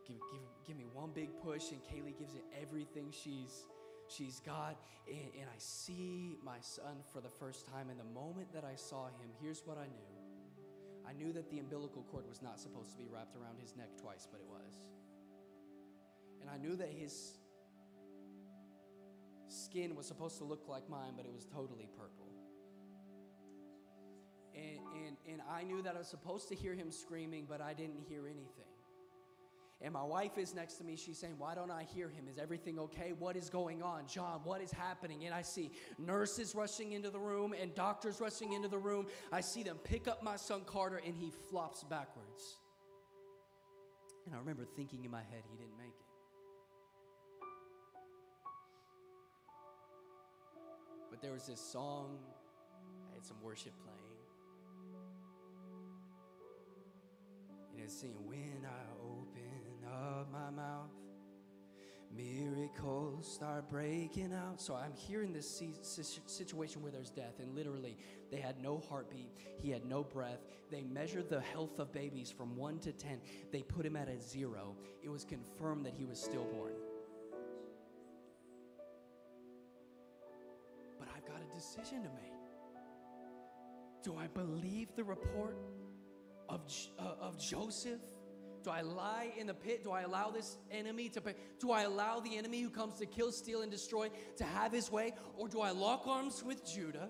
give, 0.07 0.17
give, 0.33 0.43
give 0.67 0.77
me 0.77 0.87
one 0.93 1.11
big 1.14 1.31
push. 1.43 1.71
And 1.73 1.81
Kaylee 1.83 2.17
gives 2.19 2.35
it 2.35 2.45
everything 2.61 3.11
she's 3.11 3.64
she's 4.09 4.40
got. 4.40 4.77
And, 5.09 5.31
and 5.40 5.49
I 5.49 5.59
see 5.59 6.37
my 6.45 6.59
son 6.61 7.03
for 7.12 7.21
the 7.21 7.29
first 7.29 7.67
time. 7.67 7.90
And 7.90 7.99
the 7.99 8.12
moment 8.14 8.53
that 8.53 8.64
I 8.64 8.77
saw 8.77 9.07
him, 9.07 9.31
here's 9.40 9.62
what 9.64 9.79
I 9.79 9.87
knew. 9.87 10.14
I 11.07 11.12
knew 11.12 11.33
that 11.33 11.51
the 11.51 11.59
umbilical 11.59 12.03
cord 12.11 12.25
was 12.29 12.40
not 12.40 12.59
supposed 12.59 12.90
to 12.93 12.97
be 12.97 13.07
wrapped 13.12 13.37
around 13.37 13.59
his 13.61 13.77
neck 13.77 13.90
twice, 14.01 14.27
but 14.31 14.40
it 14.40 14.47
was. 14.49 14.88
And 16.40 16.51
I 16.51 16.57
knew 16.57 16.77
that 16.77 16.88
his 16.88 17.38
skin 19.55 19.95
was 19.95 20.07
supposed 20.07 20.38
to 20.38 20.45
look 20.45 20.69
like 20.69 20.88
mine, 20.88 21.12
but 21.17 21.25
it 21.25 21.33
was 21.33 21.47
totally 21.47 21.88
purple 21.97 22.25
and, 24.55 24.79
and, 25.07 25.17
and 25.29 25.43
I 25.51 25.62
knew 25.64 25.83
that 25.83 25.95
I 25.95 25.99
was 25.99 26.09
supposed 26.09 26.49
to 26.49 26.55
hear 26.55 26.75
him 26.75 26.90
screaming, 26.90 27.47
but 27.49 27.61
I 27.61 27.75
didn't 27.75 28.01
hear 28.09 28.27
anything. 28.27 28.71
And 29.81 29.93
my 29.93 30.03
wife 30.03 30.38
is 30.38 30.55
next 30.55 30.75
to 30.75 30.85
me. 30.85 30.97
She's 30.97 31.19
saying, 31.19 31.35
Why 31.37 31.55
don't 31.55 31.71
I 31.71 31.83
hear 31.83 32.09
him? 32.09 32.27
Is 32.31 32.38
everything 32.38 32.79
okay? 32.79 33.12
What 33.19 33.37
is 33.37 33.51
going 33.51 33.83
on? 33.83 34.07
John, 34.07 34.40
what 34.45 34.62
is 34.62 34.71
happening? 34.71 35.25
And 35.25 35.35
I 35.35 35.43
see 35.43 35.73
nurses 35.99 36.55
rushing 36.55 36.93
into 36.93 37.11
the 37.11 37.19
room 37.19 37.55
and 37.61 37.75
doctors 37.75 38.21
rushing 38.21 38.53
into 38.53 38.69
the 38.69 38.79
room. 38.79 39.07
I 39.33 39.40
see 39.40 39.62
them 39.62 39.77
pick 39.85 40.09
up 40.09 40.23
my 40.23 40.37
son 40.37 40.62
Carter 40.64 41.03
and 41.05 41.14
he 41.14 41.33
flops 41.51 41.83
backwards. 41.83 42.57
And 44.25 44.35
I 44.35 44.38
remember 44.38 44.64
thinking 44.64 45.05
in 45.05 45.11
my 45.11 45.23
head, 45.23 45.43
He 45.51 45.57
didn't 45.59 45.77
make 45.77 45.84
there 51.25 51.33
was 51.33 51.47
this 51.47 51.59
song, 51.59 52.19
I 53.11 53.15
had 53.15 53.25
some 53.25 53.39
worship 53.43 53.73
playing. 53.83 53.99
and 57.73 57.83
it's 57.83 57.99
sing, 57.99 58.13
When 58.27 58.67
I 58.67 58.83
open 59.03 59.89
up 59.91 60.31
my 60.31 60.51
mouth, 60.51 60.91
miracles 62.15 63.27
start 63.27 63.71
breaking 63.71 64.35
out. 64.35 64.61
So 64.61 64.75
I'm 64.75 64.93
here 64.93 65.23
in 65.23 65.33
this 65.33 65.63
situation 66.27 66.83
where 66.83 66.93
there's 66.93 67.09
death, 67.09 67.39
and 67.39 67.55
literally, 67.55 67.97
they 68.31 68.39
had 68.39 68.61
no 68.61 68.83
heartbeat, 68.91 69.31
he 69.59 69.71
had 69.71 69.87
no 69.87 70.05
breath. 70.05 70.45
They 70.71 70.83
measured 70.83 71.31
the 71.31 71.41
health 71.41 71.79
of 71.79 71.91
babies 71.91 72.31
from 72.31 72.55
one 72.55 72.79
to 72.81 72.93
10, 72.93 73.18
they 73.51 73.62
put 73.62 73.87
him 73.87 73.97
at 73.97 74.11
a 74.11 74.20
zero. 74.20 74.77
It 75.03 75.09
was 75.09 75.25
confirmed 75.25 75.87
that 75.87 75.95
he 75.95 76.05
was 76.05 76.20
stillborn. 76.20 76.75
Decision 81.75 82.03
to 82.03 82.09
make. 82.11 82.33
Do 84.03 84.16
I 84.16 84.27
believe 84.27 84.95
the 84.97 85.05
report 85.05 85.57
of, 86.49 86.61
uh, 86.99 87.14
of 87.20 87.39
Joseph? 87.39 88.01
Do 88.62 88.70
I 88.70 88.83
lie 88.83 89.33
in 89.37 89.47
the 89.47 89.55
pit? 89.55 89.85
Do 89.85 89.91
I 89.91 90.03
allow 90.03 90.31
this 90.31 90.57
enemy 90.70 91.09
to 91.11 91.20
pay? 91.20 91.35
Do 91.59 91.70
I 91.70 91.83
allow 91.83 92.20
the 92.20 92.37
enemy 92.37 92.62
who 92.62 92.70
comes 92.70 92.99
to 92.99 93.07
kill, 93.07 93.33
steal, 93.33 93.62
and 93.62 93.70
destroy 93.70 94.11
to 94.37 94.45
have 94.45 94.72
his 94.72 94.91
way? 94.91 95.12
Or 95.37 95.49
do 95.49 95.61
I 95.61 95.70
lock 95.70 96.07
arms 96.07 96.43
with 96.43 96.64
Judah 96.66 97.09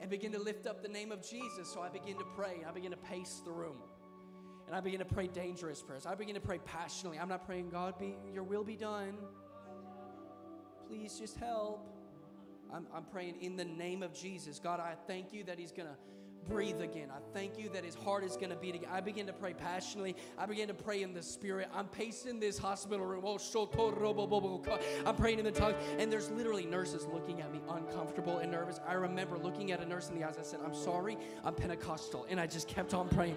and 0.00 0.10
begin 0.10 0.32
to 0.32 0.38
lift 0.38 0.66
up 0.66 0.82
the 0.82 0.88
name 0.88 1.12
of 1.12 1.22
Jesus? 1.22 1.72
So 1.72 1.80
I 1.80 1.88
begin 1.88 2.18
to 2.18 2.24
pray. 2.36 2.62
I 2.68 2.72
begin 2.72 2.90
to 2.90 2.96
pace 2.96 3.40
the 3.44 3.52
room. 3.52 3.78
And 4.66 4.74
I 4.74 4.80
begin 4.80 4.98
to 4.98 5.06
pray 5.06 5.28
dangerous 5.28 5.82
prayers. 5.82 6.06
I 6.06 6.14
begin 6.14 6.34
to 6.34 6.40
pray 6.40 6.58
passionately. 6.58 7.18
I'm 7.18 7.28
not 7.28 7.46
praying, 7.46 7.70
God, 7.70 7.98
be 7.98 8.16
your 8.32 8.44
will 8.44 8.64
be 8.64 8.76
done. 8.76 9.16
Please 10.88 11.18
just 11.18 11.36
help. 11.36 12.03
I'm, 12.72 12.86
I'm 12.94 13.04
praying 13.04 13.40
in 13.40 13.56
the 13.56 13.64
name 13.64 14.02
of 14.02 14.14
Jesus. 14.14 14.58
God, 14.58 14.80
I 14.80 14.94
thank 15.06 15.32
you 15.32 15.44
that 15.44 15.58
He's 15.58 15.72
going 15.72 15.88
to 15.88 15.96
breathe 16.48 16.80
again. 16.80 17.08
I 17.10 17.18
thank 17.32 17.58
you 17.58 17.68
that 17.70 17.84
his 17.84 17.94
heart 17.94 18.24
is 18.24 18.36
going 18.36 18.50
to 18.50 18.56
beat 18.56 18.74
again. 18.74 18.90
I 18.92 19.00
begin 19.00 19.26
to 19.26 19.32
pray 19.32 19.54
passionately. 19.54 20.14
I 20.38 20.46
begin 20.46 20.68
to 20.68 20.74
pray 20.74 21.02
in 21.02 21.14
the 21.14 21.22
spirit. 21.22 21.68
I'm 21.74 21.86
pacing 21.88 22.40
this 22.40 22.58
hospital 22.58 23.06
room. 23.06 23.22
Oh, 23.24 23.38
I'm 25.06 25.16
praying 25.16 25.38
in 25.38 25.44
the 25.44 25.52
tongue, 25.52 25.74
and 25.98 26.12
there's 26.12 26.30
literally 26.30 26.66
nurses 26.66 27.06
looking 27.06 27.40
at 27.40 27.52
me 27.52 27.60
uncomfortable 27.68 28.38
and 28.38 28.50
nervous. 28.50 28.80
I 28.86 28.94
remember 28.94 29.38
looking 29.38 29.72
at 29.72 29.80
a 29.80 29.86
nurse 29.86 30.08
in 30.08 30.18
the 30.18 30.26
eyes. 30.26 30.36
I 30.38 30.42
said, 30.42 30.60
I'm 30.64 30.74
sorry, 30.74 31.16
I'm 31.44 31.54
Pentecostal. 31.54 32.26
And 32.28 32.38
I 32.38 32.46
just 32.46 32.68
kept 32.68 32.94
on 32.94 33.08
praying. 33.08 33.36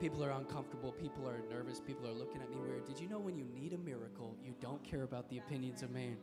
People 0.00 0.22
are 0.22 0.30
uncomfortable. 0.30 0.92
People 0.92 1.26
are 1.26 1.40
nervous. 1.50 1.80
People 1.80 2.06
are 2.06 2.12
looking 2.12 2.42
at 2.42 2.50
me 2.50 2.56
weird. 2.56 2.86
Did 2.86 3.00
you 3.00 3.08
know 3.08 3.18
when 3.18 3.36
you 3.36 3.46
need 3.54 3.72
a 3.72 3.78
miracle, 3.78 4.36
you 4.44 4.54
don't 4.60 4.82
care 4.84 5.04
about 5.04 5.28
the 5.30 5.38
opinions 5.38 5.82
of 5.82 5.90
man? 5.90 6.16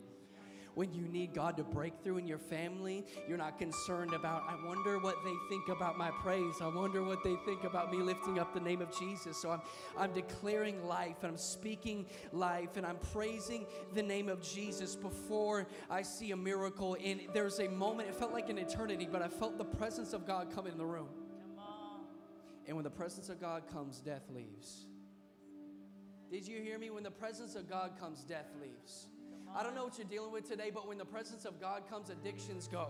When 0.74 0.92
you 0.92 1.02
need 1.02 1.34
God 1.34 1.56
to 1.56 1.64
break 1.64 1.94
through 2.02 2.18
in 2.18 2.26
your 2.26 2.38
family, 2.38 3.04
you're 3.28 3.38
not 3.38 3.58
concerned 3.58 4.12
about, 4.12 4.42
I 4.48 4.56
wonder 4.66 4.98
what 4.98 5.16
they 5.24 5.34
think 5.48 5.68
about 5.68 5.96
my 5.96 6.10
praise. 6.22 6.56
I 6.60 6.68
wonder 6.68 7.02
what 7.02 7.22
they 7.22 7.36
think 7.44 7.64
about 7.64 7.90
me 7.90 7.98
lifting 7.98 8.38
up 8.38 8.52
the 8.52 8.60
name 8.60 8.80
of 8.80 8.96
Jesus. 8.98 9.36
So 9.36 9.50
I'm, 9.50 9.60
I'm 9.96 10.12
declaring 10.12 10.84
life 10.86 11.22
and 11.22 11.32
I'm 11.32 11.38
speaking 11.38 12.06
life 12.32 12.76
and 12.76 12.84
I'm 12.84 12.98
praising 13.12 13.66
the 13.94 14.02
name 14.02 14.28
of 14.28 14.42
Jesus 14.42 14.96
before 14.96 15.66
I 15.90 16.02
see 16.02 16.32
a 16.32 16.36
miracle. 16.36 16.96
And 17.02 17.20
there's 17.32 17.60
a 17.60 17.68
moment, 17.68 18.08
it 18.08 18.14
felt 18.14 18.32
like 18.32 18.48
an 18.48 18.58
eternity, 18.58 19.08
but 19.10 19.22
I 19.22 19.28
felt 19.28 19.58
the 19.58 19.64
presence 19.64 20.12
of 20.12 20.26
God 20.26 20.48
come 20.54 20.66
in 20.66 20.76
the 20.76 20.86
room. 20.86 21.08
And 22.66 22.76
when 22.76 22.84
the 22.84 22.90
presence 22.90 23.28
of 23.28 23.40
God 23.40 23.64
comes, 23.70 24.00
death 24.00 24.24
leaves. 24.34 24.86
Did 26.30 26.48
you 26.48 26.62
hear 26.62 26.78
me? 26.78 26.90
When 26.90 27.02
the 27.02 27.10
presence 27.10 27.54
of 27.54 27.68
God 27.68 27.92
comes, 28.00 28.24
death 28.24 28.48
leaves. 28.60 29.08
I 29.56 29.62
don't 29.62 29.74
know 29.76 29.84
what 29.84 29.98
you're 29.98 30.06
dealing 30.06 30.32
with 30.32 30.48
today, 30.48 30.72
but 30.74 30.88
when 30.88 30.98
the 30.98 31.04
presence 31.04 31.44
of 31.44 31.60
God 31.60 31.88
comes, 31.88 32.10
addictions 32.10 32.66
go. 32.66 32.88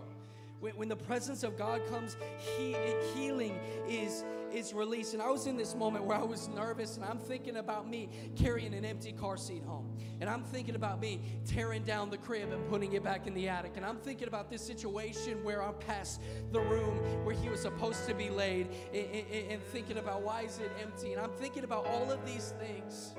When, 0.59 0.75
when 0.77 0.89
the 0.89 0.95
presence 0.95 1.43
of 1.43 1.57
God 1.57 1.85
comes, 1.89 2.17
he, 2.57 2.75
healing 3.13 3.59
is, 3.87 4.23
is 4.51 4.73
released. 4.73 5.13
And 5.13 5.21
I 5.21 5.29
was 5.29 5.45
in 5.45 5.57
this 5.57 5.75
moment 5.75 6.05
where 6.05 6.17
I 6.17 6.23
was 6.23 6.47
nervous 6.47 6.95
and 6.95 7.05
I'm 7.05 7.19
thinking 7.19 7.57
about 7.57 7.87
me 7.87 8.09
carrying 8.35 8.73
an 8.73 8.83
empty 8.83 9.11
car 9.11 9.37
seat 9.37 9.63
home. 9.63 9.95
And 10.21 10.27
I'm 10.27 10.43
thinking 10.43 10.73
about 10.73 10.99
me 10.99 11.19
tearing 11.45 11.83
down 11.83 12.09
the 12.09 12.17
crib 12.17 12.51
and 12.51 12.67
putting 12.67 12.93
it 12.93 13.03
back 13.03 13.27
in 13.27 13.35
the 13.35 13.47
attic. 13.47 13.73
And 13.75 13.85
I'm 13.85 13.97
thinking 13.97 14.27
about 14.27 14.49
this 14.49 14.65
situation 14.65 15.43
where 15.43 15.61
I'm 15.61 15.75
past 15.75 16.21
the 16.51 16.61
room 16.61 16.97
where 17.25 17.35
he 17.35 17.47
was 17.47 17.61
supposed 17.61 18.07
to 18.07 18.15
be 18.15 18.31
laid 18.31 18.69
and, 18.91 19.05
and, 19.05 19.51
and 19.51 19.63
thinking 19.65 19.99
about 19.99 20.23
why 20.23 20.41
is 20.41 20.57
it 20.57 20.71
empty. 20.81 21.13
And 21.13 21.21
I'm 21.21 21.33
thinking 21.33 21.63
about 21.63 21.85
all 21.85 22.11
of 22.11 22.25
these 22.25 22.55
things. 22.59 23.13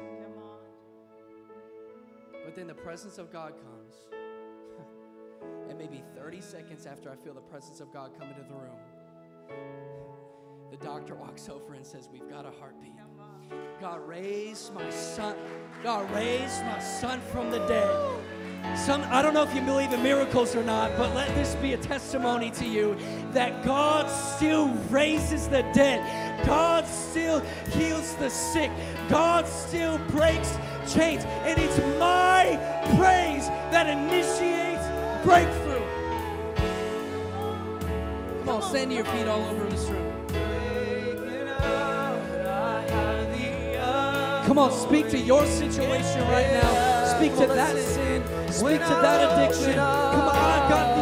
But 2.46 2.54
then 2.54 2.68
the 2.68 2.74
presence 2.74 3.18
of 3.18 3.32
God 3.32 3.54
comes. 3.56 3.94
and 5.68 5.76
maybe 5.76 6.04
30 6.16 6.40
seconds 6.40 6.86
after 6.86 7.10
I 7.10 7.16
feel 7.16 7.34
the 7.34 7.40
presence 7.40 7.80
of 7.80 7.92
God 7.92 8.12
come 8.16 8.28
into 8.28 8.44
the 8.44 8.54
room, 8.54 8.78
the 10.70 10.76
doctor 10.76 11.16
walks 11.16 11.48
over 11.48 11.74
and 11.74 11.84
says, 11.84 12.08
We've 12.10 12.30
got 12.30 12.46
a 12.46 12.52
heartbeat. 12.52 12.92
God 13.80 14.06
raised 14.06 14.72
my 14.74 14.88
son. 14.90 15.36
God 15.82 16.08
raised 16.12 16.64
my 16.64 16.78
son 16.78 17.20
from 17.32 17.50
the 17.50 17.58
dead. 17.66 18.76
Some, 18.76 19.02
I 19.10 19.22
don't 19.22 19.34
know 19.34 19.42
if 19.42 19.54
you 19.54 19.60
believe 19.62 19.92
in 19.92 20.02
miracles 20.02 20.54
or 20.54 20.62
not, 20.62 20.96
but 20.96 21.14
let 21.14 21.32
this 21.34 21.56
be 21.56 21.72
a 21.72 21.78
testimony 21.78 22.50
to 22.52 22.66
you 22.66 22.96
that 23.32 23.64
God 23.64 24.08
still 24.08 24.68
raises 24.90 25.48
the 25.48 25.62
dead. 25.72 26.46
God 26.46 26.86
still 26.86 27.40
heals 27.72 28.14
the 28.16 28.30
sick. 28.30 28.70
God 29.08 29.46
still 29.46 29.98
breaks 30.08 30.56
chains. 30.86 31.24
And 31.44 31.58
it's 31.58 31.78
my 31.98 32.58
praise 32.96 33.48
that 33.72 33.86
initiates 33.88 34.86
breakthrough. 35.24 35.82
Come 38.40 38.48
on, 38.48 38.62
stand 38.62 38.90
to 38.90 38.96
your 38.96 39.04
feet 39.04 39.26
all 39.26 39.44
over 39.44 39.64
this 39.68 39.86
room. 39.88 40.12
Come 44.46 44.58
on, 44.58 44.70
speak 44.72 45.10
to 45.10 45.18
your 45.18 45.44
situation 45.44 46.20
right 46.28 46.50
now. 46.52 47.16
Speak 47.16 47.32
to 47.36 47.46
that 47.46 47.76
sin. 47.76 48.22
Speak 48.52 48.80
to 48.80 48.96
that 49.02 49.32
addiction. 49.32 49.74
Come 49.74 50.28
on, 50.28 50.36
I've 50.36 50.95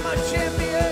Are 0.00 0.16
my 0.16 0.22
champion, 0.30 0.89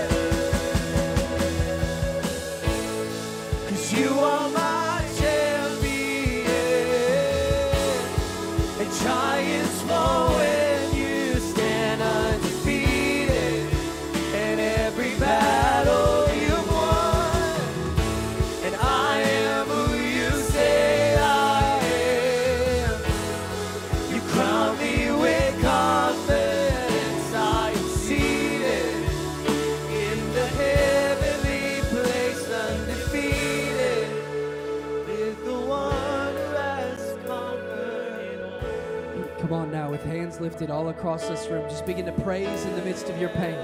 lifted 40.49 40.71
all 40.71 40.89
across 40.89 41.27
this 41.27 41.47
room, 41.47 41.69
just 41.69 41.85
begin 41.85 42.07
to 42.07 42.11
praise 42.23 42.65
in 42.65 42.75
the 42.75 42.81
midst 42.81 43.07
of 43.07 43.21
your 43.21 43.29
pain. 43.29 43.55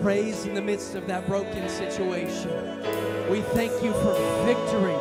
Praise 0.00 0.46
in 0.46 0.54
the 0.54 0.62
midst 0.62 0.94
of 0.94 1.06
that 1.06 1.26
broken 1.26 1.68
situation. 1.68 2.80
We 3.30 3.42
thank 3.52 3.72
you 3.82 3.92
for 3.92 4.14
victory. 4.46 4.96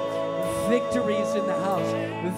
Victory 0.67 1.15
is 1.15 1.35
in 1.35 1.47
the 1.47 1.57
house. 1.63 1.89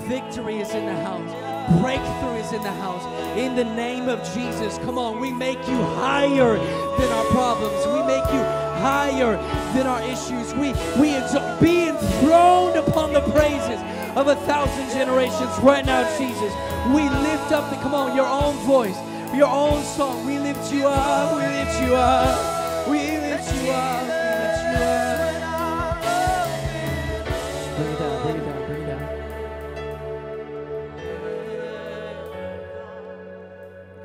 Victory 0.07 0.59
is 0.59 0.69
in 0.75 0.85
the 0.85 0.95
house. 1.01 1.81
Breakthrough 1.81 2.35
is 2.35 2.53
in 2.53 2.61
the 2.61 2.71
house. 2.71 3.03
In 3.35 3.55
the 3.55 3.63
name 3.63 4.07
of 4.07 4.19
Jesus, 4.35 4.77
come 4.85 4.99
on, 4.99 5.19
we 5.19 5.31
make 5.31 5.57
you 5.67 5.81
higher 5.97 6.55
than 6.55 7.11
our 7.11 7.25
problems. 7.31 7.83
We 7.87 8.03
make 8.03 8.25
you 8.31 8.43
higher 8.77 9.37
than 9.73 9.87
our 9.87 10.03
issues. 10.03 10.53
We 10.53 10.73
we 11.01 11.17
be 11.59 11.89
enthroned 11.89 12.77
upon 12.77 13.11
the 13.11 13.21
praises 13.33 13.88
of 14.15 14.27
a 14.27 14.35
thousand 14.35 14.89
generations 14.89 15.57
right 15.59 15.85
now, 15.85 16.03
Jesus. 16.17 16.53
We 16.93 17.03
lift 17.09 17.51
up 17.51 17.69
the 17.69 17.77
come 17.77 17.93
on, 17.93 18.15
your 18.15 18.27
own 18.27 18.55
voice, 18.65 18.97
your 19.33 19.47
own 19.47 19.83
song. 19.83 20.25
We 20.25 20.39
lift 20.39 20.71
you 20.71 20.87
up, 20.87 21.35
we 21.35 21.43
lift 21.43 21.81
you 21.81 21.95
up. 21.95 22.58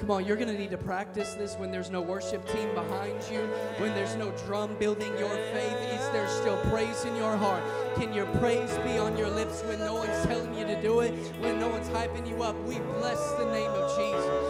Come 0.05 0.11
on, 0.11 0.26
you're 0.26 0.36
going 0.36 0.52
to 0.52 0.59
need 0.59 0.70
to 0.70 0.76
practice 0.76 1.32
this 1.32 1.55
when 1.55 1.70
there's 1.70 1.88
no 1.88 2.02
worship 2.02 2.46
team 2.52 2.74
behind 2.74 3.16
you, 3.32 3.40
when 3.78 3.94
there's 3.94 4.16
no 4.16 4.32
drum 4.44 4.76
building 4.78 5.09
your 5.16 5.34
faith. 5.34 5.98
Is 5.98 6.07
there 6.11 6.28
still 6.28 6.59
praise 6.64 7.07
in 7.07 7.16
your 7.16 7.34
heart? 7.38 7.64
Can 7.94 8.12
your 8.12 8.26
praise 8.36 8.76
be 8.84 8.98
on 8.98 9.16
your 9.16 9.30
lips 9.30 9.62
when 9.62 9.78
no 9.78 9.94
one's 9.94 10.26
telling 10.26 10.52
you 10.52 10.66
to 10.66 10.82
do 10.82 11.00
it, 11.00 11.14
when 11.40 11.59
no 11.59 11.68
one's 11.68 11.88
hyping 11.88 12.28
you 12.28 12.42
up? 12.42 12.55
We 12.64 12.80
bless 12.80 13.32
the 13.38 13.46
name 13.46 13.70
of 13.70 13.96
Jesus. 13.96 14.43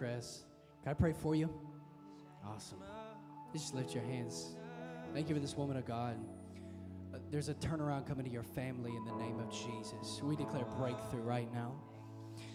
Can 0.00 0.22
I 0.86 0.94
pray 0.94 1.12
for 1.12 1.34
you? 1.34 1.50
Awesome. 2.46 2.78
Just 3.52 3.74
lift 3.74 3.94
your 3.94 4.02
hands. 4.02 4.56
Thank 5.12 5.28
you 5.28 5.34
for 5.34 5.40
this 5.42 5.54
woman 5.54 5.76
of 5.76 5.84
God. 5.84 6.16
Uh, 7.12 7.18
there's 7.30 7.50
a 7.50 7.54
turnaround 7.54 8.06
coming 8.06 8.24
to 8.24 8.30
your 8.30 8.42
family 8.42 8.92
in 8.96 9.04
the 9.04 9.12
name 9.12 9.38
of 9.38 9.50
Jesus. 9.50 10.22
We 10.22 10.36
declare 10.36 10.64
breakthrough 10.78 11.20
right 11.20 11.52
now. 11.52 11.74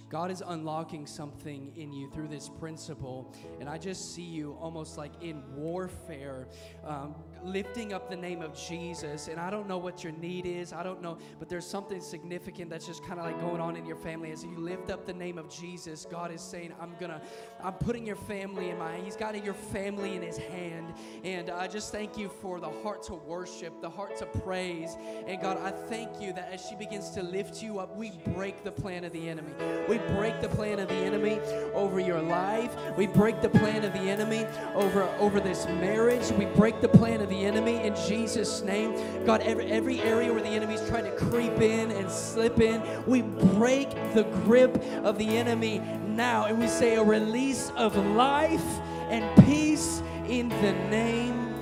God 0.10 0.32
is 0.32 0.42
unlocking 0.48 1.06
something 1.06 1.72
in 1.76 1.94
you 1.94 2.10
through 2.10 2.30
this 2.30 2.50
principle. 2.50 3.32
And 3.60 3.70
I 3.70 3.78
just 3.78 4.16
see 4.16 4.24
you 4.24 4.58
almost 4.60 4.98
like 4.98 5.12
in 5.22 5.44
warfare, 5.56 6.48
um, 6.84 7.14
lifting 7.44 7.94
up 7.94 8.10
the 8.10 8.16
name 8.16 8.42
of 8.42 8.56
Jesus. 8.56 9.28
And 9.28 9.40
I 9.40 9.50
don't 9.50 9.68
know 9.68 9.78
what 9.78 10.04
your 10.04 10.14
need 10.14 10.46
is, 10.46 10.74
I 10.74 10.84
don't 10.84 11.02
know, 11.02 11.18
but 11.40 11.50
there's 11.50 11.66
something 11.66 12.02
significant 12.02 12.70
that's 12.70 12.86
just 12.86 13.04
kind 13.06 13.20
of 13.20 13.26
like 13.26 13.40
going 13.40 13.62
on 13.62 13.76
in 13.76 13.86
your 13.86 13.96
family. 13.96 14.32
As 14.32 14.44
you 14.44 14.56
lift 14.58 14.90
up 14.90 15.06
the 15.06 15.14
name 15.14 15.38
of 15.38 15.50
Jesus, 15.50 16.06
God 16.10 16.32
is 16.32 16.42
saying, 16.42 16.74
I'm 16.82 16.96
gonna, 17.00 17.22
I'm 17.64 17.74
putting 17.74 18.06
your 18.06 18.16
family 18.16 18.70
in 18.70 18.78
my, 18.78 18.98
He's 18.98 19.16
got 19.16 19.36
your 19.44 19.54
family 19.54 20.16
in 20.16 20.22
His 20.22 20.38
hand. 20.38 20.94
And 21.24 21.50
I 21.50 21.68
just 21.68 21.92
thank 21.92 22.18
you 22.18 22.30
for 22.30 22.60
the 22.60 22.70
heart 22.70 23.04
to 23.04 23.16
worship, 23.16 23.82
the 23.82 23.90
heart 23.90 24.18
to 24.18 24.26
praise. 24.26 24.96
And 25.28 25.42
God, 25.42 25.58
I 25.58 25.72
thank 25.72 26.22
you 26.22 26.34
that 26.34 26.52
as 26.52 26.66
she 26.66 26.76
begins 26.76 27.10
to 27.12 27.24
lift 27.24 27.62
you 27.62 27.80
up, 27.80 27.96
we 27.96 28.12
break 28.34 28.64
the 28.64 28.72
plan 28.72 29.04
of 29.04 29.12
the 29.12 29.30
enemy. 29.30 29.52
We 29.88 29.98
break 29.98 30.42
the 30.42 30.50
plan 30.50 30.80
of 30.80 30.88
the 30.88 30.96
enemy 30.96 31.40
over 31.74 32.00
your 32.00 32.22
life. 32.22 32.76
We 32.98 33.08
break 33.08 33.42
the 33.42 33.50
plan 33.50 33.84
of 33.84 33.94
the 33.94 34.00
enemy 34.00 34.46
over, 34.74 35.04
over 35.20 35.40
this 35.40 35.66
marriage. 35.66 36.30
We 36.32 36.46
break 36.46 36.82
the 36.82 36.90
plan 36.90 37.22
of 37.22 37.30
the 37.30 37.35
enemy 37.44 37.78
in 37.78 37.96
Jesus' 38.08 38.62
name. 38.62 39.26
God, 39.26 39.42
every, 39.42 39.66
every 39.72 40.00
area 40.02 40.32
where 40.32 40.42
the 40.42 40.50
enemy's 40.50 40.86
trying 40.88 41.06
to 41.06 41.16
creep 41.16 41.60
in 41.60 41.92
and 41.92 42.10
slip 42.10 42.60
in, 42.60 42.82
we 43.06 43.22
break 43.22 43.90
the 44.14 44.24
grip 44.44 44.76
of 45.04 45.18
the 45.18 45.28
enemy 45.28 45.80
now. 46.08 46.46
And 46.46 46.60
we 46.60 46.68
say 46.68 46.96
a 46.96 47.04
release 47.04 47.72
of 47.76 47.96
life 47.98 48.66
and 49.10 49.46
peace 49.46 50.02
in 50.28 50.50
the 50.50 50.74
name 50.90 51.54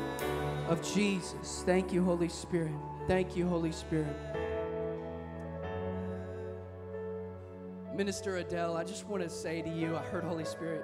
of 0.67 0.81
Jesus. 0.93 1.63
Thank 1.65 1.93
you, 1.93 2.03
Holy 2.03 2.29
Spirit. 2.29 2.73
Thank 3.07 3.35
you, 3.35 3.47
Holy 3.47 3.71
Spirit. 3.71 4.15
Minister 7.95 8.37
Adele, 8.37 8.75
I 8.75 8.83
just 8.83 9.07
want 9.07 9.21
to 9.21 9.29
say 9.29 9.61
to 9.61 9.69
you, 9.69 9.95
I 9.95 10.01
heard 10.01 10.23
Holy 10.23 10.45
Spirit 10.45 10.83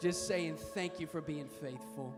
just 0.00 0.28
saying 0.28 0.56
thank 0.56 1.00
you 1.00 1.06
for 1.06 1.20
being 1.20 1.48
faithful. 1.48 2.14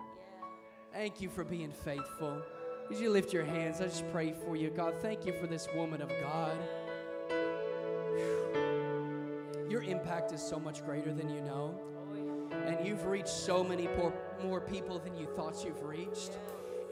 Thank 0.93 1.20
you 1.20 1.28
for 1.28 1.45
being 1.45 1.70
faithful. 1.70 2.43
As 2.91 3.01
you 3.01 3.11
lift 3.11 3.32
your 3.32 3.45
hands, 3.45 3.80
I 3.80 3.84
just 3.84 4.11
pray 4.11 4.32
for 4.45 4.57
you. 4.57 4.70
God, 4.70 4.95
thank 5.01 5.24
you 5.24 5.32
for 5.32 5.47
this 5.47 5.68
woman 5.74 6.03
of 6.03 6.11
God. 6.20 6.59
Your 9.70 9.82
impact 9.82 10.32
is 10.32 10.43
so 10.43 10.59
much 10.59 10.84
greater 10.84 11.12
than 11.12 11.30
you 11.30 11.41
know. 11.43 11.78
And 12.66 12.84
you've 12.84 13.07
reached 13.07 13.28
so 13.28 13.62
many 13.62 13.86
poor, 13.86 14.12
more 14.43 14.61
people 14.61 14.99
than 14.99 15.16
you 15.16 15.26
thought 15.36 15.64
you've 15.64 15.82
reached. 15.84 16.36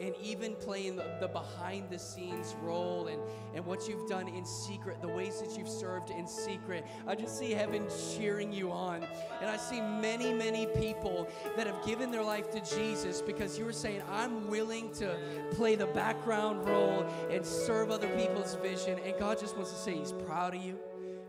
And 0.00 0.14
even 0.22 0.54
playing 0.56 0.96
the, 0.96 1.04
the 1.20 1.28
behind 1.28 1.90
the 1.90 1.98
scenes 1.98 2.54
role 2.62 3.08
and, 3.08 3.20
and 3.54 3.64
what 3.64 3.88
you've 3.88 4.08
done 4.08 4.28
in 4.28 4.44
secret, 4.44 5.00
the 5.00 5.08
ways 5.08 5.40
that 5.40 5.58
you've 5.58 5.68
served 5.68 6.10
in 6.10 6.26
secret. 6.26 6.84
I 7.06 7.14
just 7.14 7.38
see 7.38 7.52
heaven 7.52 7.86
cheering 8.16 8.52
you 8.52 8.70
on. 8.70 9.04
And 9.40 9.50
I 9.50 9.56
see 9.56 9.80
many, 9.80 10.32
many 10.32 10.66
people 10.66 11.28
that 11.56 11.66
have 11.66 11.84
given 11.84 12.10
their 12.10 12.22
life 12.22 12.50
to 12.50 12.76
Jesus 12.76 13.22
because 13.22 13.58
you 13.58 13.64
were 13.64 13.72
saying, 13.72 14.02
I'm 14.10 14.48
willing 14.48 14.92
to 14.94 15.16
play 15.52 15.74
the 15.74 15.86
background 15.86 16.66
role 16.66 17.06
and 17.30 17.44
serve 17.44 17.90
other 17.90 18.08
people's 18.16 18.54
vision. 18.56 18.98
And 19.04 19.18
God 19.18 19.38
just 19.38 19.56
wants 19.56 19.72
to 19.72 19.78
say 19.78 19.96
He's 19.96 20.12
proud 20.12 20.54
of 20.54 20.62
you. 20.62 20.78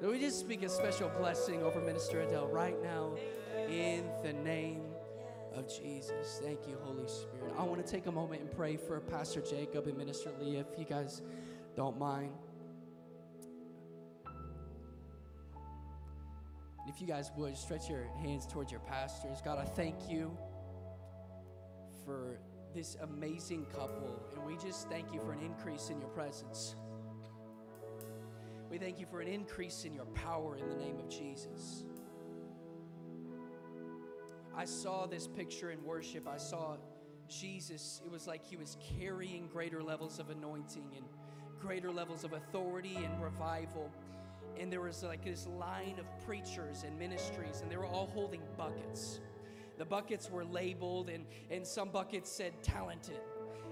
That 0.01 0.09
we 0.09 0.19
just 0.19 0.39
speak 0.39 0.63
a 0.63 0.69
special 0.69 1.09
blessing 1.17 1.61
over 1.61 1.81
Minister 1.81 2.21
Adele 2.21 2.47
right 2.47 2.81
now 2.81 3.15
in 3.67 4.05
the 4.23 4.33
name 4.33 4.88
of 5.55 5.67
Jesus. 5.67 6.39
Thank 6.43 6.67
you, 6.67 6.77
Holy 6.83 7.07
Spirit. 7.07 7.53
I 7.57 7.63
want 7.63 7.85
to 7.85 7.91
take 7.91 8.07
a 8.07 8.11
moment 8.11 8.41
and 8.41 8.51
pray 8.51 8.77
for 8.77 8.99
Pastor 8.99 9.41
Jacob 9.41 9.87
and 9.87 9.97
Minister 9.97 10.31
Leah, 10.39 10.65
if 10.71 10.79
you 10.79 10.85
guys 10.85 11.21
don't 11.75 11.97
mind. 11.97 12.31
If 16.87 16.99
you 16.99 17.07
guys 17.07 17.31
would, 17.37 17.55
stretch 17.55 17.89
your 17.89 18.07
hands 18.21 18.47
towards 18.47 18.71
your 18.71 18.81
pastors. 18.81 19.39
God, 19.45 19.59
I 19.59 19.65
thank 19.65 20.09
you 20.09 20.35
for 22.03 22.39
this 22.73 22.97
amazing 23.01 23.65
couple, 23.65 24.23
and 24.33 24.43
we 24.45 24.57
just 24.57 24.89
thank 24.89 25.13
you 25.13 25.19
for 25.19 25.31
an 25.31 25.39
increase 25.39 25.89
in 25.89 25.99
your 25.99 26.09
presence. 26.09 26.75
We 28.69 28.77
thank 28.77 28.99
you 28.99 29.05
for 29.05 29.21
an 29.21 29.27
increase 29.27 29.85
in 29.85 29.93
your 29.93 30.05
power 30.05 30.57
in 30.57 30.69
the 30.69 30.75
name 30.75 30.99
of 30.99 31.09
Jesus. 31.09 31.85
I 34.59 34.65
saw 34.65 35.05
this 35.05 35.25
picture 35.25 35.71
in 35.71 35.81
worship. 35.85 36.27
I 36.27 36.35
saw 36.35 36.75
Jesus. 37.29 38.01
It 38.03 38.11
was 38.11 38.27
like 38.27 38.43
he 38.43 38.57
was 38.57 38.75
carrying 38.99 39.47
greater 39.47 39.81
levels 39.81 40.19
of 40.19 40.29
anointing 40.29 40.83
and 40.97 41.05
greater 41.61 41.89
levels 41.89 42.25
of 42.25 42.33
authority 42.33 42.97
and 42.97 43.23
revival. 43.23 43.89
And 44.59 44.69
there 44.69 44.81
was 44.81 45.01
like 45.01 45.23
this 45.23 45.47
line 45.47 45.95
of 45.97 46.05
preachers 46.25 46.83
and 46.83 46.99
ministries, 46.99 47.61
and 47.61 47.71
they 47.71 47.77
were 47.77 47.85
all 47.85 48.07
holding 48.07 48.41
buckets. 48.57 49.21
The 49.77 49.85
buckets 49.85 50.29
were 50.29 50.43
labeled, 50.43 51.07
and, 51.07 51.23
and 51.49 51.65
some 51.65 51.87
buckets 51.87 52.29
said 52.29 52.51
talented, 52.61 53.21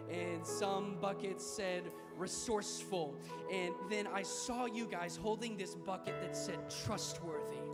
and 0.09 0.47
some 0.47 0.99
buckets 1.01 1.45
said 1.45 1.83
resourceful. 2.15 3.17
And 3.51 3.73
then 3.89 4.07
I 4.07 4.21
saw 4.21 4.67
you 4.67 4.87
guys 4.87 5.17
holding 5.17 5.57
this 5.57 5.75
bucket 5.75 6.21
that 6.21 6.37
said 6.37 6.59
trustworthy. 6.85 7.66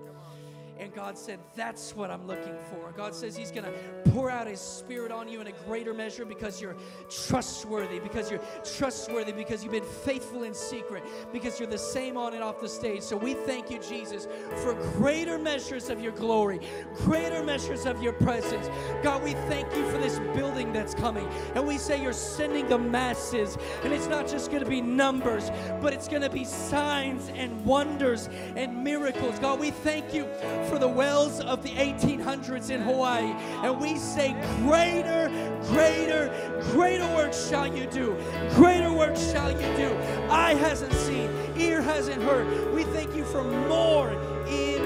And 0.80 0.93
God 0.93 1.17
said, 1.17 1.39
That's 1.55 1.95
what 1.95 2.09
I'm 2.09 2.26
looking 2.28 2.55
for. 2.69 2.91
God 2.91 3.13
says 3.13 3.36
He's 3.36 3.51
going 3.51 3.65
to 3.65 4.11
pour 4.11 4.30
out 4.30 4.47
His 4.47 4.59
Spirit 4.59 5.11
on 5.11 5.28
you 5.28 5.41
in 5.41 5.47
a 5.47 5.51
greater 5.67 5.93
measure 5.93 6.26
because 6.26 6.61
you're 6.61 6.76
trustworthy, 7.09 7.99
because 7.99 8.32
you're 8.32 8.41
trustworthy, 8.63 9.32
because 9.32 9.63
you've 9.63 9.74
been 9.74 9.84
faithful 9.84 10.43
in 10.43 10.53
secret, 10.53 11.03
because 11.32 11.59
you're 11.59 11.69
the 11.69 11.78
same 11.78 12.17
on 12.17 12.34
and 12.34 12.43
off 12.43 12.59
the 12.59 12.67
stage. 12.67 13.01
So 13.01 13.15
we 13.17 13.34
thank 13.34 13.69
you, 13.69 13.80
Jesus, 13.80 14.28
for 14.63 14.74
greater 14.93 15.38
measures 15.38 15.89
of 15.89 16.01
your 16.01 16.11
glory, 16.11 16.59
greater 16.97 17.43
measures 17.43 17.86
of 17.86 18.01
your 18.01 18.13
presence. 18.13 18.69
God, 19.03 19.24
we 19.24 19.34
thank 19.34 19.74
you 19.76 19.89
for 19.89 19.97
this 19.97 20.19
building 20.36 20.74
that's 20.74 20.93
coming. 20.93 21.28
And 21.55 21.67
we 21.67 21.78
say 21.78 22.01
you're 22.01 22.13
sending 22.13 22.67
the 22.67 22.78
masses. 22.78 23.57
And 23.84 23.93
it's 23.93 24.07
not 24.07 24.28
just 24.28 24.51
going 24.51 24.63
to 24.63 24.69
be 24.69 24.82
numbers, 24.82 25.51
but 25.82 25.93
it's 25.93 26.07
going 26.07 26.21
to 26.21 26.30
be 26.30 26.45
signs 26.45 27.30
and 27.36 27.63
wonders 27.65 28.30
and 28.55 28.84
miracles. 28.84 29.39
God, 29.39 29.59
we 29.59 29.71
thank 29.71 30.13
you 30.13 30.26
for 30.64 30.80
the 30.80 30.88
wells 30.88 31.39
of 31.41 31.64
the 31.64 31.70
1800s 31.70 32.70
in 32.70 32.82
Hawaii. 32.82 33.34
And 33.64 33.80
we 33.80 33.97
say, 33.97 34.34
Greater, 34.59 35.30
greater, 35.68 36.61
greater 36.72 37.07
works 37.16 37.49
shall 37.49 37.68
you 37.68 37.86
do. 37.88 38.16
Greater 38.55 38.91
works 38.91 39.32
shall 39.32 39.51
you 39.51 39.76
do. 39.78 39.95
Eye 40.30 40.55
hasn't 40.55 40.93
seen, 40.93 41.30
ear 41.57 41.82
hasn't 41.82 42.22
heard. 42.24 42.74
We 42.74 42.84
thank 42.86 43.16
you 43.16 43.24
for 43.26 43.43
more 43.43 44.11
in 44.47 44.82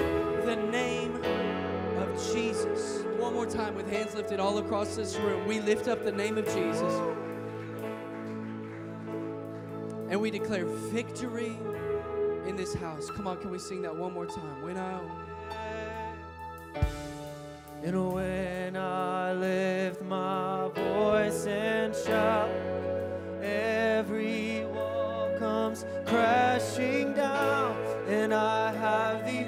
the 0.45 0.55
name 0.55 1.15
of 1.97 2.33
Jesus. 2.33 3.03
One 3.17 3.33
more 3.33 3.45
time 3.45 3.75
with 3.75 3.89
hands 3.89 4.15
lifted 4.15 4.39
all 4.39 4.57
across 4.59 4.95
this 4.95 5.17
room. 5.17 5.47
We 5.47 5.59
lift 5.59 5.87
up 5.87 6.03
the 6.03 6.11
name 6.11 6.37
of 6.37 6.45
Jesus. 6.45 6.93
And 10.09 10.21
we 10.21 10.31
declare 10.31 10.65
victory 10.65 11.57
in 12.47 12.55
this 12.55 12.73
house. 12.73 13.09
Come 13.09 13.27
on, 13.27 13.37
can 13.37 13.51
we 13.51 13.59
sing 13.59 13.81
that 13.81 13.95
one 13.95 14.13
more 14.13 14.25
time? 14.25 14.61
When 14.61 14.77
I 14.77 15.01
And 17.83 18.13
when 18.13 18.75
I 18.75 19.33
lift 19.33 20.01
my 20.01 20.69
voice 20.75 21.45
and 21.45 21.95
shout, 21.95 22.49
every 23.41 24.65
wall 24.65 25.29
comes 25.39 25.85
crashing 26.05 27.13
down, 27.13 27.77
and 28.07 28.33
I 28.33 28.73
have 28.73 29.25
the 29.25 29.43